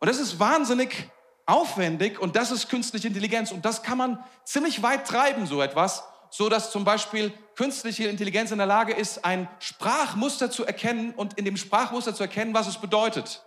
Und 0.00 0.10
das 0.10 0.18
ist 0.18 0.38
wahnsinnig 0.38 1.10
aufwendig 1.46 2.20
und 2.20 2.36
das 2.36 2.50
ist 2.50 2.68
künstliche 2.68 3.08
Intelligenz 3.08 3.52
und 3.52 3.64
das 3.64 3.82
kann 3.82 3.96
man 3.96 4.22
ziemlich 4.44 4.82
weit 4.82 5.06
treiben, 5.06 5.46
so 5.46 5.62
etwas, 5.62 6.04
so 6.28 6.50
dass 6.50 6.70
zum 6.70 6.84
Beispiel 6.84 7.32
künstliche 7.54 8.06
Intelligenz 8.06 8.50
in 8.50 8.58
der 8.58 8.66
Lage 8.66 8.92
ist, 8.92 9.24
ein 9.24 9.48
Sprachmuster 9.60 10.50
zu 10.50 10.66
erkennen 10.66 11.14
und 11.16 11.38
in 11.38 11.46
dem 11.46 11.56
Sprachmuster 11.56 12.14
zu 12.14 12.24
erkennen, 12.24 12.52
was 12.52 12.66
es 12.66 12.76
bedeutet. 12.76 13.42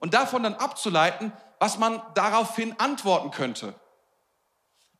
Und 0.00 0.14
davon 0.14 0.42
dann 0.42 0.54
abzuleiten, 0.54 1.32
was 1.60 1.78
man 1.78 2.02
daraufhin 2.14 2.74
antworten 2.80 3.30
könnte. 3.30 3.76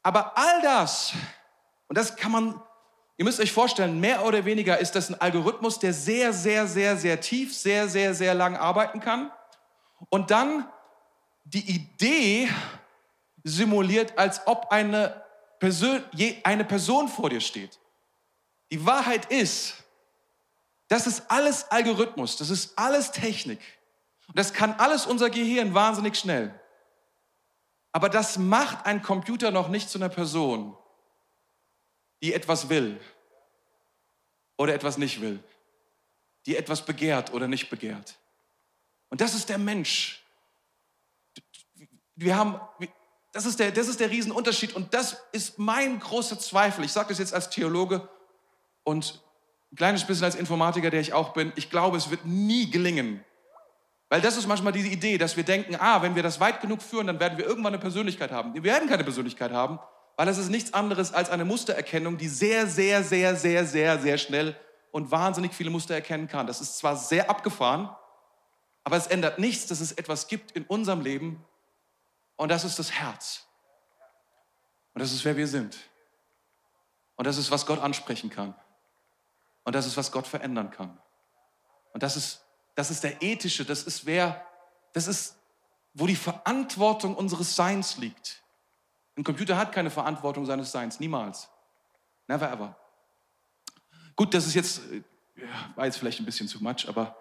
Aber 0.02 0.36
all 0.36 0.62
das, 0.62 1.12
und 1.88 1.96
das 1.96 2.16
kann 2.16 2.32
man 2.32 2.62
Ihr 3.20 3.24
müsst 3.24 3.38
euch 3.38 3.52
vorstellen, 3.52 4.00
mehr 4.00 4.24
oder 4.24 4.46
weniger 4.46 4.78
ist 4.78 4.92
das 4.92 5.10
ein 5.10 5.20
Algorithmus, 5.20 5.78
der 5.78 5.92
sehr, 5.92 6.32
sehr, 6.32 6.66
sehr, 6.66 6.96
sehr 6.96 7.20
tief, 7.20 7.54
sehr, 7.54 7.86
sehr, 7.86 8.14
sehr 8.14 8.32
lang 8.32 8.56
arbeiten 8.56 9.00
kann 9.00 9.30
und 10.08 10.30
dann 10.30 10.66
die 11.44 11.70
Idee 11.70 12.48
simuliert, 13.44 14.16
als 14.16 14.46
ob 14.46 14.70
eine 14.70 15.22
Person, 15.58 16.02
eine 16.44 16.64
Person 16.64 17.08
vor 17.08 17.28
dir 17.28 17.42
steht. 17.42 17.78
Die 18.70 18.86
Wahrheit 18.86 19.26
ist, 19.26 19.74
das 20.88 21.06
ist 21.06 21.30
alles 21.30 21.70
Algorithmus, 21.70 22.38
das 22.38 22.48
ist 22.48 22.78
alles 22.78 23.12
Technik. 23.12 23.60
Und 24.28 24.38
das 24.38 24.54
kann 24.54 24.72
alles 24.78 25.04
unser 25.04 25.28
Gehirn 25.28 25.74
wahnsinnig 25.74 26.16
schnell. 26.16 26.58
Aber 27.92 28.08
das 28.08 28.38
macht 28.38 28.86
ein 28.86 29.02
Computer 29.02 29.50
noch 29.50 29.68
nicht 29.68 29.90
zu 29.90 29.98
einer 29.98 30.08
Person 30.08 30.76
die 32.22 32.34
etwas 32.34 32.68
will 32.68 33.00
oder 34.56 34.74
etwas 34.74 34.98
nicht 34.98 35.20
will, 35.20 35.42
die 36.46 36.56
etwas 36.56 36.84
begehrt 36.84 37.32
oder 37.32 37.48
nicht 37.48 37.70
begehrt. 37.70 38.18
Und 39.08 39.20
das 39.20 39.34
ist 39.34 39.48
der 39.48 39.58
Mensch. 39.58 40.22
Wir 42.14 42.36
haben, 42.36 42.60
das 43.32 43.46
ist 43.46 43.58
der, 43.58 43.72
das 43.72 43.88
ist 43.88 44.00
der 44.00 44.10
Riesenunterschied 44.10 44.74
und 44.74 44.92
das 44.92 45.16
ist 45.32 45.58
mein 45.58 45.98
großer 45.98 46.38
Zweifel. 46.38 46.84
Ich 46.84 46.92
sage 46.92 47.08
das 47.08 47.18
jetzt 47.18 47.34
als 47.34 47.48
Theologe 47.48 48.08
und 48.84 49.22
ein 49.72 49.76
kleines 49.76 50.06
bisschen 50.06 50.24
als 50.24 50.34
Informatiker, 50.34 50.90
der 50.90 51.00
ich 51.00 51.12
auch 51.12 51.32
bin. 51.32 51.52
Ich 51.56 51.70
glaube, 51.70 51.96
es 51.96 52.10
wird 52.10 52.26
nie 52.26 52.70
gelingen. 52.70 53.24
Weil 54.10 54.20
das 54.20 54.36
ist 54.36 54.48
manchmal 54.48 54.72
diese 54.72 54.88
Idee, 54.88 55.18
dass 55.18 55.36
wir 55.36 55.44
denken, 55.44 55.76
ah, 55.78 56.02
wenn 56.02 56.16
wir 56.16 56.24
das 56.24 56.40
weit 56.40 56.60
genug 56.60 56.82
führen, 56.82 57.06
dann 57.06 57.20
werden 57.20 57.38
wir 57.38 57.46
irgendwann 57.46 57.72
eine 57.72 57.80
Persönlichkeit 57.80 58.32
haben. 58.32 58.52
Wir 58.52 58.64
werden 58.64 58.88
keine 58.88 59.04
Persönlichkeit 59.04 59.52
haben, 59.52 59.78
weil 60.16 60.26
es 60.26 60.36
ist 60.36 60.50
nichts 60.50 60.74
anderes 60.74 61.14
als 61.14 61.30
eine 61.30 61.44
Mustererkennung, 61.44 62.18
die 62.18 62.28
sehr, 62.28 62.66
sehr, 62.66 63.04
sehr, 63.04 63.36
sehr, 63.36 63.64
sehr, 63.64 63.98
sehr 64.00 64.18
schnell 64.18 64.56
und 64.90 65.12
wahnsinnig 65.12 65.54
viele 65.54 65.70
Muster 65.70 65.94
erkennen 65.94 66.26
kann. 66.26 66.48
Das 66.48 66.60
ist 66.60 66.76
zwar 66.76 66.96
sehr 66.96 67.30
abgefahren, 67.30 67.88
aber 68.82 68.96
es 68.96 69.06
ändert 69.06 69.38
nichts, 69.38 69.68
dass 69.68 69.80
es 69.80 69.92
etwas 69.92 70.26
gibt 70.26 70.50
in 70.52 70.64
unserem 70.64 71.02
Leben 71.02 71.44
und 72.34 72.50
das 72.50 72.64
ist 72.64 72.80
das 72.80 72.90
Herz. 72.90 73.46
Und 74.92 75.02
das 75.02 75.12
ist, 75.12 75.24
wer 75.24 75.36
wir 75.36 75.46
sind. 75.46 75.78
Und 77.14 77.28
das 77.28 77.38
ist, 77.38 77.52
was 77.52 77.64
Gott 77.64 77.80
ansprechen 77.80 78.28
kann. 78.28 78.54
Und 79.62 79.76
das 79.76 79.86
ist, 79.86 79.96
was 79.96 80.10
Gott 80.10 80.26
verändern 80.26 80.72
kann. 80.72 80.98
Und 81.92 82.02
das 82.02 82.16
ist, 82.16 82.44
das 82.80 82.90
ist 82.90 83.04
der 83.04 83.20
ethische, 83.20 83.66
das 83.66 83.82
ist 83.82 84.06
wer, 84.06 84.42
das 84.94 85.06
ist, 85.06 85.36
wo 85.92 86.06
die 86.06 86.16
Verantwortung 86.16 87.14
unseres 87.14 87.54
Seins 87.54 87.98
liegt. 87.98 88.42
Ein 89.18 89.22
Computer 89.22 89.58
hat 89.58 89.70
keine 89.70 89.90
Verantwortung 89.90 90.46
seines 90.46 90.72
Seins, 90.72 90.98
niemals. 90.98 91.50
Never 92.26 92.50
ever. 92.50 92.76
Gut, 94.16 94.32
das 94.32 94.46
ist 94.46 94.54
jetzt, 94.54 94.80
äh, 94.92 95.02
war 95.76 95.84
jetzt 95.84 95.98
vielleicht 95.98 96.20
ein 96.20 96.24
bisschen 96.24 96.48
zu 96.48 96.64
much, 96.64 96.88
aber 96.88 97.18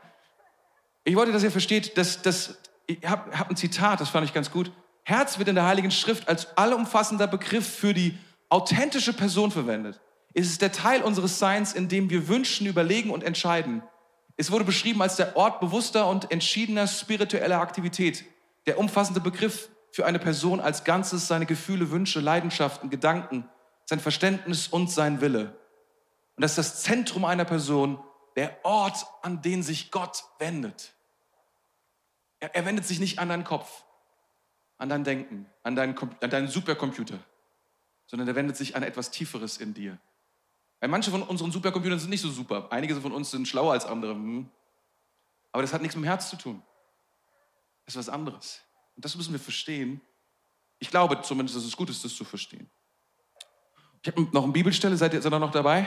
ich 1.04 1.18
wollte, 1.18 1.34
dass 1.34 1.44
ihr 1.44 1.52
versteht, 1.52 1.98
dass, 1.98 2.22
dass 2.22 2.58
ich 2.88 3.06
habe 3.06 3.38
hab 3.38 3.50
ein 3.50 3.58
Zitat, 3.58 4.00
das 4.00 4.08
fand 4.08 4.26
ich 4.26 4.34
ganz 4.34 4.52
gut. 4.52 4.72
Herz 5.04 5.40
wird 5.40 5.50
in 5.50 5.56
der 5.56 5.66
Heiligen 5.66 5.92
Schrift 5.92 6.30
als 6.30 6.58
allumfassender 6.58 7.28
Begriff 7.28 7.68
für 7.68 7.94
die 7.94 8.18
authentische 8.48 9.12
Person 9.12 9.52
verwendet. 9.52 10.00
Es 10.34 10.48
ist 10.48 10.62
der 10.62 10.72
Teil 10.72 11.02
unseres 11.02 11.38
Seins, 11.38 11.74
in 11.74 11.90
dem 11.90 12.10
wir 12.10 12.30
wünschen, 12.30 12.66
überlegen 12.66 13.10
und 13.10 13.26
entscheiden. 13.26 13.84
Es 14.40 14.52
wurde 14.52 14.64
beschrieben 14.64 15.02
als 15.02 15.18
der 15.18 15.36
Ort 15.36 15.60
bewusster 15.60 16.08
und 16.08 16.32
entschiedener 16.32 16.88
spiritueller 16.88 17.60
Aktivität. 17.60 18.24
Der 18.68 18.80
umfassende 18.80 19.20
Begriff 19.20 19.68
für 19.92 20.06
eine 20.06 20.18
Person 20.18 20.62
als 20.62 20.86
Ganzes 20.86 21.28
seine 21.28 21.46
Gefühle, 21.46 21.92
Wünsche, 21.92 22.22
Leidenschaften, 22.22 22.90
Gedanken, 22.90 23.50
sein 23.84 24.00
Verständnis 24.00 24.70
und 24.70 24.90
sein 24.90 25.20
Wille. 25.20 25.60
Und 26.38 26.44
das 26.44 26.52
ist 26.52 26.58
das 26.58 26.84
Zentrum 26.84 27.26
einer 27.26 27.44
Person, 27.44 28.02
der 28.38 28.64
Ort, 28.64 29.06
an 29.24 29.42
den 29.42 29.62
sich 29.62 29.92
Gott 29.92 30.24
wendet. 30.38 30.94
Er, 32.40 32.56
er 32.56 32.66
wendet 32.66 32.86
sich 32.86 33.02
nicht 33.02 33.20
an 33.20 33.28
deinen 33.28 33.44
Kopf, 33.44 33.84
an 34.78 34.88
dein 34.88 35.04
Denken, 35.04 35.48
an 35.64 35.76
deinen, 35.76 35.98
an 36.22 36.30
deinen 36.30 36.48
Supercomputer, 36.48 37.20
sondern 38.08 38.30
er 38.30 38.36
wendet 38.36 38.56
sich 38.56 38.78
an 38.78 38.84
etwas 38.84 39.12
Tieferes 39.12 39.58
in 39.58 39.74
dir. 39.74 40.00
Weil 40.80 40.90
manche 40.90 41.12
von 41.12 41.24
unseren 41.24 41.52
Supercomputern 41.52 42.00
sind 42.00 42.10
nicht 42.10 42.22
so 42.22 42.30
super. 42.30 42.68
Einige 42.72 43.00
von 43.00 43.12
uns 43.12 43.32
sind 43.32 43.48
schlauer 43.48 43.74
als 43.74 43.86
andere. 43.86 44.14
Hm. 44.14 44.50
Aber 45.52 45.62
das 45.62 45.74
hat 45.74 45.82
nichts 45.82 45.96
mit 45.96 46.06
dem 46.06 46.08
Herz 46.08 46.30
zu 46.30 46.38
tun. 46.38 46.62
Das 47.86 47.96
ist 47.96 48.08
was 48.08 48.10
anderes. 48.10 48.62
Und 48.96 49.04
das 49.04 49.16
müssen 49.16 49.34
wir 49.34 49.40
verstehen. 49.40 50.02
Ich 50.80 50.90
glaube 50.90 51.22
zumindest, 51.22 51.58
dass 51.58 51.66
es 51.66 51.76
gut 51.76 51.90
ist, 51.90 52.04
das 52.06 52.16
zu 52.16 52.24
verstehen. 52.24 52.70
Ich 54.02 54.08
habe 54.08 54.22
noch 54.32 54.44
eine 54.44 54.54
Bibelstelle, 54.54 54.96
seid 54.96 55.14
ihr, 55.14 55.22
seid 55.22 55.34
ihr 55.34 55.40
noch 55.40 55.52
dabei? 55.52 55.86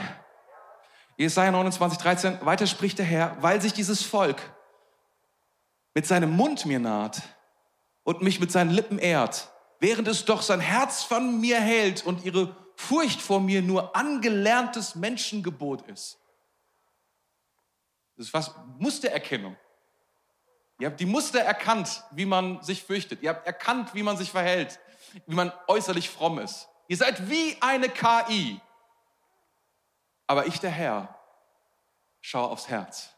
Jesaja 1.16 1.50
29, 1.50 1.98
13, 1.98 2.44
weiter 2.44 2.66
spricht 2.66 2.98
der 2.98 3.06
Herr, 3.06 3.36
weil 3.40 3.60
sich 3.60 3.72
dieses 3.72 4.02
Volk 4.02 4.54
mit 5.94 6.06
seinem 6.06 6.30
Mund 6.30 6.66
mir 6.66 6.78
naht 6.78 7.22
und 8.02 8.22
mich 8.22 8.40
mit 8.40 8.50
seinen 8.50 8.70
Lippen 8.70 8.98
ehrt, 8.98 9.50
während 9.80 10.08
es 10.08 10.24
doch 10.24 10.42
sein 10.42 10.60
Herz 10.60 11.02
von 11.02 11.40
mir 11.40 11.60
hält 11.60 12.04
und 12.04 12.24
ihre 12.24 12.61
Furcht 12.76 13.20
vor 13.20 13.40
mir 13.40 13.62
nur 13.62 13.94
angelerntes 13.94 14.94
Menschengebot 14.94 15.82
ist. 15.88 16.18
Das 18.16 18.26
ist 18.26 18.34
was 18.34 18.54
Mustererkennung. 18.78 19.56
Ihr 20.78 20.88
habt 20.88 21.00
die 21.00 21.06
Muster 21.06 21.40
erkannt, 21.40 22.02
wie 22.10 22.26
man 22.26 22.62
sich 22.62 22.82
fürchtet. 22.82 23.22
Ihr 23.22 23.30
habt 23.30 23.46
erkannt, 23.46 23.94
wie 23.94 24.02
man 24.02 24.16
sich 24.16 24.30
verhält, 24.30 24.80
wie 25.26 25.34
man 25.34 25.52
äußerlich 25.68 26.10
fromm 26.10 26.38
ist. 26.38 26.68
Ihr 26.88 26.96
seid 26.96 27.30
wie 27.30 27.56
eine 27.60 27.88
KI. 27.88 28.60
Aber 30.26 30.46
ich, 30.46 30.58
der 30.60 30.70
Herr, 30.70 31.18
schaue 32.20 32.50
aufs 32.50 32.68
Herz. 32.68 33.10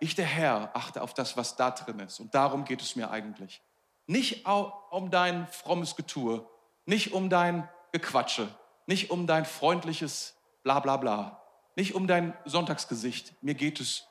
Ich, 0.00 0.14
der 0.14 0.26
Herr, 0.26 0.70
achte 0.74 1.02
auf 1.02 1.14
das, 1.14 1.36
was 1.36 1.56
da 1.56 1.70
drin 1.70 2.00
ist. 2.00 2.20
Und 2.20 2.34
darum 2.34 2.64
geht 2.64 2.82
es 2.82 2.96
mir 2.96 3.10
eigentlich. 3.10 3.62
Nicht 4.06 4.46
um 4.46 5.10
dein 5.10 5.46
frommes 5.48 5.94
Getue, 5.94 6.48
nicht 6.84 7.12
um 7.12 7.30
dein 7.30 7.68
Gequatsche, 7.92 8.48
nicht 8.86 9.10
um 9.10 9.26
dein 9.26 9.44
freundliches 9.44 10.36
Bla 10.62 10.80
bla 10.80 10.96
bla, 10.98 11.42
nicht 11.76 11.94
um 11.94 12.06
dein 12.06 12.36
Sonntagsgesicht. 12.44 13.34
Mir 13.42 13.54
geht 13.54 13.80
es 13.80 14.04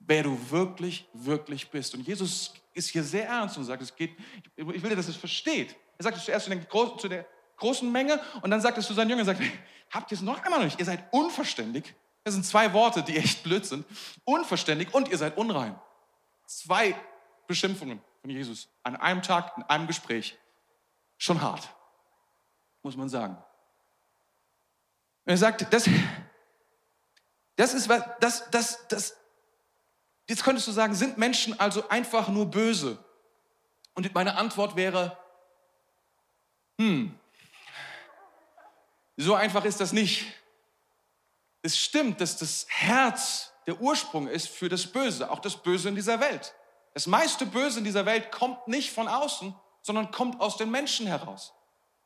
wer 0.00 0.22
du 0.22 0.50
wirklich, 0.50 1.06
wirklich 1.12 1.70
bist. 1.70 1.94
Und 1.94 2.06
Jesus 2.06 2.54
ist 2.72 2.88
hier 2.88 3.04
sehr 3.04 3.28
ernst 3.28 3.56
und 3.58 3.64
sagt, 3.64 3.82
es 3.82 3.94
geht, 3.94 4.16
ich 4.56 4.82
will, 4.82 4.96
dass 4.96 5.08
es 5.08 5.16
versteht. 5.16 5.76
Er 5.98 6.04
sagt 6.04 6.16
es 6.16 6.24
zuerst 6.24 6.46
zu, 6.46 6.58
Großen, 6.58 6.98
zu, 6.98 7.08
der 7.08 7.26
großen 7.56 7.90
Menge 7.90 8.18
und 8.42 8.50
dann 8.50 8.60
sagt 8.60 8.78
es 8.78 8.86
zu 8.86 8.94
seinen 8.94 9.10
Jüngern, 9.10 9.26
sagt, 9.26 9.42
habt 9.90 10.10
ihr 10.10 10.16
es 10.16 10.22
noch 10.22 10.42
einmal 10.42 10.60
noch 10.60 10.64
nicht? 10.64 10.78
Ihr 10.78 10.86
seid 10.86 11.12
unverständig. 11.12 11.94
Das 12.24 12.34
sind 12.34 12.44
zwei 12.44 12.72
Worte, 12.72 13.02
die 13.02 13.16
echt 13.16 13.42
blöd 13.42 13.66
sind. 13.66 13.84
Unverständig 14.24 14.92
und 14.94 15.08
ihr 15.08 15.18
seid 15.18 15.36
unrein. 15.36 15.78
Zwei 16.46 16.94
Beschimpfungen 17.46 18.00
von 18.20 18.30
Jesus 18.30 18.68
an 18.82 18.96
einem 18.96 19.22
Tag, 19.22 19.52
in 19.56 19.62
einem 19.64 19.86
Gespräch. 19.86 20.38
Schon 21.18 21.40
hart. 21.42 21.68
Muss 22.82 22.96
man 22.96 23.08
sagen. 23.08 23.36
Und 25.24 25.32
er 25.32 25.36
sagt, 25.36 25.72
das, 25.72 25.88
das 27.56 27.74
ist 27.74 27.88
was, 27.88 28.02
das, 28.20 28.50
das, 28.50 28.88
das, 28.88 29.16
jetzt 30.28 30.44
könntest 30.44 30.66
du 30.66 30.72
sagen, 30.72 30.94
sind 30.94 31.18
Menschen 31.18 31.58
also 31.60 31.88
einfach 31.88 32.28
nur 32.28 32.46
böse? 32.46 32.98
Und 33.94 34.14
meine 34.14 34.36
Antwort 34.36 34.76
wäre, 34.76 35.16
hm, 36.78 37.18
so 39.16 39.34
einfach 39.34 39.64
ist 39.66 39.80
das 39.80 39.92
nicht. 39.92 40.26
Es 41.62 41.78
stimmt, 41.78 42.20
dass 42.22 42.38
das 42.38 42.66
Herz 42.68 43.52
der 43.66 43.78
Ursprung 43.80 44.26
ist 44.26 44.48
für 44.48 44.70
das 44.70 44.86
Böse, 44.86 45.30
auch 45.30 45.40
das 45.40 45.56
Böse 45.56 45.90
in 45.90 45.94
dieser 45.94 46.20
Welt. 46.20 46.54
Das 46.94 47.06
meiste 47.06 47.44
Böse 47.44 47.78
in 47.78 47.84
dieser 47.84 48.06
Welt 48.06 48.32
kommt 48.32 48.66
nicht 48.66 48.90
von 48.90 49.06
außen, 49.06 49.54
sondern 49.82 50.10
kommt 50.10 50.40
aus 50.40 50.56
den 50.56 50.70
Menschen 50.70 51.06
heraus. 51.06 51.52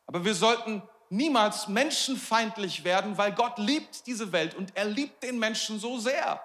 Aber 0.06 0.24
wir 0.24 0.34
sollten 0.34 0.82
niemals 1.10 1.68
menschenfeindlich 1.68 2.84
werden, 2.84 3.16
weil 3.18 3.32
Gott 3.32 3.58
liebt 3.58 4.06
diese 4.06 4.32
Welt 4.32 4.54
und 4.54 4.76
er 4.76 4.84
liebt 4.84 5.22
den 5.22 5.38
Menschen 5.38 5.78
so 5.78 5.98
sehr. 5.98 6.42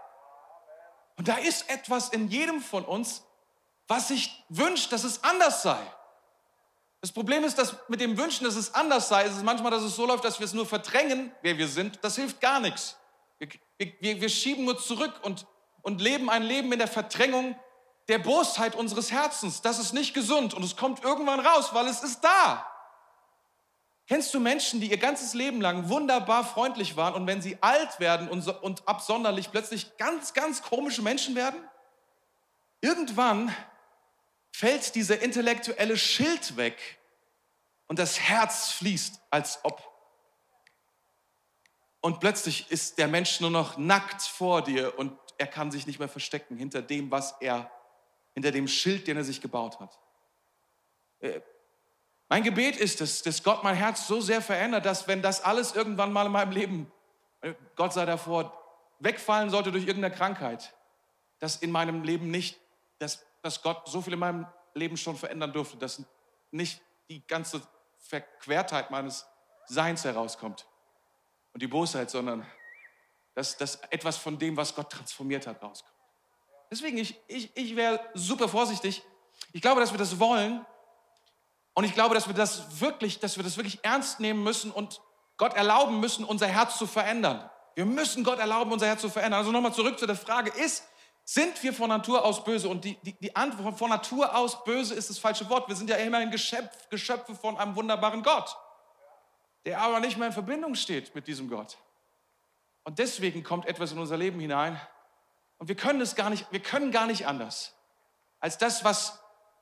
Und 1.18 1.28
da 1.28 1.36
ist 1.36 1.70
etwas 1.70 2.10
in 2.10 2.30
jedem 2.30 2.62
von 2.62 2.86
uns, 2.86 3.24
was 3.88 4.10
sich 4.10 4.46
wünscht, 4.50 4.92
dass 4.92 5.04
es 5.04 5.24
anders 5.24 5.64
sei. 5.64 5.80
Das 7.02 7.12
Problem 7.12 7.44
ist, 7.44 7.58
dass 7.58 7.76
mit 7.88 8.02
dem 8.02 8.18
Wünschen, 8.18 8.44
dass 8.44 8.56
es 8.56 8.74
anders 8.74 9.10
sei, 9.10 9.26
ist 9.26 9.38
es 9.38 9.44
manchmal, 9.44 9.72
dass 9.72 9.84
es 9.84 9.96
so 9.96 10.06
läuft, 10.06 10.26
dass 10.26 10.40
wir 10.40 10.46
es 10.46 10.54
nur 10.54 10.66
verdrängen, 10.66 11.32
wer 11.42 11.58
wir 11.58 11.68
sind. 11.68 12.00
Das 12.02 12.16
hilft 12.16 12.42
gar 12.42 12.60
nichts. 12.60 12.98
Wir, 13.38 13.50
wir, 14.00 14.22
wir 14.22 14.30
schieben 14.30 14.66
nur 14.66 14.78
zurück 14.78 15.14
und, 15.24 15.46
und 15.82 16.02
leben 16.02 16.30
ein 16.30 16.44
Leben 16.44 16.72
in 16.74 16.80
der 16.80 16.90
Verdrängung 16.90 17.58
der 18.10 18.20
Bosheit 18.20 18.76
unseres 18.76 19.12
Herzens. 19.12 19.62
Das 19.62 19.80
ist 19.80 19.94
nicht 19.94 20.14
gesund 20.14 20.54
und 20.54 20.64
es 20.64 20.76
kommt 20.76 21.04
irgendwann 21.04 21.40
raus, 21.40 21.70
weil 21.74 21.88
es 21.88 22.04
ist 22.04 22.22
da. 22.22 22.69
Kennst 24.10 24.34
du 24.34 24.40
Menschen, 24.40 24.82
die 24.82 24.90
ihr 24.90 24.98
ganzes 24.98 25.36
Leben 25.36 25.62
lang 25.62 25.88
wunderbar 25.88 26.44
freundlich 26.44 26.98
waren 26.98 27.14
und 27.14 27.28
wenn 27.28 27.44
sie 27.44 27.60
alt 27.62 28.00
werden 28.00 28.28
und, 28.28 28.42
so, 28.42 28.60
und 28.60 28.88
absonderlich 28.88 29.52
plötzlich 29.52 29.98
ganz, 29.98 30.34
ganz 30.34 30.64
komische 30.64 31.04
Menschen 31.04 31.36
werden? 31.36 31.62
Irgendwann 32.82 33.56
fällt 34.52 34.96
dieser 34.96 35.22
intellektuelle 35.22 35.96
Schild 35.96 36.58
weg 36.58 36.98
und 37.88 38.00
das 38.00 38.20
Herz 38.20 38.72
fließt, 38.72 39.22
als 39.30 39.60
ob. 39.62 39.88
Und 42.02 42.20
plötzlich 42.20 42.72
ist 42.72 42.98
der 42.98 43.08
Mensch 43.08 43.40
nur 43.42 43.52
noch 43.52 43.78
nackt 43.78 44.24
vor 44.24 44.64
dir 44.64 44.98
und 44.98 45.16
er 45.38 45.46
kann 45.46 45.70
sich 45.70 45.86
nicht 45.86 46.00
mehr 46.00 46.10
verstecken 46.10 46.58
hinter 46.58 46.82
dem, 46.82 47.12
was 47.12 47.36
er, 47.42 47.70
hinter 48.34 48.50
dem 48.50 48.68
Schild, 48.68 49.06
den 49.06 49.18
er 49.18 49.24
sich 49.24 49.40
gebaut 49.40 49.80
hat. 49.80 50.00
Mein 52.30 52.44
Gebet 52.44 52.78
ist 52.78 53.02
es, 53.02 53.22
dass 53.24 53.44
Gott 53.44 53.64
mein 53.64 53.76
Herz 53.76 54.08
so 54.08 54.22
sehr 54.22 54.42
verändert, 54.42 54.86
dass 54.86 55.08
wenn 55.08 55.22
das 55.22 55.44
alles 55.44 55.76
irgendwann 55.76 56.14
mal 56.14 56.28
in 56.28 56.32
meinem 56.32 56.52
Leben, 56.52 56.92
äh, 57.42 57.54
Gott 57.76 57.94
sei 57.94 58.06
davor, 58.06 58.56
wegfallen 59.00 59.50
sollte 59.50 59.72
durch 59.72 59.88
irgendeine 59.88 60.16
Krankheit, 60.16 60.74
dass 61.40 61.58
in 61.58 61.72
meinem 61.72 62.04
Leben 62.04 62.30
nicht 62.32 62.60
dass, 63.00 63.26
dass 63.42 63.62
Gott 63.62 63.88
so 63.88 64.02
viel 64.02 64.14
in 64.14 64.20
meinem 64.20 64.46
Leben 64.74 64.98
schon 64.98 65.16
verändern 65.16 65.52
durfte, 65.52 65.78
dass 65.78 66.04
nicht 66.52 66.82
die 67.10 67.26
ganze 67.26 67.62
Verquertheit 67.98 68.92
meines 68.92 69.26
Seins 69.66 70.04
herauskommt 70.04 70.68
und 71.54 71.62
die 71.62 71.68
Bosheit, 71.68 72.10
sondern 72.10 72.46
dass, 73.34 73.58
dass 73.58 73.76
etwas 73.90 74.18
von 74.18 74.38
dem, 74.38 74.58
was 74.58 74.76
Gott 74.76 74.92
transformiert 74.92 75.48
hat, 75.48 75.62
rauskommt. 75.62 75.96
Deswegen, 76.70 76.98
ich, 76.98 77.20
ich, 77.28 77.56
ich 77.56 77.76
wäre 77.76 78.00
super 78.14 78.48
vorsichtig. 78.48 79.02
Ich 79.54 79.62
glaube, 79.62 79.82
dass 79.82 79.92
wir 79.92 79.98
das 79.98 80.20
wollen 80.20 80.66
und 81.80 81.86
ich 81.86 81.94
glaube, 81.94 82.14
dass 82.14 82.28
wir 82.28 82.34
das 82.34 82.82
wirklich, 82.82 83.22
dass 83.22 83.38
wir 83.38 83.44
das 83.46 83.56
wirklich 83.56 83.80
ernst 83.84 84.20
nehmen 84.20 84.44
müssen 84.44 84.70
und 84.70 85.00
Gott 85.38 85.54
erlauben 85.54 86.02
müssen, 86.02 86.26
unser 86.26 86.48
Herz 86.48 86.78
zu 86.78 86.86
verändern. 86.86 87.50
Wir 87.74 87.86
müssen 87.86 88.26
Gott 88.26 88.38
erlauben, 88.38 88.74
unser 88.74 88.86
Herz 88.86 89.00
zu 89.00 89.10
verändern. 89.10 89.40
Also 89.40 89.54
nochmal 89.54 89.74
zurück 89.74 89.98
zu 89.98 90.06
der 90.06 90.18
Frage, 90.18 90.50
ist 90.50 90.84
sind 91.24 91.64
wir 91.64 91.72
von 91.72 91.88
Natur 91.88 92.26
aus 92.26 92.44
böse? 92.44 92.68
Und 92.68 92.84
die, 92.84 92.98
die, 93.02 93.14
die 93.14 93.34
Antwort 93.34 93.78
von 93.78 93.90
Natur 93.90 94.36
aus 94.36 94.62
böse 94.66 94.94
ist 94.94 95.10
das 95.10 95.20
falsche 95.20 95.50
Wort. 95.50 95.70
Wir 95.70 95.76
sind 95.78 95.90
ja 95.90 95.96
immerhin 95.96 96.32
Geschöpf, 96.32 96.90
Geschöpfe 96.90 97.34
von 97.34 97.58
einem 97.58 97.78
wunderbaren 97.78 98.24
Gott, 98.24 98.58
der 99.66 99.80
aber 99.80 100.02
nicht 100.02 100.18
mehr 100.18 100.28
in 100.28 100.34
Verbindung 100.34 100.76
steht 100.76 101.16
mit 101.16 101.28
diesem 101.28 101.50
Gott. 101.50 101.78
Und 102.84 103.00
deswegen 103.00 103.42
kommt 103.42 103.68
etwas 103.68 103.94
in 103.94 104.00
unser 104.00 104.18
Leben 104.18 104.42
hinein. 104.42 104.82
Und 105.60 105.70
wir 105.70 105.78
können 105.78 106.02
es 106.02 106.18
gar 106.18 106.30
nicht, 106.30 106.46
wir 106.52 106.60
können 106.60 106.92
gar 106.92 107.08
nicht 107.08 107.26
anders, 107.26 107.74
als 108.42 108.58
das, 108.58 108.84
was 108.84 109.18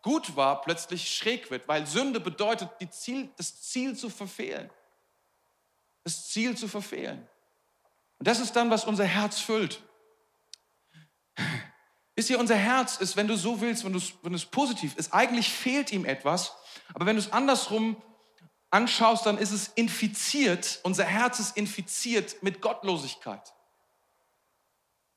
gut 0.07 0.37
war, 0.37 0.61
plötzlich 0.61 1.13
schräg 1.13 1.51
wird, 1.51 1.67
weil 1.67 1.85
Sünde 1.85 2.21
bedeutet, 2.21 2.69
Ziel, 2.91 3.29
das 3.35 3.61
Ziel 3.63 3.93
zu 3.97 4.09
verfehlen. 4.09 4.69
Das 6.05 6.29
Ziel 6.29 6.57
zu 6.57 6.69
verfehlen. 6.69 7.27
Und 8.17 8.25
das 8.25 8.39
ist 8.39 8.55
dann, 8.55 8.69
was 8.69 8.85
unser 8.85 9.03
Herz 9.03 9.41
füllt. 9.41 9.83
Wisst 12.15 12.29
ihr, 12.29 12.39
unser 12.39 12.55
Herz 12.55 12.95
ist, 12.95 13.17
wenn 13.17 13.27
du 13.27 13.35
so 13.35 13.59
willst, 13.59 13.83
wenn, 13.83 14.01
wenn 14.21 14.33
es 14.33 14.45
positiv 14.45 14.95
ist, 14.95 15.13
eigentlich 15.13 15.51
fehlt 15.51 15.91
ihm 15.91 16.05
etwas. 16.05 16.53
Aber 16.93 17.05
wenn 17.05 17.17
du 17.17 17.21
es 17.21 17.33
andersrum 17.33 18.01
anschaust, 18.69 19.25
dann 19.25 19.37
ist 19.37 19.51
es 19.51 19.67
infiziert, 19.75 20.79
unser 20.83 21.03
Herz 21.03 21.39
ist 21.39 21.57
infiziert 21.57 22.41
mit 22.41 22.61
Gottlosigkeit. 22.61 23.53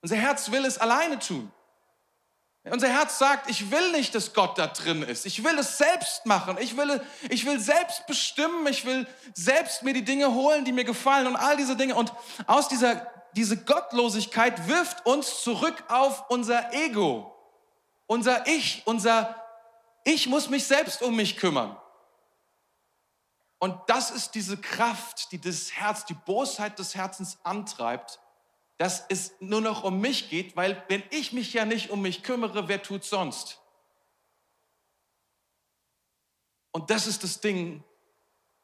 Unser 0.02 0.16
Herz 0.16 0.50
will 0.50 0.64
es 0.64 0.78
alleine 0.78 1.20
tun. 1.20 1.52
Unser 2.64 2.88
Herz 2.88 3.18
sagt, 3.18 3.48
ich 3.48 3.70
will 3.70 3.92
nicht, 3.92 4.14
dass 4.14 4.34
Gott 4.34 4.58
da 4.58 4.66
drin 4.66 5.02
ist. 5.02 5.24
Ich 5.24 5.42
will 5.42 5.58
es 5.58 5.78
selbst 5.78 6.26
machen. 6.26 6.58
Ich 6.60 6.76
will, 6.76 7.00
ich 7.30 7.46
will 7.46 7.58
selbst 7.58 8.06
bestimmen. 8.06 8.66
Ich 8.66 8.84
will 8.84 9.06
selbst 9.34 9.82
mir 9.82 9.94
die 9.94 10.04
Dinge 10.04 10.34
holen, 10.34 10.64
die 10.64 10.72
mir 10.72 10.84
gefallen 10.84 11.26
und 11.26 11.36
all 11.36 11.56
diese 11.56 11.74
Dinge. 11.74 11.94
Und 11.94 12.12
aus 12.46 12.68
dieser 12.68 13.06
diese 13.36 13.56
Gottlosigkeit 13.56 14.66
wirft 14.68 15.06
uns 15.06 15.42
zurück 15.42 15.84
auf 15.88 16.28
unser 16.30 16.72
Ego, 16.72 17.34
unser 18.06 18.46
Ich, 18.46 18.82
unser 18.86 19.36
Ich 20.04 20.26
muss 20.26 20.48
mich 20.48 20.66
selbst 20.66 21.02
um 21.02 21.14
mich 21.16 21.36
kümmern. 21.36 21.76
Und 23.58 23.78
das 23.88 24.10
ist 24.10 24.34
diese 24.34 24.56
Kraft, 24.56 25.32
die 25.32 25.40
das 25.40 25.72
Herz, 25.72 26.06
die 26.06 26.14
Bosheit 26.14 26.78
des 26.78 26.94
Herzens 26.94 27.38
antreibt, 27.44 28.18
dass 28.80 29.04
es 29.10 29.34
nur 29.40 29.60
noch 29.60 29.84
um 29.84 30.00
mich 30.00 30.30
geht, 30.30 30.56
weil 30.56 30.82
wenn 30.88 31.02
ich 31.10 31.34
mich 31.34 31.52
ja 31.52 31.66
nicht 31.66 31.90
um 31.90 32.00
mich 32.00 32.22
kümmere, 32.22 32.66
wer 32.66 32.82
tut 32.82 33.04
sonst? 33.04 33.60
Und 36.70 36.88
das 36.88 37.06
ist 37.06 37.22
das 37.22 37.42
Ding, 37.42 37.84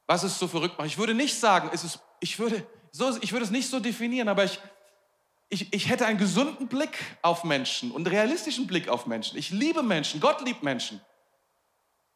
was 0.06 0.22
es 0.22 0.38
so 0.38 0.48
verrückt 0.48 0.78
macht. 0.78 0.86
Ich 0.86 0.96
würde 0.96 1.12
nicht 1.12 1.38
sagen, 1.38 1.68
es 1.70 1.84
ist, 1.84 2.00
ich 2.20 2.38
würde, 2.38 2.66
so, 2.92 3.14
ich 3.20 3.32
würde 3.32 3.44
es 3.44 3.50
nicht 3.50 3.68
so 3.68 3.78
definieren, 3.78 4.28
aber 4.28 4.44
ich, 4.44 4.58
ich, 5.50 5.70
ich 5.74 5.90
hätte 5.90 6.06
einen 6.06 6.18
gesunden 6.18 6.66
Blick 6.66 6.96
auf 7.20 7.44
Menschen 7.44 7.90
und 7.90 8.06
einen 8.06 8.16
realistischen 8.16 8.66
Blick 8.66 8.88
auf 8.88 9.04
Menschen. 9.04 9.36
Ich 9.36 9.50
liebe 9.50 9.82
Menschen, 9.82 10.18
Gott 10.18 10.40
liebt 10.40 10.62
Menschen. 10.62 10.98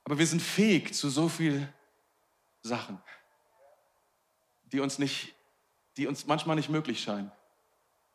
Aber 0.04 0.18
wir 0.18 0.26
sind 0.26 0.40
fähig 0.40 0.94
zu 0.94 1.10
so 1.10 1.28
viel 1.28 1.70
Sachen, 2.62 2.98
die 4.72 4.80
uns 4.80 4.98
nicht, 4.98 5.34
die 5.98 6.06
uns 6.06 6.24
manchmal 6.24 6.56
nicht 6.56 6.70
möglich 6.70 7.02
scheinen. 7.02 7.30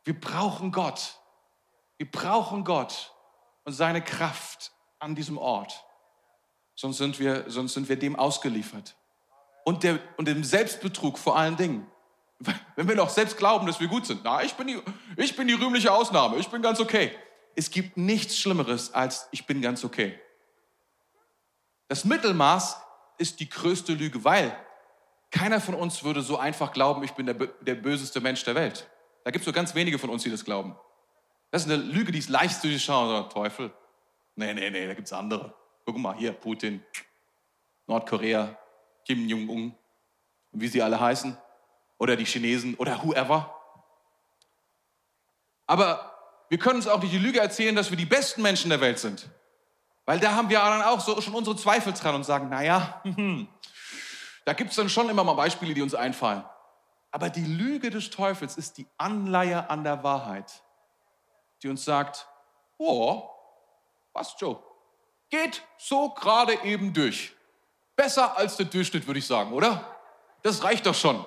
Wir 0.06 0.20
brauchen 0.20 0.72
Gott. 0.72 1.20
Wir 1.98 2.10
brauchen 2.10 2.64
Gott 2.64 3.14
und 3.64 3.74
seine 3.74 4.02
Kraft 4.02 4.72
an 5.00 5.16
diesem 5.16 5.38
Ort. 5.38 5.84
Sonst 6.76 6.98
sind 6.98 7.20
wir, 7.20 7.50
sonst 7.50 7.74
sind 7.74 7.90
wir 7.90 7.98
dem 7.98 8.16
ausgeliefert. 8.16 8.96
Und, 9.66 9.84
der, 9.84 10.00
und 10.18 10.28
dem 10.28 10.44
Selbstbetrug 10.44 11.18
vor 11.18 11.38
allen 11.38 11.58
Dingen. 11.58 11.90
Wenn 12.76 12.88
wir 12.88 12.96
doch 12.96 13.10
selbst 13.10 13.38
glauben, 13.38 13.66
dass 13.66 13.80
wir 13.80 13.88
gut 13.88 14.06
sind. 14.06 14.22
Na, 14.24 14.44
ich 14.44 14.54
bin, 14.54 14.68
die, 14.68 14.80
ich 15.18 15.36
bin 15.36 15.48
die 15.48 15.54
rühmliche 15.54 15.92
Ausnahme. 15.92 16.38
Ich 16.38 16.50
bin 16.50 16.62
ganz 16.62 16.80
okay. 16.80 17.12
Es 17.56 17.72
gibt 17.72 17.98
nichts 17.98 18.38
Schlimmeres 18.38 18.94
als 18.94 19.28
ich 19.32 19.46
bin 19.46 19.62
ganz 19.62 19.84
okay. 19.84 20.20
Das 21.88 22.06
Mittelmaß 22.06 22.78
ist 23.18 23.40
die 23.40 23.50
größte 23.50 23.94
Lüge, 23.94 24.24
weil 24.24 24.56
keiner 25.32 25.62
von 25.62 25.74
uns 25.74 26.04
würde 26.04 26.22
so 26.22 26.38
einfach 26.38 26.74
glauben, 26.74 27.04
ich 27.04 27.14
bin 27.14 27.26
der, 27.26 27.36
der 27.36 27.76
böseste 27.76 28.22
Mensch 28.22 28.44
der 28.44 28.56
Welt. 28.56 28.88
Da 29.26 29.32
gibt 29.32 29.42
es 29.42 29.48
nur 29.48 29.54
ganz 29.54 29.74
wenige 29.74 29.98
von 29.98 30.12
uns, 30.12 30.22
die 30.22 30.30
das 30.30 30.46
glauben. 30.46 30.78
Das 31.50 31.66
ist 31.66 31.72
eine 31.72 31.82
Lüge, 31.82 32.12
die 32.12 32.20
ist 32.20 32.30
leicht 32.30 32.62
zu 32.62 32.68
durchschauen. 32.68 33.28
Teufel. 33.32 33.74
Nee, 34.36 34.54
nee, 34.54 34.70
nee, 34.70 34.86
da 34.86 34.94
gibt 34.94 35.08
es 35.08 35.14
andere. 35.14 35.56
Guck 35.84 35.98
mal, 35.98 36.16
hier, 36.16 36.32
Putin, 36.32 36.84
Nordkorea, 37.88 38.56
Kim 39.04 39.28
Jong-un, 39.28 39.76
wie 40.52 40.68
sie 40.68 40.84
alle 40.84 41.00
heißen 41.00 41.36
oder 41.98 42.16
die 42.16 42.26
Chinesen 42.26 42.76
oder 42.76 43.04
whoever. 43.04 43.52
Aber 45.66 46.14
wir 46.50 46.60
können 46.60 46.76
uns 46.76 46.88
auch 46.88 47.02
nicht 47.02 47.14
die 47.14 47.18
Lüge 47.18 47.40
erzählen, 47.40 47.76
dass 47.76 47.90
wir 47.90 47.98
die 47.98 48.06
besten 48.06 48.44
Menschen 48.44 48.70
der 48.70 48.80
Welt 48.80 49.00
sind. 49.00 49.28
Weil 50.06 50.20
da 50.20 50.34
haben 50.34 50.50
wir 50.50 50.60
dann 50.60 50.84
auch 50.84 51.00
so 51.00 51.20
schon 51.20 51.34
unsere 51.34 51.56
Zweifel 51.56 51.94
dran 51.94 52.14
und 52.14 52.26
sagen, 52.26 52.50
naja, 52.50 53.02
da 54.46 54.54
gibt 54.54 54.70
es 54.70 54.76
dann 54.76 54.90
schon 54.90 55.10
immer 55.10 55.24
mal 55.24 55.34
Beispiele, 55.34 55.74
die 55.74 55.82
uns 55.82 55.96
einfallen. 55.96 56.44
Aber 57.16 57.30
die 57.30 57.46
Lüge 57.46 57.92
des 57.92 58.10
Teufels 58.10 58.58
ist 58.58 58.78
die 58.78 58.86
Anleihe 58.98 59.70
an 59.70 59.86
der 59.86 60.04
Wahrheit, 60.04 60.52
die 61.64 61.70
uns 61.70 61.86
sagt, 61.86 62.28
oh, 62.78 63.30
was 64.12 64.36
Joe, 64.38 64.62
geht 65.30 65.64
so 65.78 66.10
gerade 66.10 66.62
eben 66.66 66.92
durch. 66.92 67.34
Besser 67.96 68.38
als 68.38 68.58
der 68.58 68.66
Durchschnitt, 68.66 69.08
würde 69.08 69.20
ich 69.20 69.26
sagen, 69.26 69.54
oder? 69.54 69.96
Das 70.42 70.62
reicht 70.62 70.86
doch 70.86 70.94
schon. 70.94 71.26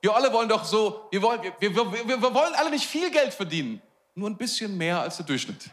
Wir 0.00 0.16
alle 0.16 0.32
wollen 0.32 0.48
doch 0.48 0.64
so, 0.64 1.06
wir 1.10 1.20
wollen, 1.20 1.42
wir, 1.42 1.52
wir, 1.60 2.08
wir, 2.08 2.22
wollen 2.22 2.54
alle 2.54 2.70
nicht 2.70 2.86
viel 2.86 3.10
Geld 3.10 3.34
verdienen. 3.34 3.82
Nur 4.14 4.30
ein 4.30 4.38
bisschen 4.38 4.74
mehr 4.78 5.02
als 5.02 5.18
der 5.18 5.26
Durchschnitt. 5.26 5.68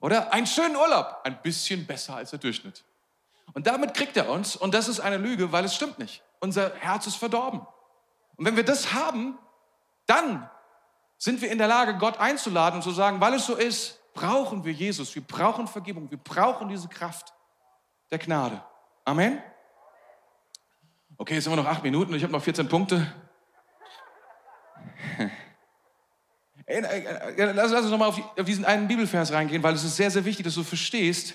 Oder 0.00 0.32
einen 0.32 0.46
schönen 0.46 0.76
Urlaub, 0.76 1.20
ein 1.24 1.42
bisschen 1.42 1.86
besser 1.86 2.16
als 2.16 2.30
der 2.30 2.38
Durchschnitt. 2.38 2.82
Und 3.52 3.66
damit 3.66 3.92
kriegt 3.92 4.16
er 4.16 4.30
uns, 4.30 4.56
und 4.56 4.72
das 4.72 4.88
ist 4.88 5.00
eine 5.00 5.18
Lüge, 5.18 5.52
weil 5.52 5.66
es 5.66 5.74
stimmt 5.74 5.98
nicht. 5.98 6.22
Unser 6.40 6.74
Herz 6.76 7.06
ist 7.06 7.16
verdorben. 7.16 7.66
Und 8.42 8.46
wenn 8.46 8.56
wir 8.56 8.64
das 8.64 8.92
haben, 8.92 9.38
dann 10.06 10.50
sind 11.16 11.40
wir 11.42 11.52
in 11.52 11.58
der 11.58 11.68
Lage, 11.68 11.96
Gott 11.96 12.18
einzuladen 12.18 12.78
und 12.78 12.82
zu 12.82 12.90
sagen, 12.90 13.20
weil 13.20 13.34
es 13.34 13.46
so 13.46 13.54
ist, 13.54 14.00
brauchen 14.14 14.64
wir 14.64 14.72
Jesus, 14.72 15.14
wir 15.14 15.22
brauchen 15.22 15.68
Vergebung, 15.68 16.10
wir 16.10 16.18
brauchen 16.18 16.68
diese 16.68 16.88
Kraft 16.88 17.32
der 18.10 18.18
Gnade. 18.18 18.60
Amen. 19.04 19.40
Okay, 21.18 21.34
jetzt 21.34 21.44
sind 21.44 21.52
wir 21.52 21.56
noch 21.56 21.68
acht 21.68 21.84
Minuten 21.84 22.10
und 22.10 22.16
ich 22.16 22.24
habe 22.24 22.32
noch 22.32 22.42
14 22.42 22.68
Punkte. 22.68 23.14
Lass 26.66 27.70
uns 27.70 27.90
nochmal 27.90 28.08
auf 28.08 28.20
diesen 28.44 28.64
einen 28.64 28.88
Bibelvers 28.88 29.30
reingehen, 29.30 29.62
weil 29.62 29.74
es 29.74 29.84
ist 29.84 29.94
sehr, 29.94 30.10
sehr 30.10 30.24
wichtig, 30.24 30.42
dass 30.42 30.56
du 30.56 30.64
verstehst, 30.64 31.34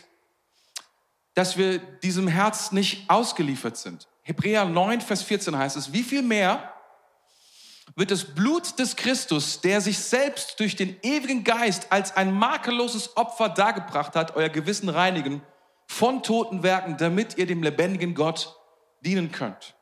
dass 1.36 1.56
wir 1.56 1.80
diesem 1.80 2.28
Herz 2.28 2.74
nicht 2.74 3.10
ausgeliefert 3.10 3.78
sind. 3.78 4.10
Hebräer 4.24 4.65
9, 4.65 5.00
Vers 5.00 5.24
14 5.24 5.58
heißt 5.58 5.78
es, 5.78 5.93
wie 5.93 6.04
viel 6.04 6.22
mehr 6.22 6.74
wird 7.95 8.12
das 8.12 8.23
Blut 8.23 8.78
des 8.80 8.95
Christus, 8.95 9.62
der 9.62 9.82
sich 9.82 10.00
selbst 10.00 10.60
durch 10.60 10.76
den 10.76 10.97
ewigen 11.02 11.43
Geist 11.43 11.91
als 11.91 12.15
ein 12.15 12.34
makelloses 12.34 13.15
Opfer 13.17 13.50
dargebracht 13.50 14.15
hat, 14.15 14.36
euer 14.36 14.50
Gewissen 14.50 14.89
reinigen 14.89 15.41
von 15.88 16.21
toten 16.21 16.63
Werken, 16.63 16.97
damit 16.97 17.38
ihr 17.38 17.47
dem 17.47 17.63
lebendigen 17.63 18.13
Gott 18.13 18.56
dienen 19.02 19.32
könnt. 19.32 19.76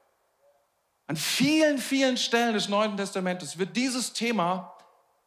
An 1.07 1.15
vielen, 1.15 1.77
vielen 1.77 2.17
Stellen 2.17 2.53
des 2.53 2.69
Neuen 2.69 2.97
Testamentes 2.97 3.57
wird 3.57 3.75
dieses 3.75 4.13
Thema 4.13 4.75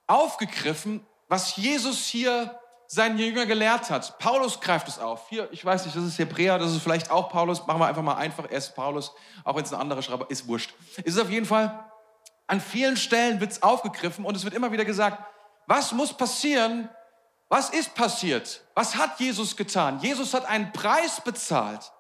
aufgegriffen, 0.07 1.07
was 1.29 1.57
Jesus 1.57 2.07
hier 2.07 2.59
seinen 2.87 3.19
Jünger 3.19 3.45
gelehrt 3.45 3.91
hat. 3.91 4.19
Paulus 4.19 4.61
greift 4.61 4.89
es 4.89 4.99
auf. 4.99 5.29
Hier, 5.29 5.49
ich 5.53 5.63
weiß 5.65 5.85
nicht, 5.85 5.95
das 5.95 6.05
ist 6.05 6.19
Hebräer, 6.19 6.59
das 6.59 6.73
ist 6.73 6.83
vielleicht 6.83 7.11
auch 7.11 7.29
Paulus. 7.29 7.67
Machen 7.67 7.81
wir 7.81 7.87
einfach 7.87 8.03
mal 8.03 8.17
einfach. 8.17 8.45
Er 8.45 8.57
ist 8.57 8.75
Paulus, 8.75 9.13
auch 9.45 9.55
wenn 9.55 9.65
es 9.65 9.73
ein 9.73 9.81
anderer 9.81 10.01
Schreiber 10.01 10.29
ist, 10.31 10.49
wurscht. 10.49 10.73
Es 10.97 11.15
ist 11.15 11.21
auf 11.21 11.31
jeden 11.31 11.45
Fall, 11.45 11.85
an 12.49 12.61
vielen 12.61 12.97
Stellen 12.97 13.41
wird 13.41 13.53
es 13.53 13.63
aufgegriffen 13.63 14.25
und 14.25 14.37
es 14.37 14.43
wird 14.43 14.55
immer 14.55 14.73
wieder 14.73 14.85
gesagt, 14.85 15.23
was 15.67 15.93
muss 15.93 16.13
passieren? 16.13 16.89
Was 17.49 17.71
ist 17.71 17.95
passiert? 17.95 18.63
Was 18.75 18.97
hat 18.97 19.21
Jesus 19.21 19.57
getan? 19.57 20.01
Jesus 20.01 20.35
hat 20.35 20.47
einen 20.47 20.73
Preis 20.73 21.21
bezahlt. 21.21 21.93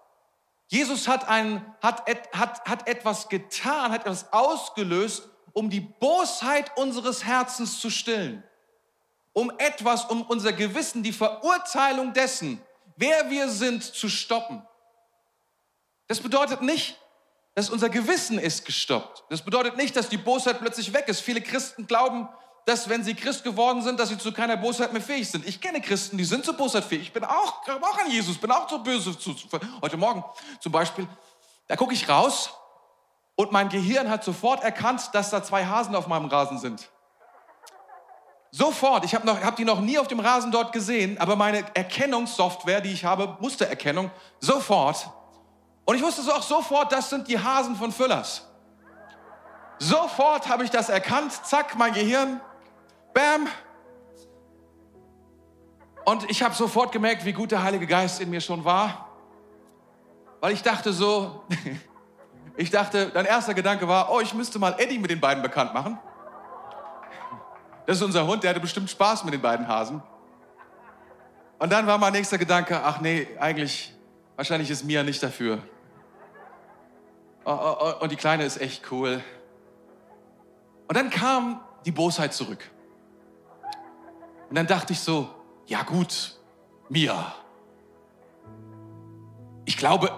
Jesus 0.68 1.06
hat, 1.08 1.28
ein, 1.28 1.64
hat, 1.82 2.06
hat, 2.32 2.68
hat 2.68 2.88
etwas 2.88 3.28
getan, 3.28 3.92
hat 3.92 4.02
etwas 4.02 4.32
ausgelöst, 4.32 5.28
um 5.52 5.70
die 5.70 5.80
Bosheit 5.80 6.76
unseres 6.76 7.24
Herzens 7.24 7.80
zu 7.80 7.90
stillen. 7.90 8.42
Um 9.32 9.50
etwas, 9.58 10.06
um 10.06 10.22
unser 10.22 10.52
Gewissen, 10.52 11.02
die 11.02 11.12
Verurteilung 11.12 12.12
dessen, 12.12 12.60
wer 12.96 13.30
wir 13.30 13.48
sind, 13.48 13.82
zu 13.82 14.08
stoppen. 14.08 14.62
Das 16.06 16.20
bedeutet 16.20 16.62
nicht, 16.62 16.98
dass 17.58 17.70
unser 17.70 17.88
Gewissen 17.88 18.38
ist 18.38 18.64
gestoppt. 18.64 19.24
Das 19.30 19.42
bedeutet 19.42 19.76
nicht, 19.76 19.96
dass 19.96 20.08
die 20.08 20.16
Bosheit 20.16 20.60
plötzlich 20.60 20.94
weg 20.94 21.08
ist. 21.08 21.18
Viele 21.18 21.40
Christen 21.40 21.88
glauben, 21.88 22.28
dass 22.66 22.88
wenn 22.88 23.02
sie 23.02 23.14
Christ 23.14 23.42
geworden 23.42 23.82
sind, 23.82 23.98
dass 23.98 24.10
sie 24.10 24.16
zu 24.16 24.30
keiner 24.30 24.56
Bosheit 24.56 24.92
mehr 24.92 25.02
fähig 25.02 25.28
sind. 25.28 25.44
Ich 25.44 25.60
kenne 25.60 25.80
Christen, 25.80 26.16
die 26.16 26.24
sind 26.24 26.44
zu 26.44 26.52
Bosheit 26.56 26.84
fähig. 26.84 27.02
Ich 27.02 27.12
bin 27.12 27.24
auch, 27.24 27.66
auch 27.66 27.98
an 27.98 28.12
Jesus, 28.12 28.38
bin 28.38 28.52
auch 28.52 28.68
zu 28.68 28.80
böse. 28.80 29.18
Zu, 29.18 29.34
zu, 29.34 29.48
heute 29.82 29.96
Morgen 29.96 30.22
zum 30.60 30.70
Beispiel, 30.70 31.08
da 31.66 31.74
gucke 31.74 31.94
ich 31.94 32.08
raus 32.08 32.50
und 33.34 33.50
mein 33.50 33.68
Gehirn 33.70 34.08
hat 34.08 34.22
sofort 34.22 34.62
erkannt, 34.62 35.10
dass 35.12 35.30
da 35.30 35.42
zwei 35.42 35.66
Hasen 35.66 35.96
auf 35.96 36.06
meinem 36.06 36.26
Rasen 36.26 36.60
sind. 36.60 36.88
Sofort. 38.52 39.04
Ich 39.04 39.16
habe 39.16 39.44
hab 39.44 39.56
die 39.56 39.64
noch 39.64 39.80
nie 39.80 39.98
auf 39.98 40.06
dem 40.06 40.20
Rasen 40.20 40.52
dort 40.52 40.72
gesehen, 40.72 41.18
aber 41.18 41.34
meine 41.34 41.64
Erkennungssoftware, 41.74 42.82
die 42.82 42.92
ich 42.92 43.04
habe, 43.04 43.36
Mustererkennung, 43.40 44.12
sofort. 44.38 45.10
Und 45.88 45.94
ich 45.94 46.02
wusste 46.02 46.20
so 46.20 46.32
auch 46.32 46.42
sofort, 46.42 46.92
das 46.92 47.08
sind 47.08 47.28
die 47.28 47.38
Hasen 47.38 47.74
von 47.74 47.90
Füllers. 47.90 48.46
Sofort 49.78 50.46
habe 50.50 50.64
ich 50.64 50.70
das 50.70 50.90
erkannt, 50.90 51.32
zack, 51.32 51.78
mein 51.78 51.94
Gehirn, 51.94 52.42
bam. 53.14 53.48
Und 56.04 56.28
ich 56.30 56.42
habe 56.42 56.54
sofort 56.54 56.92
gemerkt, 56.92 57.24
wie 57.24 57.32
gut 57.32 57.52
der 57.52 57.62
Heilige 57.62 57.86
Geist 57.86 58.20
in 58.20 58.28
mir 58.28 58.42
schon 58.42 58.66
war, 58.66 59.08
weil 60.40 60.52
ich 60.52 60.62
dachte 60.62 60.92
so, 60.92 61.46
Ich 62.60 62.70
dachte, 62.70 63.10
dein 63.10 63.24
erster 63.24 63.54
Gedanke 63.54 63.86
war, 63.86 64.10
oh, 64.10 64.18
ich 64.20 64.34
müsste 64.34 64.58
mal 64.58 64.74
Eddie 64.78 64.98
mit 64.98 65.12
den 65.12 65.20
beiden 65.20 65.44
bekannt 65.44 65.74
machen. 65.74 65.96
Das 67.86 67.98
ist 67.98 68.02
unser 68.02 68.26
Hund, 68.26 68.42
der 68.42 68.50
hatte 68.50 68.58
bestimmt 68.58 68.90
Spaß 68.90 69.22
mit 69.22 69.32
den 69.32 69.40
beiden 69.40 69.68
Hasen. 69.68 70.02
Und 71.60 71.70
dann 71.72 71.86
war 71.86 71.98
mein 71.98 72.12
nächster 72.12 72.36
Gedanke, 72.36 72.82
ach 72.82 73.00
nee, 73.00 73.28
eigentlich, 73.38 73.94
wahrscheinlich 74.34 74.68
ist 74.70 74.82
Mia 74.84 75.04
nicht 75.04 75.22
dafür. 75.22 75.62
Oh, 77.50 77.58
oh, 77.58 77.76
oh, 77.80 78.02
und 78.02 78.12
die 78.12 78.16
Kleine 78.16 78.44
ist 78.44 78.60
echt 78.60 78.92
cool. 78.92 79.24
Und 80.86 80.94
dann 80.94 81.08
kam 81.08 81.62
die 81.86 81.90
Bosheit 81.90 82.34
zurück. 82.34 82.70
Und 84.50 84.54
dann 84.54 84.66
dachte 84.66 84.92
ich 84.92 85.00
so, 85.00 85.34
ja 85.64 85.82
gut, 85.82 86.36
Mia. 86.90 87.32
Ich 89.64 89.78
glaube, 89.78 90.12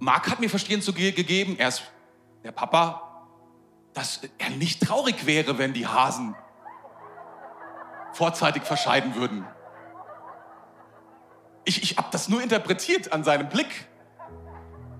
Marc 0.00 0.28
hat 0.28 0.40
mir 0.40 0.50
Verstehen 0.50 0.82
zu 0.82 0.92
ge 0.92 1.12
gegeben, 1.12 1.54
er 1.56 1.68
ist 1.68 1.84
der 2.42 2.50
Papa, 2.50 3.28
dass 3.94 4.22
er 4.38 4.50
nicht 4.50 4.82
traurig 4.82 5.24
wäre, 5.24 5.58
wenn 5.58 5.74
die 5.74 5.86
Hasen 5.86 6.34
vorzeitig 8.12 8.64
verscheiden 8.64 9.14
würden. 9.14 9.46
Ich, 11.62 11.80
ich 11.80 11.96
habe 11.96 12.08
das 12.10 12.28
nur 12.28 12.42
interpretiert 12.42 13.12
an 13.12 13.22
seinem 13.22 13.48
Blick. 13.48 13.86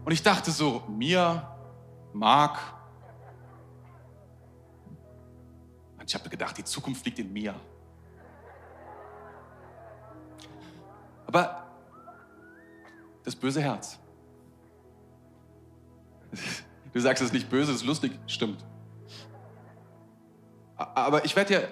Und 0.05 0.13
ich 0.13 0.23
dachte 0.23 0.53
so, 0.53 0.85
mir, 0.87 1.52
Marc, 2.13 2.59
ich 6.05 6.15
habe 6.15 6.29
gedacht, 6.29 6.59
die 6.59 6.65
Zukunft 6.65 7.05
liegt 7.07 7.19
in 7.19 7.33
mir. 7.33 7.55
Aber 11.27 11.67
das 13.25 13.35
böse 13.35 13.63
Herz, 13.63 13.99
Du 16.93 17.01
sagst 17.01 17.23
es 17.23 17.29
ist 17.29 17.33
nicht 17.33 17.49
böse, 17.49 17.73
es 17.73 17.79
ist 17.79 17.87
lustig. 17.87 18.13
Stimmt. 18.27 18.65
Aber 20.77 21.25
ich 21.25 21.35
werde 21.37 21.49
dir 21.55 21.69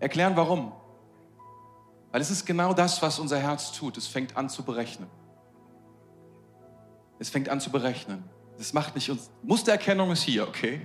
erklären, 0.00 0.36
warum. 0.36 0.72
Weil 2.10 2.20
es 2.20 2.30
ist 2.30 2.46
genau 2.46 2.72
das, 2.72 3.02
was 3.02 3.18
unser 3.18 3.38
Herz 3.38 3.72
tut. 3.72 3.96
Es 3.96 4.06
fängt 4.06 4.36
an 4.36 4.48
zu 4.48 4.64
berechnen. 4.64 5.08
Es 7.18 7.30
fängt 7.30 7.48
an 7.48 7.60
zu 7.60 7.70
berechnen. 7.70 8.24
Das 8.58 8.72
macht 8.72 8.94
nicht 8.94 9.10
uns. 9.10 9.30
Mustererkennung 9.42 10.10
ist 10.12 10.22
hier, 10.22 10.46
okay? 10.46 10.80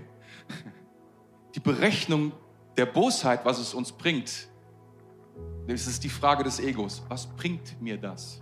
Die 1.56 1.60
Berechnung 1.60 2.32
der 2.78 2.86
Bosheit, 2.86 3.46
was 3.46 3.60
es 3.60 3.74
uns 3.74 3.92
bringt, 3.92 4.48
das 5.68 5.88
ist 5.88 6.04
die 6.04 6.10
Frage 6.10 6.44
des 6.44 6.60
Egos. 6.60 7.04
Was 7.08 7.28
bringt 7.28 7.82
mir 7.82 7.98
das? 7.98 8.42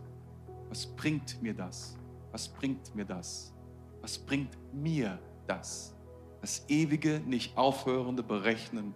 Was 0.70 0.86
bringt 0.86 1.42
mir 1.42 1.54
das? 1.54 1.96
Was 2.32 2.48
bringt 2.48 2.96
mir 2.96 3.06
das? 3.06 3.54
Was 4.02 4.18
bringt 4.18 4.58
mir 4.74 5.20
das? 5.48 5.94
Das 6.42 6.64
ewige, 6.70 7.20
nicht 7.20 7.58
aufhörende 7.58 8.24
Berechnen 8.24 8.94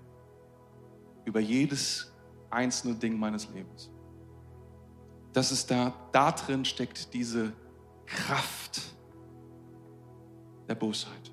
über 1.25 1.39
jedes 1.39 2.13
einzelne 2.49 2.95
Ding 2.95 3.17
meines 3.17 3.49
Lebens. 3.49 3.91
Das 5.33 5.51
ist 5.51 5.69
da, 5.69 5.93
da 6.11 6.31
drin 6.31 6.63
steckt 6.63 7.13
diese 7.13 7.51
Kraft 8.05 8.92
der 10.67 10.75
Bosheit. 10.75 11.31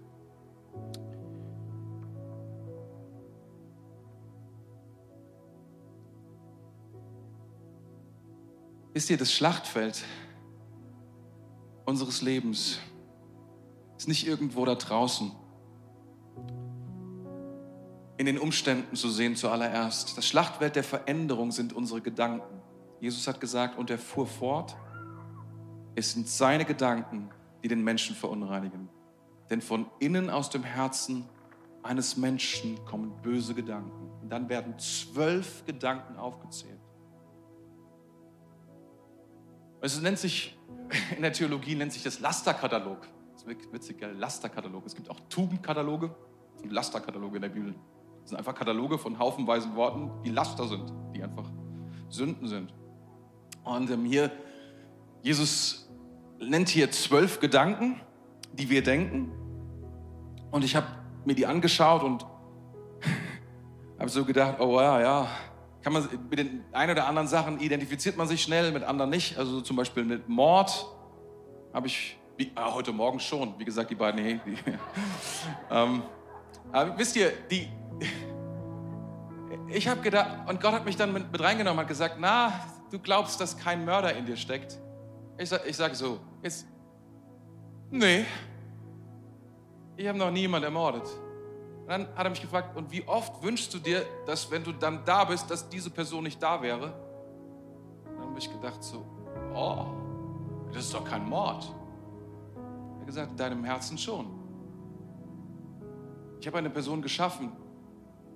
Wisst 8.93 9.09
ihr, 9.09 9.17
das 9.17 9.33
Schlachtfeld 9.33 10.05
unseres 11.85 12.23
Lebens 12.23 12.79
ist 13.97 14.09
nicht 14.09 14.27
irgendwo 14.27 14.65
da 14.65 14.75
draußen 14.75 15.33
in 18.19 18.27
den 18.27 18.39
Umständen 18.39 18.97
zu 18.97 19.09
sehen 19.09 19.35
zuallererst. 19.37 20.19
Das 20.19 20.27
Schlachtfeld 20.27 20.77
der 20.77 20.85
Veränderung 20.85 21.53
sind 21.53 21.73
unsere 21.73 22.03
Gedanken. 22.03 22.61
Jesus 23.01 23.27
hat 23.27 23.41
gesagt, 23.41 23.79
und 23.79 23.89
er 23.89 23.97
fuhr 23.97 24.27
fort, 24.27 24.77
es 25.95 26.13
sind 26.13 26.29
seine 26.29 26.67
Gedanken, 26.67 27.31
die 27.63 27.69
den 27.69 27.83
Menschen 27.83 28.15
verunreinigen. 28.15 28.91
Denn 29.51 29.61
von 29.61 29.87
innen 29.99 30.31
aus 30.31 30.49
dem 30.49 30.63
Herzen 30.63 31.29
eines 31.83 32.17
Menschen 32.17 32.85
kommen 32.85 33.13
böse 33.23 33.55
Gedanken. 33.55 34.11
Und 34.23 34.31
dann 34.31 34.49
werden 34.49 34.79
zwölf 34.79 35.65
Gedanken 35.67 36.17
aufgezählt. 36.17 36.79
Es 39.81 40.01
nennt 40.01 40.19
sich, 40.19 40.59
in 41.17 41.23
der 41.23 41.33
Theologie 41.33 41.75
nennt 41.75 41.93
sich 41.93 42.03
das 42.03 42.21
Lasterkatalog. 42.21 43.07
Das 43.33 43.43
ist 43.43 43.73
witzig, 43.73 43.99
gell? 43.99 44.13
Lasterkataloge. 44.13 44.87
Es 44.87 44.95
gibt 44.95 45.11
auch 45.11 45.19
Tugendkataloge 45.29 46.15
und 46.63 46.71
Lasterkataloge 46.71 47.37
in 47.37 47.43
der 47.43 47.49
Bibel. 47.49 47.75
Das 48.21 48.31
sind 48.31 48.39
einfach 48.39 48.55
Kataloge 48.55 48.99
von 48.99 49.19
haufenweisen 49.19 49.75
Worten, 49.75 50.11
die 50.25 50.31
Laster 50.31 50.69
sind, 50.69 50.93
die 51.15 51.23
einfach 51.23 51.51
Sünden 52.11 52.47
sind. 52.49 52.75
Und 53.65 53.91
ähm, 53.91 54.05
hier, 54.05 54.31
Jesus 55.23 55.89
nennt 56.39 56.69
hier 56.69 56.91
zwölf 56.91 57.41
Gedanken, 57.41 58.01
die 58.53 58.69
wir 58.69 58.83
denken. 58.83 59.33
Und 60.51 60.65
ich 60.65 60.75
habe 60.77 60.87
mir 61.25 61.35
die 61.35 61.47
angeschaut 61.47 62.03
und 62.03 62.27
habe 63.99 64.09
so 64.09 64.25
gedacht, 64.25 64.61
oh 64.61 64.81
ja, 64.81 65.01
ja, 65.01 65.29
kann 65.83 65.93
man 65.93 66.09
mit 66.29 66.39
den 66.39 66.65
ein 66.73 66.91
oder 66.91 67.07
anderen 67.07 67.29
Sachen 67.29 67.61
identifiziert 67.61 68.17
man 68.17 68.29
sich 68.29 68.43
schnell, 68.43 68.73
mit 68.73 68.83
anderen 68.83 69.11
nicht. 69.11 69.39
Also 69.39 69.61
zum 69.61 69.77
Beispiel 69.77 70.05
mit 70.05 70.29
Mord 70.29 70.87
habe 71.73 71.87
ich 71.87 72.19
wie, 72.37 72.51
ah, 72.55 72.73
heute 72.73 72.93
Morgen 72.93 73.21
schon, 73.21 73.55
wie 73.59 73.65
gesagt, 73.65 73.91
die 73.91 73.95
beiden, 73.95 74.23
nee, 74.23 74.41
die, 74.47 74.57
ähm, 75.71 76.03
aber 76.73 76.97
wisst 76.97 77.17
ihr, 77.17 77.33
die, 77.51 77.69
ich 79.69 79.87
habe 79.89 80.01
gedacht, 80.01 80.49
und 80.49 80.61
Gott 80.61 80.73
hat 80.73 80.85
mich 80.87 80.97
dann 80.97 81.13
mit, 81.13 81.31
mit 81.31 81.41
reingenommen, 81.41 81.81
hat 81.81 81.89
gesagt, 81.89 82.17
na, 82.19 82.53
du 82.91 82.99
glaubst, 82.99 83.41
dass 83.41 83.59
kein 83.59 83.85
Mörder 83.85 84.17
in 84.17 84.25
dir 84.25 84.37
steckt. 84.37 84.79
Ich, 85.37 85.53
ich 85.53 85.77
sage 85.77 85.95
so, 85.95 86.19
jetzt, 86.43 86.67
nee, 87.91 88.25
ich 90.01 90.09
habe 90.09 90.19
noch 90.19 90.31
niemand 90.31 90.65
ermordet. 90.65 91.05
Und 91.83 91.89
dann 91.89 92.09
hat 92.17 92.25
er 92.25 92.31
mich 92.31 92.41
gefragt, 92.41 92.75
und 92.77 92.91
wie 92.91 93.07
oft 93.07 93.43
wünschst 93.43 93.73
du 93.75 93.79
dir, 93.79 94.03
dass 94.27 94.51
wenn 94.51 94.65
du 94.65 94.73
dann 94.73 95.05
da 95.05 95.25
bist, 95.25 95.51
dass 95.51 95.69
diese 95.69 95.91
Person 95.91 96.25
nicht 96.25 96.43
da 96.43 96.63
wäre? 96.63 96.93
dann 98.17 98.29
habe 98.29 98.39
ich 98.39 98.51
gedacht 98.51 98.83
so, 98.83 99.05
oh, 99.55 99.87
das 100.73 100.87
ist 100.87 100.95
doch 100.95 101.05
kein 101.05 101.29
Mord. 101.29 101.71
Er 102.95 103.01
hat 103.01 103.07
gesagt, 103.07 103.31
in 103.33 103.37
deinem 103.37 103.65
Herzen 103.65 103.99
schon. 103.99 104.27
Ich 106.41 106.47
habe 106.47 106.59
eine 106.59 106.71
Person 106.71 107.03
geschaffen 107.03 107.53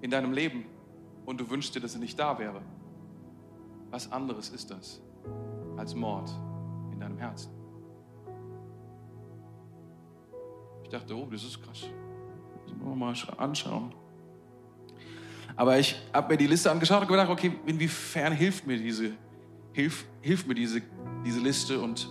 in 0.02 0.10
deinem 0.10 0.32
Leben 0.32 0.66
und 1.24 1.40
du 1.40 1.48
wünschst 1.48 1.74
dir, 1.74 1.80
dass 1.80 1.92
sie 1.92 1.98
nicht 1.98 2.18
da 2.18 2.38
wäre. 2.38 2.60
Was 3.90 4.12
anderes 4.12 4.50
ist 4.50 4.70
das 4.70 5.00
als 5.76 5.94
Mord 5.94 6.30
in 6.92 7.00
deinem 7.00 7.16
Herzen? 7.16 7.63
Dachte, 10.94 11.14
oh, 11.16 11.28
das 11.30 11.44
ist 11.44 11.62
krass. 11.62 11.86
Das 12.66 12.78
wir 12.78 12.94
mal 12.94 13.14
anschauen. 13.36 13.94
Aber 15.56 15.78
ich 15.78 16.00
habe 16.12 16.32
mir 16.32 16.38
die 16.38 16.46
Liste 16.46 16.70
angeschaut 16.70 17.02
und 17.02 17.08
gedacht, 17.08 17.28
okay, 17.28 17.52
inwiefern 17.66 18.32
hilft 18.32 18.66
mir 18.66 18.76
diese, 18.76 19.12
hilf, 19.72 20.04
hilft 20.20 20.46
mir 20.46 20.54
diese, 20.54 20.82
diese 21.24 21.40
Liste? 21.40 21.80
Und 21.80 22.08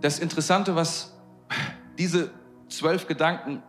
das 0.00 0.18
Interessante, 0.18 0.74
was 0.76 1.16
diese 1.98 2.30
zwölf 2.68 3.06
Gedanken 3.06 3.62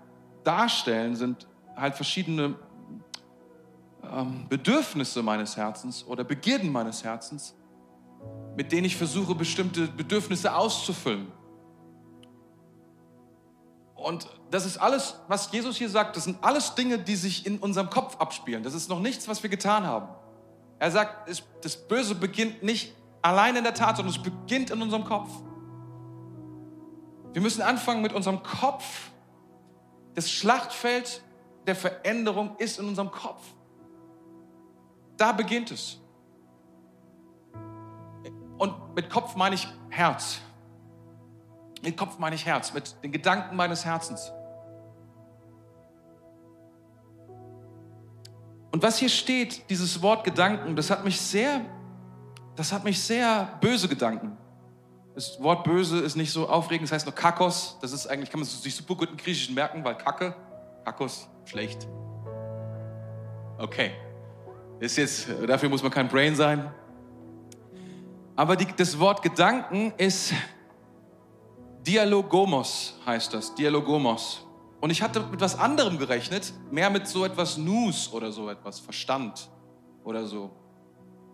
darstellen, 0.44 1.16
sind 1.16 1.48
halt 1.76 1.96
verschiedene 1.96 2.56
ähm, 4.04 4.46
Bedürfnisse 4.48 5.24
meines 5.24 5.58
Herzens 5.58 6.06
oder 6.06 6.24
Begierden 6.24 6.72
meines 6.72 7.04
Herzens, 7.04 7.56
mit 8.56 8.72
denen 8.72 8.86
ich 8.86 8.96
versuche, 8.96 9.34
bestimmte 9.34 9.88
Bedürfnisse 9.88 10.56
auszufüllen. 10.56 11.28
Und 13.96 14.28
das 14.52 14.66
ist 14.66 14.78
alles, 14.78 15.16
was 15.28 15.52
Jesus 15.52 15.78
hier 15.78 15.90
sagt, 15.90 16.16
das 16.18 16.26
sind 16.26 16.44
alles 16.44 16.76
Dinge, 16.76 17.00
die 17.00 17.16
sich 17.16 17.46
in 17.46 17.58
unserem 17.60 17.90
Kopf 17.90 18.18
abspielen. 18.18 18.62
Das 18.62 18.74
ist 18.74 18.90
noch 18.90 19.00
nichts, 19.00 19.28
was 19.28 19.42
wir 19.42 19.50
getan 19.50 19.86
haben. 19.88 20.10
Er 20.80 20.92
sagt, 20.92 21.30
das 21.64 21.88
Böse 21.88 22.14
beginnt 22.14 22.62
nicht 22.62 22.94
allein 23.22 23.56
in 23.56 23.64
der 23.64 23.74
Tat, 23.74 23.98
sondern 23.98 24.14
es 24.14 24.22
beginnt 24.22 24.70
in 24.70 24.82
unserem 24.82 25.06
Kopf. 25.06 25.30
Wir 27.34 27.42
müssen 27.42 27.62
anfangen 27.62 28.02
mit 28.02 28.14
unserem 28.14 28.44
Kopf. 28.44 29.10
Das 30.14 30.30
Schlachtfeld 30.30 31.22
der 31.66 31.76
Veränderung 31.76 32.56
ist 32.58 32.80
in 32.80 32.88
unserem 32.88 33.12
Kopf. 33.12 33.42
Da 35.18 35.32
beginnt 35.32 35.72
es. 35.72 36.00
Und 38.58 38.96
mit 38.96 39.10
Kopf 39.10 39.36
meine 39.36 39.56
ich 39.56 39.68
Herz. 39.90 40.40
Mit 41.86 41.98
Kopf 41.98 42.18
meine 42.18 42.36
ich 42.36 42.46
Herz, 42.46 42.74
mit 42.74 42.96
den 43.04 43.12
Gedanken 43.12 43.56
meines 43.56 43.86
Herzens. 43.86 44.32
Und 48.72 48.82
was 48.82 48.98
hier 48.98 49.08
steht, 49.08 49.70
dieses 49.70 50.02
Wort 50.02 50.24
Gedanken, 50.24 50.76
das 50.76 50.90
hat 50.90 51.06
mich 51.06 51.22
sehr, 51.22 51.62
das 52.56 52.74
hat 52.74 52.84
mich 52.84 53.00
sehr 53.00 53.58
böse 53.62 53.88
Gedanken. 53.88 54.36
Das 55.14 55.42
Wort 55.42 55.64
böse 55.64 56.00
ist 56.00 56.16
nicht 56.16 56.34
so 56.34 56.50
aufregend, 56.50 56.90
das 56.90 56.94
heißt 56.94 57.06
nur 57.06 57.16
Kakos. 57.16 57.78
Das 57.82 57.94
ist 57.94 58.08
eigentlich, 58.08 58.32
kann 58.32 58.40
man 58.40 58.50
sich 58.50 58.76
super 58.76 58.96
gut 58.96 59.12
im 59.12 59.18
Griechischen 59.18 59.54
merken, 59.54 59.84
weil 59.86 59.96
Kacke, 59.96 60.36
Kakos, 60.84 61.30
schlecht. 61.46 61.88
Okay. 63.60 63.92
Ist 64.80 64.98
jetzt, 64.98 65.28
dafür 65.48 65.70
muss 65.70 65.84
man 65.84 65.92
kein 65.92 66.10
Brain 66.10 66.36
sein. 66.36 66.70
Aber 68.36 68.56
die, 68.56 68.68
das 68.76 69.00
Wort 69.00 69.22
Gedanken 69.22 69.94
ist 69.98 70.34
Dialogomos, 71.86 72.96
heißt 73.06 73.34
das. 73.34 73.54
Dialogomos. 73.54 74.46
Und 74.82 74.90
ich 74.90 75.02
hatte 75.02 75.22
mit 75.22 75.40
was 75.40 75.58
anderem 75.58 75.98
gerechnet, 75.98 76.54
mehr 76.72 76.90
mit 76.90 77.08
so 77.08 77.26
etwas 77.26 77.58
Nus 77.58 78.12
oder 78.12 78.32
so 78.32 78.50
etwas, 78.50 78.80
Verstand 78.80 79.50
oder 80.04 80.26
so. 80.26 80.52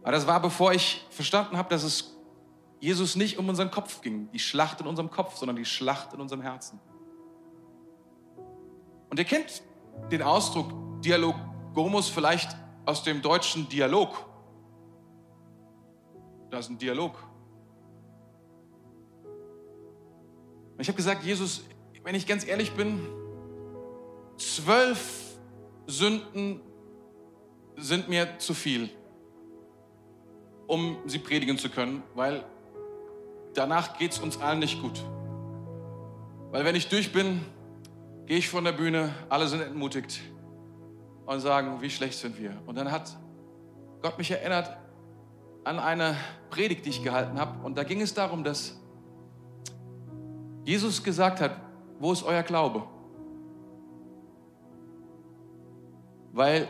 Aber 0.04 0.12
das 0.12 0.28
war, 0.28 0.42
bevor 0.42 0.74
ich 0.74 1.06
verstanden 1.10 1.58
habe, 1.58 1.70
dass 1.70 1.84
es 1.84 2.18
Jesus 2.80 3.16
nicht 3.16 3.38
um 3.38 3.48
unseren 3.48 3.72
Kopf 3.72 4.02
ging, 4.02 4.30
die 4.32 4.40
Schlacht 4.40 4.82
in 4.82 4.88
unserem 4.88 5.10
Kopf, 5.10 5.36
sondern 5.36 5.56
die 5.56 5.66
Schlacht 5.66 6.14
in 6.14 6.20
unserem 6.20 6.42
Herzen. 6.42 6.80
Und 9.10 9.20
ihr 9.20 9.26
kennt 9.26 9.62
den 10.12 10.22
Ausdruck 10.22 10.72
Dialogomos 11.02 12.10
vielleicht 12.10 12.56
aus 12.86 13.04
dem 13.04 13.22
deutschen 13.22 13.70
Dialog. 13.70 14.26
Da 16.50 16.58
ist 16.58 16.70
ein 16.70 16.78
Dialog. 16.78 17.16
Ich 20.82 20.88
habe 20.88 20.98
gesagt, 20.98 21.24
Jesus, 21.24 21.64
wenn 22.04 22.16
ich 22.16 22.26
ganz 22.26 22.44
ehrlich 22.44 22.72
bin, 22.72 23.08
zwölf 24.36 25.38
Sünden 25.86 26.60
sind 27.78 28.10
mir 28.10 28.40
zu 28.40 28.56
viel, 28.56 28.90
um 30.66 30.98
sie 31.06 31.20
predigen 31.20 31.60
zu 31.60 31.70
können, 31.70 32.02
weil 32.16 32.44
danach 33.54 34.00
geht 34.00 34.14
es 34.14 34.20
uns 34.20 34.42
allen 34.42 34.58
nicht 34.58 34.82
gut. 34.82 35.04
Weil 36.50 36.66
wenn 36.66 36.76
ich 36.76 36.90
durch 36.90 37.14
bin, 37.14 37.46
gehe 38.26 38.40
ich 38.40 38.50
von 38.50 38.64
der 38.64 38.72
Bühne, 38.72 39.14
alle 39.30 39.48
sind 39.48 39.62
entmutigt 39.62 40.20
und 41.28 41.42
sagen, 41.42 41.80
wie 41.82 41.92
schlecht 41.92 42.18
sind 42.18 42.40
wir. 42.40 42.60
Und 42.66 42.76
dann 42.76 42.92
hat 42.92 43.16
Gott 44.02 44.18
mich 44.18 44.32
erinnert 44.32 44.76
an 45.64 45.78
eine 45.78 46.18
Predigt, 46.50 46.88
die 46.88 46.90
ich 46.90 47.04
gehalten 47.04 47.40
habe. 47.40 47.64
Und 47.64 47.78
da 47.78 47.84
ging 47.84 48.02
es 48.02 48.16
darum, 48.16 48.44
dass 48.44 48.81
Jesus 50.64 51.04
gesagt 51.04 51.42
hat, 51.42 51.56
wo 52.00 52.12
ist 52.12 52.24
euer 52.24 52.44
Glaube? 52.44 52.84
Weil 56.34 56.68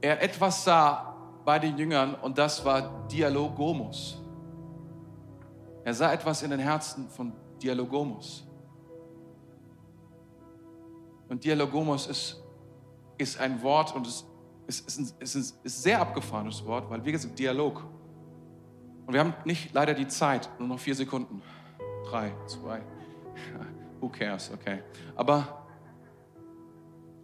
er 0.00 0.22
etwas 0.22 0.64
sah 0.64 1.14
bei 1.44 1.58
den 1.58 1.76
Jüngern 1.76 2.14
und 2.16 2.36
das 2.36 2.64
war 2.64 3.06
Dialogomos. 3.08 4.20
Er 5.84 5.94
sah 5.94 6.12
etwas 6.12 6.42
in 6.42 6.50
den 6.50 6.60
Herzen 6.60 7.08
von 7.08 7.32
Dialogomos. 7.62 8.44
Und 11.28 11.44
Dialogomos 11.44 12.06
ist 12.08 12.42
ist 13.18 13.40
ein 13.40 13.62
Wort 13.62 13.94
und 13.94 14.06
es 14.06 14.24
ist, 14.66 14.88
ist, 14.98 15.14
ist, 15.20 15.34
ist 15.34 15.64
ein 15.64 15.68
sehr 15.68 16.00
abgefahrenes 16.00 16.64
Wort, 16.64 16.90
weil 16.90 17.04
wir 17.04 17.18
sind 17.18 17.38
Dialog. 17.38 17.84
Und 19.06 19.12
wir 19.12 19.20
haben 19.20 19.34
nicht 19.44 19.72
leider 19.72 19.94
die 19.94 20.08
Zeit, 20.08 20.48
nur 20.58 20.68
noch 20.68 20.80
vier 20.80 20.94
Sekunden. 20.94 21.40
Drei, 22.08 22.32
zwei. 22.46 22.82
Who 24.00 24.08
cares, 24.08 24.50
okay. 24.52 24.82
Aber, 25.14 25.66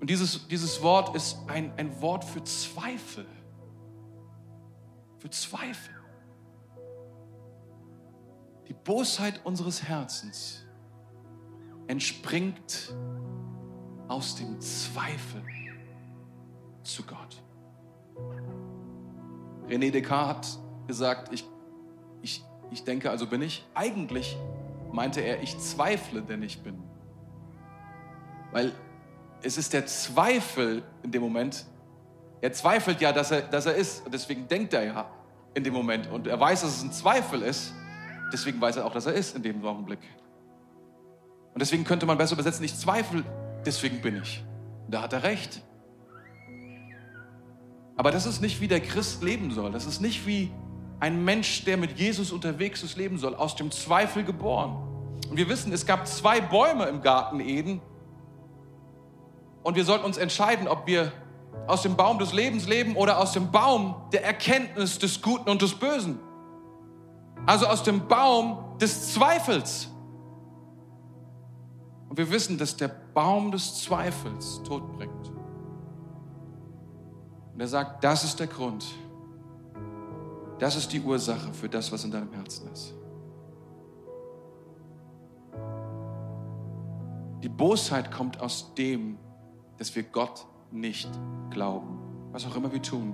und 0.01 0.09
dieses, 0.09 0.47
dieses 0.49 0.83
Wort 0.83 1.15
ist 1.15 1.39
ein, 1.49 1.73
ein 1.77 2.01
Wort 2.01 2.25
für 2.25 2.43
Zweifel. 2.45 3.27
Für 5.19 5.31
Zweifel. 5.31 5.95
Die 8.69 8.75
Bosheit 8.75 9.41
unseres 9.45 9.83
Herzens 9.83 10.65
entspringt 11.87 12.95
aus 14.09 14.37
dem 14.37 14.61
Zweifel 14.61 15.43
zu 16.83 17.03
Gott. 17.05 17.43
René 19.69 19.91
Descartes 19.91 20.57
hat 20.57 20.87
gesagt, 20.89 21.33
ich, 21.33 21.47
ich, 22.21 22.45
ich 22.71 22.85
denke, 22.85 23.11
also 23.11 23.27
bin 23.27 23.43
ich. 23.43 23.65
Eigentlich 23.75 24.37
meinte 24.93 25.20
er, 25.20 25.43
ich 25.43 25.59
zweifle, 25.59 26.22
denn 26.22 26.43
ich 26.43 26.62
bin. 26.62 26.82
Weil 28.53 28.72
es 29.43 29.59
ist 29.59 29.72
der 29.72 29.86
Zweifel 29.86 30.82
in 31.03 31.11
dem 31.11 31.22
Moment. 31.22 31.66
Er 32.40 32.53
zweifelt 32.53 33.01
ja, 33.01 33.12
dass 33.12 33.30
er, 33.30 33.43
dass 33.43 33.66
er 33.66 33.74
ist. 33.74 34.05
Und 34.05 34.12
deswegen 34.12 34.47
denkt 34.49 34.72
er 34.72 34.84
ja 34.84 35.11
in 35.55 35.64
dem 35.64 35.74
Moment. 35.74 36.11
Und 36.11 36.26
er 36.26 36.38
weiß, 36.38 36.62
dass 36.62 36.76
es 36.76 36.82
ein 36.82 36.93
Zweifel 36.93 37.43
ist. 37.43 37.74
Deswegen 38.32 38.61
weiß 38.61 38.76
er 38.76 38.86
auch, 38.86 38.93
dass 38.93 39.07
er 39.07 39.14
ist 39.14 39.36
in 39.36 39.43
dem 39.43 39.64
Augenblick. 39.64 40.01
Und 41.55 41.61
deswegen 41.61 41.84
könnte 41.84 42.07
man 42.07 42.16
besser 42.16 42.34
übersetzen, 42.34 42.64
ich 42.64 42.74
zweifle, 42.74 43.24
deswegen 43.66 44.01
bin 44.01 44.16
ich. 44.22 44.45
Und 44.86 44.95
da 44.95 45.03
hat 45.03 45.12
er 45.12 45.22
recht. 45.22 45.62
Aber 47.97 48.11
das 48.11 48.24
ist 48.24 48.40
nicht, 48.40 48.61
wie 48.61 48.68
der 48.68 48.80
Christ 48.80 49.22
leben 49.22 49.51
soll. 49.51 49.70
Das 49.70 49.84
ist 49.84 50.01
nicht 50.01 50.26
wie 50.26 50.51
ein 51.03 51.24
Mensch, 51.24 51.64
der 51.64 51.76
mit 51.78 51.98
Jesus 51.98 52.30
unterwegs 52.30 52.84
ist, 52.84 52.96
leben 52.96 53.18
soll. 53.18 53.34
Aus 53.34 53.57
dem 53.57 53.72
Zweifel 53.72 54.22
geboren. 54.22 54.76
Und 55.28 55.36
wir 55.36 55.48
wissen, 55.48 55.72
es 55.72 55.84
gab 55.84 56.07
zwei 56.07 56.40
Bäume 56.40 56.84
im 56.84 57.03
Garten 57.03 57.40
Eden. 57.40 57.82
Und 59.64 59.74
wir 59.74 59.84
sollten 59.84 60.05
uns 60.05 60.16
entscheiden, 60.16 60.68
ob 60.68 60.86
wir 60.86 61.11
aus 61.66 61.82
dem 61.82 61.96
Baum 61.96 62.20
des 62.20 62.32
Lebens 62.32 62.68
leben 62.68 62.94
oder 62.94 63.18
aus 63.18 63.32
dem 63.32 63.50
Baum 63.50 63.96
der 64.12 64.24
Erkenntnis 64.24 65.00
des 65.00 65.20
Guten 65.20 65.50
und 65.50 65.61
des 65.61 65.74
Bösen. 65.74 66.20
Also 67.46 67.66
aus 67.66 67.82
dem 67.82 68.07
Baum 68.07 68.78
des 68.78 69.12
Zweifels. 69.12 69.88
Und 72.09 72.16
wir 72.16 72.30
wissen, 72.30 72.59
dass 72.59 72.76
der 72.76 72.86
Baum 73.12 73.50
des 73.50 73.82
Zweifels 73.82 74.62
Tod 74.62 74.96
bringt. 74.96 75.32
Und 77.55 77.61
er 77.61 77.66
sagt, 77.66 78.05
das 78.05 78.22
ist 78.22 78.38
der 78.38 78.46
Grund. 78.46 78.86
Das 80.63 80.77
ist 80.77 80.93
die 80.93 81.01
Ursache 81.01 81.53
für 81.53 81.69
das, 81.69 81.91
was 81.91 82.05
in 82.05 82.13
deinem 82.13 82.33
Herzen 82.33 82.71
ist. 82.73 82.95
Die 87.43 87.49
Bosheit 87.49 88.13
kommt 88.13 88.41
aus 88.41 88.73
dem, 88.75 89.19
dass 89.79 89.93
wir 89.97 90.05
Gott 90.05 90.47
nicht 90.71 91.11
glauben. 91.51 91.99
Was 92.31 92.47
auch 92.47 92.55
immer 92.55 92.73
wir 92.73 92.81
tun. 92.81 93.13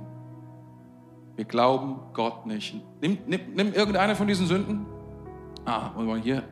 Wir 1.37 1.47
glauben 1.47 2.13
Gott 2.13 2.45
nicht. 2.45 2.75
Nimm, 3.01 3.17
nimm, 3.27 3.41
nimm 3.55 3.73
irgendeine 3.73 4.15
von 4.15 4.27
diesen 4.27 4.47
Sünden. 4.47 4.85
Ah, 5.65 5.89
und 5.97 6.05
mal 6.05 6.21
hier. 6.21 6.45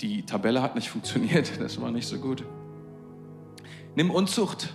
Die 0.00 0.26
Tabelle 0.26 0.60
hat 0.60 0.74
nicht 0.74 0.90
funktioniert. 0.90 1.60
Das 1.60 1.80
war 1.80 1.92
nicht 1.92 2.08
so 2.08 2.18
gut. 2.18 2.44
Nimm 3.94 4.10
Unzucht. 4.10 4.74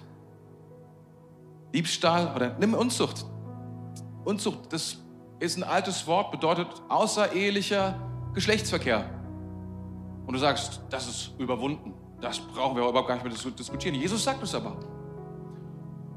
Diebstahl 1.74 2.34
oder 2.34 2.58
nimm 2.58 2.74
Unzucht. 2.74 3.26
Unzucht, 4.28 4.74
das 4.74 4.98
ist 5.40 5.58
ein 5.58 5.64
altes 5.64 6.06
Wort, 6.06 6.32
bedeutet 6.32 6.68
außerehelicher 6.90 7.96
Geschlechtsverkehr. 8.34 9.10
Und 10.26 10.34
du 10.34 10.40
sagst, 10.40 10.82
das 10.90 11.08
ist 11.08 11.32
überwunden. 11.40 11.94
Das 12.20 12.38
brauchen 12.40 12.76
wir 12.76 12.86
überhaupt 12.86 13.08
gar 13.08 13.16
nicht 13.16 13.26
mehr 13.26 13.34
zu 13.34 13.50
diskutieren. 13.52 13.96
Jesus 13.96 14.26
sagt 14.26 14.44
es 14.44 14.54
aber. 14.54 14.76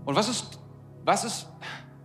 Und 0.05 0.17
was 0.17 0.29
ist, 0.29 0.59
was 1.05 1.23
ist, 1.23 1.47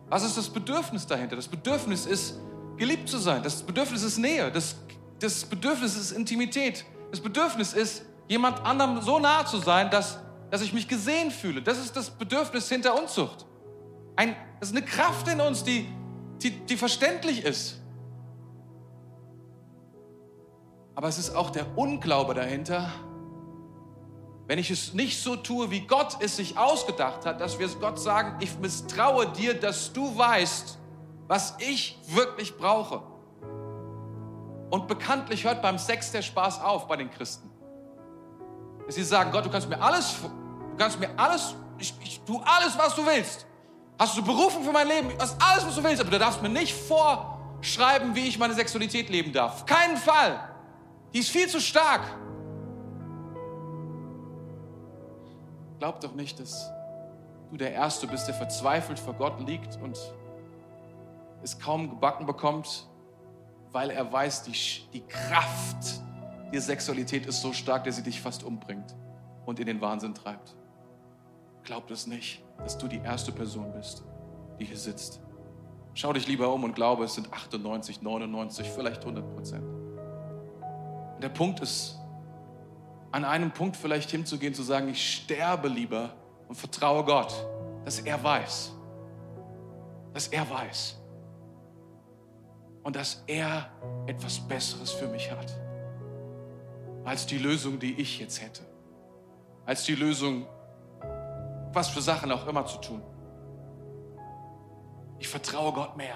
was 0.07 0.23
ist 0.23 0.37
das 0.37 0.47
Bedürfnis 0.47 1.07
dahinter? 1.07 1.35
Das 1.37 1.47
Bedürfnis 1.47 2.05
ist, 2.05 2.39
geliebt 2.77 3.09
zu 3.09 3.17
sein. 3.17 3.41
Das 3.41 3.63
Bedürfnis 3.63 4.03
ist 4.03 4.19
Nähe. 4.19 4.51
Das, 4.51 4.75
das 5.19 5.43
Bedürfnis 5.43 5.97
ist 5.97 6.11
Intimität. 6.11 6.85
Das 7.09 7.19
Bedürfnis 7.19 7.73
ist, 7.73 8.05
jemand 8.27 8.63
anderem 8.63 9.01
so 9.01 9.17
nah 9.17 9.43
zu 9.43 9.57
sein, 9.57 9.89
dass, 9.89 10.19
dass 10.51 10.61
ich 10.61 10.71
mich 10.71 10.87
gesehen 10.87 11.31
fühle. 11.31 11.63
Das 11.63 11.79
ist 11.79 11.95
das 11.95 12.11
Bedürfnis 12.11 12.69
hinter 12.69 12.95
Unzucht. 12.95 13.47
Ein, 14.15 14.35
das 14.59 14.69
ist 14.69 14.77
eine 14.77 14.85
Kraft 14.85 15.27
in 15.27 15.41
uns, 15.41 15.63
die, 15.63 15.87
die, 16.41 16.51
die 16.51 16.77
verständlich 16.77 17.43
ist. 17.43 17.81
Aber 20.95 21.07
es 21.07 21.17
ist 21.17 21.35
auch 21.35 21.49
der 21.49 21.77
Unglaube 21.77 22.33
dahinter, 22.33 22.89
wenn 24.47 24.59
ich 24.59 24.69
es 24.69 24.93
nicht 24.93 25.21
so 25.21 25.35
tue, 25.35 25.71
wie 25.71 25.81
Gott 25.81 26.17
es 26.19 26.37
sich 26.37 26.57
ausgedacht 26.57 27.25
hat, 27.25 27.41
dass 27.41 27.57
wir 27.59 27.67
Gott 27.67 27.99
sagen, 27.99 28.37
ich 28.39 28.57
misstraue 28.59 29.27
dir, 29.27 29.59
dass 29.59 29.91
du 29.91 30.15
weißt, 30.17 30.77
was 31.27 31.55
ich 31.59 31.99
wirklich 32.07 32.55
brauche. 32.55 33.01
Und 34.69 34.87
bekanntlich 34.87 35.43
hört 35.43 35.61
beim 35.61 35.77
Sex 35.77 36.11
der 36.11 36.21
Spaß 36.21 36.61
auf 36.61 36.87
bei 36.87 36.95
den 36.95 37.09
Christen. 37.09 37.49
Sie 38.87 39.03
sagen, 39.03 39.31
Gott, 39.31 39.45
du 39.45 39.49
kannst 39.49 39.67
mir 39.67 39.81
alles, 39.81 40.15
du 40.21 40.77
kannst 40.77 40.99
mir 40.99 41.09
alles, 41.17 41.55
ich, 41.79 41.93
ich 42.03 42.21
tue 42.21 42.41
alles, 42.45 42.77
was 42.77 42.95
du 42.95 43.05
willst. 43.05 43.47
Hast 43.97 44.17
du 44.17 44.23
Berufung 44.23 44.63
für 44.63 44.71
mein 44.71 44.87
Leben, 44.87 45.09
hast 45.19 45.41
alles, 45.41 45.65
was 45.65 45.75
du 45.75 45.83
willst, 45.83 46.01
aber 46.01 46.11
du 46.11 46.19
darfst 46.19 46.41
mir 46.41 46.49
nicht 46.49 46.73
vorschreiben, 46.73 48.13
wie 48.13 48.27
ich 48.27 48.37
meine 48.37 48.53
Sexualität 48.53 49.09
leben 49.09 49.31
darf. 49.31 49.65
Keinen 49.65 49.97
Fall. 49.97 50.49
Die 51.13 51.19
ist 51.19 51.29
viel 51.29 51.47
zu 51.47 51.61
stark. 51.61 52.01
Glaub 55.79 56.01
doch 56.01 56.13
nicht, 56.13 56.39
dass 56.39 56.69
du 57.49 57.57
der 57.57 57.71
Erste 57.71 58.07
bist, 58.07 58.27
der 58.27 58.35
verzweifelt 58.35 58.99
vor 58.99 59.13
Gott 59.13 59.39
liegt 59.39 59.77
und 59.81 59.97
es 61.41 61.59
kaum 61.59 61.89
gebacken 61.89 62.25
bekommt, 62.25 62.87
weil 63.71 63.91
er 63.91 64.11
weiß, 64.11 64.43
die, 64.43 64.53
die 64.93 65.05
Kraft 65.05 66.01
der 66.51 66.61
Sexualität 66.61 67.25
ist 67.25 67.41
so 67.41 67.53
stark, 67.53 67.83
dass 67.83 67.97
sie 67.97 68.03
dich 68.03 68.21
fast 68.21 68.43
umbringt 68.43 68.95
und 69.45 69.59
in 69.59 69.67
den 69.67 69.81
Wahnsinn 69.81 70.13
treibt. 70.15 70.55
Glaub 71.63 71.87
das 71.87 72.07
nicht, 72.07 72.44
dass 72.57 72.77
du 72.77 72.87
die 72.87 72.99
erste 72.99 73.31
Person 73.31 73.71
bist, 73.73 74.03
die 74.59 74.65
hier 74.65 74.77
sitzt. 74.77 75.19
Schau 75.93 76.11
dich 76.13 76.27
lieber 76.27 76.51
um 76.53 76.63
und 76.63 76.75
glaube, 76.75 77.05
es 77.05 77.15
sind 77.15 77.31
98, 77.31 78.01
99, 78.01 78.69
vielleicht 78.69 79.01
100 79.01 79.33
Prozent. 79.33 79.63
Der 81.21 81.29
Punkt 81.29 81.61
ist, 81.61 81.97
an 83.11 83.23
einem 83.23 83.51
Punkt 83.51 83.77
vielleicht 83.77 84.11
hinzugehen, 84.11 84.53
zu 84.53 84.61
sagen, 84.61 84.89
ich 84.89 85.15
sterbe 85.15 85.69
lieber 85.69 86.13
und 86.49 86.55
vertraue 86.55 87.05
Gott, 87.05 87.33
dass 87.85 87.99
er 87.99 88.21
weiß, 88.21 88.73
dass 90.13 90.27
er 90.27 90.49
weiß 90.49 90.97
und 92.83 92.95
dass 92.95 93.23
er 93.25 93.69
etwas 94.05 94.39
Besseres 94.39 94.91
für 94.91 95.07
mich 95.07 95.31
hat, 95.31 95.57
als 97.05 97.25
die 97.25 97.37
Lösung, 97.37 97.79
die 97.79 97.93
ich 97.93 98.19
jetzt 98.19 98.41
hätte, 98.41 98.63
als 99.65 99.85
die 99.85 99.95
Lösung, 99.95 100.45
was 101.75 101.89
für 101.89 102.01
Sachen 102.01 102.31
auch 102.31 102.47
immer 102.47 102.65
zu 102.65 102.77
tun. 102.77 103.01
Ich 105.19 105.27
vertraue 105.27 105.73
Gott 105.73 105.97
mehr. 105.97 106.15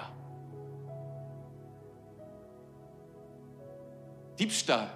Diebstahl 4.38 4.88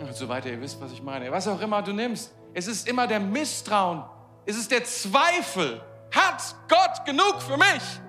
und 0.00 0.14
so 0.14 0.28
weiter, 0.28 0.50
ihr 0.50 0.60
wisst, 0.60 0.80
was 0.80 0.92
ich 0.92 1.02
meine. 1.02 1.30
Was 1.30 1.46
auch 1.46 1.60
immer 1.60 1.82
du 1.82 1.92
nimmst, 1.92 2.34
es 2.54 2.66
ist 2.66 2.88
immer 2.88 3.06
der 3.06 3.20
Misstrauen, 3.20 4.04
es 4.46 4.56
ist 4.56 4.70
der 4.70 4.84
Zweifel. 4.84 5.80
Hat 6.12 6.54
Gott 6.68 7.04
genug 7.06 7.40
für 7.40 7.56
mich? 7.56 8.00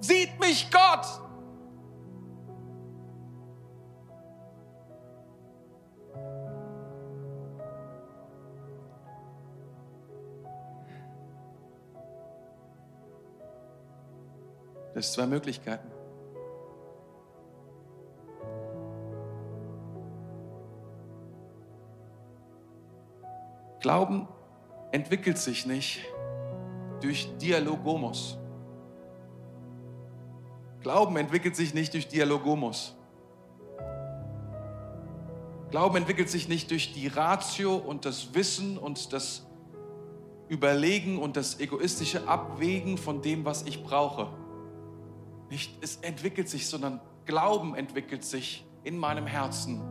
Sieht 0.00 0.38
mich 0.38 0.70
Gott? 0.70 1.06
Das 15.00 15.14
sind 15.14 15.22
zwei 15.22 15.26
Möglichkeiten. 15.26 15.90
Glauben 23.80 24.28
entwickelt 24.92 25.38
sich 25.38 25.64
nicht 25.64 26.00
durch 27.00 27.34
Dialogomos. 27.38 28.36
Glauben 30.82 31.16
entwickelt 31.16 31.56
sich 31.56 31.72
nicht 31.72 31.94
durch 31.94 32.06
Dialogomos. 32.06 32.94
Glauben 35.70 35.96
entwickelt 35.96 36.28
sich 36.28 36.46
nicht 36.46 36.70
durch 36.70 36.92
die 36.92 37.06
Ratio 37.06 37.74
und 37.74 38.04
das 38.04 38.34
Wissen 38.34 38.76
und 38.76 39.14
das 39.14 39.46
Überlegen 40.48 41.18
und 41.18 41.38
das 41.38 41.58
egoistische 41.58 42.28
Abwägen 42.28 42.98
von 42.98 43.22
dem, 43.22 43.46
was 43.46 43.62
ich 43.62 43.82
brauche. 43.82 44.39
Nicht 45.50 45.82
es 45.82 45.96
entwickelt 45.96 46.48
sich, 46.48 46.68
sondern 46.68 47.00
Glauben 47.26 47.74
entwickelt 47.74 48.24
sich 48.24 48.64
in 48.84 48.96
meinem 48.96 49.26
Herzen 49.26 49.82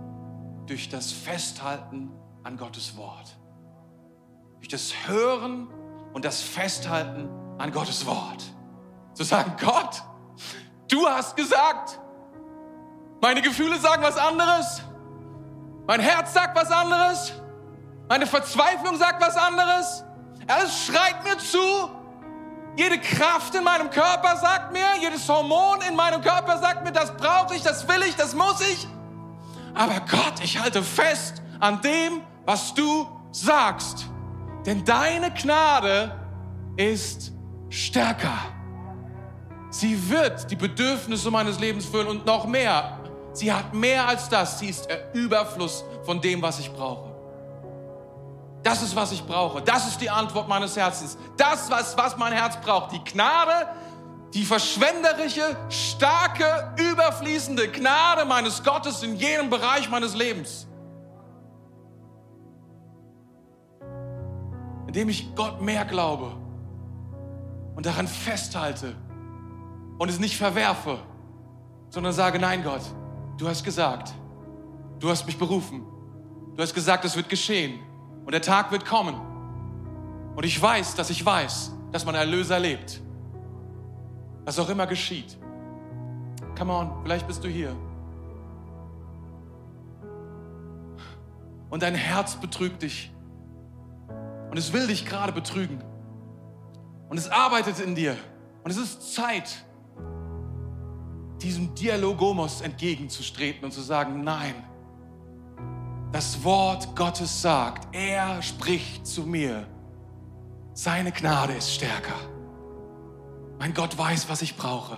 durch 0.66 0.90
das 0.90 1.12
Festhalten 1.12 2.12
an 2.44 2.58
Gottes 2.58 2.96
Wort. 2.98 3.38
Durch 4.58 4.70
das 4.70 5.08
Hören 5.08 5.68
und 6.14 6.26
das 6.26 6.42
Festhalten 6.42 7.30
an 7.58 7.72
Gottes 7.72 8.06
Wort. 8.06 8.44
Zu 9.14 9.24
sagen, 9.24 9.54
Gott, 9.60 10.02
du 10.88 11.06
hast 11.06 11.36
gesagt, 11.36 12.00
meine 13.22 13.42
Gefühle 13.42 13.78
sagen 13.80 14.02
was 14.02 14.18
anderes, 14.18 14.82
mein 15.88 16.00
Herz 16.00 16.34
sagt 16.34 16.58
was 16.58 16.72
anderes, 16.72 17.34
meine 18.08 18.26
Verzweiflung 18.26 18.96
sagt 18.96 19.22
was 19.22 19.36
anderes, 19.36 20.04
alles 20.48 20.86
schreit 20.86 21.24
mir 21.24 21.38
zu, 21.38 21.90
jede 22.76 23.00
Kraft 23.00 23.56
in 23.56 23.64
meinem 23.64 23.90
Körper 23.90 24.38
sagt 24.38 24.72
mir, 24.72 24.86
jedes 25.02 25.28
Hormon 25.28 25.80
in 25.88 25.96
meinem 25.96 26.22
Körper 26.22 26.58
sagt 26.60 26.84
mir, 26.84 26.92
das 26.92 27.16
brauche 27.16 27.56
ich, 27.56 27.62
das 27.62 27.88
will 27.88 28.02
ich, 28.08 28.16
das 28.16 28.34
muss 28.34 28.62
ich. 28.62 28.88
Aber 29.74 30.00
Gott, 30.10 30.44
ich 30.44 30.60
halte 30.60 30.84
fest 30.84 31.42
an 31.60 31.82
dem, 31.82 32.22
was 32.46 32.74
du 32.74 33.08
sagst. 33.32 34.08
Denn 34.66 34.84
deine 34.84 35.32
Gnade 35.32 36.16
ist 36.78 37.32
stärker. 37.70 38.38
Sie 39.70 40.10
wird 40.10 40.50
die 40.50 40.56
Bedürfnisse 40.56 41.30
meines 41.30 41.60
Lebens 41.60 41.86
füllen 41.86 42.08
und 42.08 42.26
noch 42.26 42.48
mehr. 42.48 43.00
Sie 43.34 43.54
hat 43.54 43.74
mehr 43.74 44.08
als 44.08 44.28
das. 44.30 44.60
Sie 44.60 44.70
ist 44.70 44.90
der 44.90 45.14
Überfluss 45.14 45.84
von 46.04 46.20
dem, 46.20 46.42
was 46.42 46.60
ich 46.60 46.72
brauche. 46.72 47.09
Das 48.64 48.82
ist, 48.82 48.96
was 48.96 49.12
ich 49.12 49.26
brauche. 49.26 49.62
Das 49.62 49.88
ist 49.88 50.02
die 50.02 50.10
Antwort 50.10 50.48
meines 50.48 50.76
Herzens. 50.76 51.18
Das, 51.38 51.70
was, 51.70 51.98
was 51.98 52.18
mein 52.18 52.34
Herz 52.34 52.58
braucht. 52.58 52.92
Die 52.92 53.04
Gnade, 53.04 53.68
die 54.34 54.44
verschwenderische, 54.44 55.56
starke, 55.70 56.74
überfließende 56.78 57.70
Gnade 57.72 58.26
meines 58.26 58.64
Gottes 58.64 59.02
in 59.02 59.16
jedem 59.16 59.50
Bereich 59.50 59.90
meines 59.90 60.14
Lebens. 60.14 60.68
Indem 64.88 65.10
ich 65.10 65.34
Gott 65.36 65.62
mehr 65.62 65.86
glaube 65.86 66.36
und 67.76 67.86
daran 67.86 68.08
festhalte 68.08 68.96
und 70.00 70.10
es 70.10 70.20
nicht 70.20 70.36
verwerfe, 70.36 71.00
sondern 71.90 72.12
sage, 72.12 72.40
nein 72.40 72.64
Gott, 72.64 72.82
du 73.38 73.48
hast 73.48 73.64
gesagt, 73.64 74.14
du 75.00 75.10
hast 75.10 75.26
mich 75.26 75.38
berufen, 75.38 75.86
du 76.56 76.62
hast 76.62 76.74
gesagt, 76.74 77.06
es 77.06 77.16
wird 77.16 77.30
geschehen 77.30 77.80
und 78.30 78.34
der 78.34 78.44
Tag 78.44 78.72
wird 78.72 78.86
kommen. 78.86 79.16
Und 80.36 80.46
ich 80.46 80.62
weiß, 80.62 80.94
dass 80.94 81.10
ich 81.10 81.26
weiß, 81.26 81.72
dass 81.92 82.06
mein 82.06 82.14
Erlöser 82.14 82.60
lebt. 82.60 83.02
Was 84.46 84.60
auch 84.60 84.70
immer 84.70 84.86
geschieht. 84.86 85.36
Come 86.56 86.72
on, 86.72 86.92
vielleicht 87.02 87.26
bist 87.26 87.44
du 87.44 87.48
hier. 87.48 87.76
Und 91.72 91.82
dein 91.82 91.96
Herz 91.96 92.36
betrügt 92.36 92.84
dich. 92.84 93.12
Und 94.52 94.58
es 94.58 94.74
will 94.74 94.86
dich 94.86 95.08
gerade 95.08 95.34
betrügen. 95.34 95.84
Und 97.10 97.18
es 97.18 97.30
arbeitet 97.30 97.80
in 97.80 97.96
dir. 97.96 98.16
Und 98.64 98.70
es 98.70 98.78
ist 98.78 99.16
Zeit, 99.16 99.66
diesem 101.42 101.74
Dialogomos 101.74 102.62
entgegenzustreten 102.62 103.66
und 103.66 103.72
zu 103.72 103.82
sagen, 103.82 104.24
nein, 104.24 104.54
das 106.12 106.44
Wort 106.44 106.96
Gottes 106.96 107.42
sagt, 107.42 107.96
er 107.96 108.42
spricht 108.42 109.06
zu 109.06 109.24
mir, 109.24 109.68
seine 110.74 111.12
Gnade 111.12 111.54
ist 111.54 111.74
stärker. 111.74 112.16
Mein 113.60 113.74
Gott 113.74 113.98
weiß, 113.98 114.30
was 114.30 114.42
ich 114.42 114.56
brauche. 114.56 114.98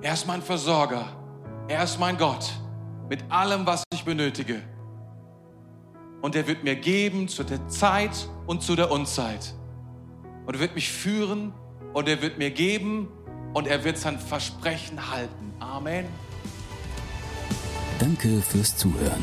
Er 0.00 0.14
ist 0.14 0.26
mein 0.26 0.42
Versorger. 0.42 1.04
Er 1.68 1.84
ist 1.84 1.98
mein 2.00 2.16
Gott 2.18 2.50
mit 3.08 3.30
allem, 3.30 3.66
was 3.66 3.84
ich 3.92 4.04
benötige. 4.04 4.62
Und 6.22 6.34
er 6.34 6.46
wird 6.46 6.64
mir 6.64 6.76
geben 6.76 7.28
zu 7.28 7.44
der 7.44 7.68
Zeit 7.68 8.28
und 8.46 8.62
zu 8.62 8.76
der 8.76 8.90
Unzeit. 8.90 9.54
Und 10.46 10.54
er 10.54 10.60
wird 10.60 10.74
mich 10.74 10.90
führen 10.90 11.52
und 11.92 12.08
er 12.08 12.22
wird 12.22 12.38
mir 12.38 12.50
geben 12.50 13.08
und 13.52 13.66
er 13.66 13.84
wird 13.84 13.98
sein 13.98 14.18
Versprechen 14.18 15.10
halten. 15.10 15.52
Amen. 15.60 16.06
Danke 17.98 18.40
fürs 18.42 18.76
Zuhören. 18.76 19.22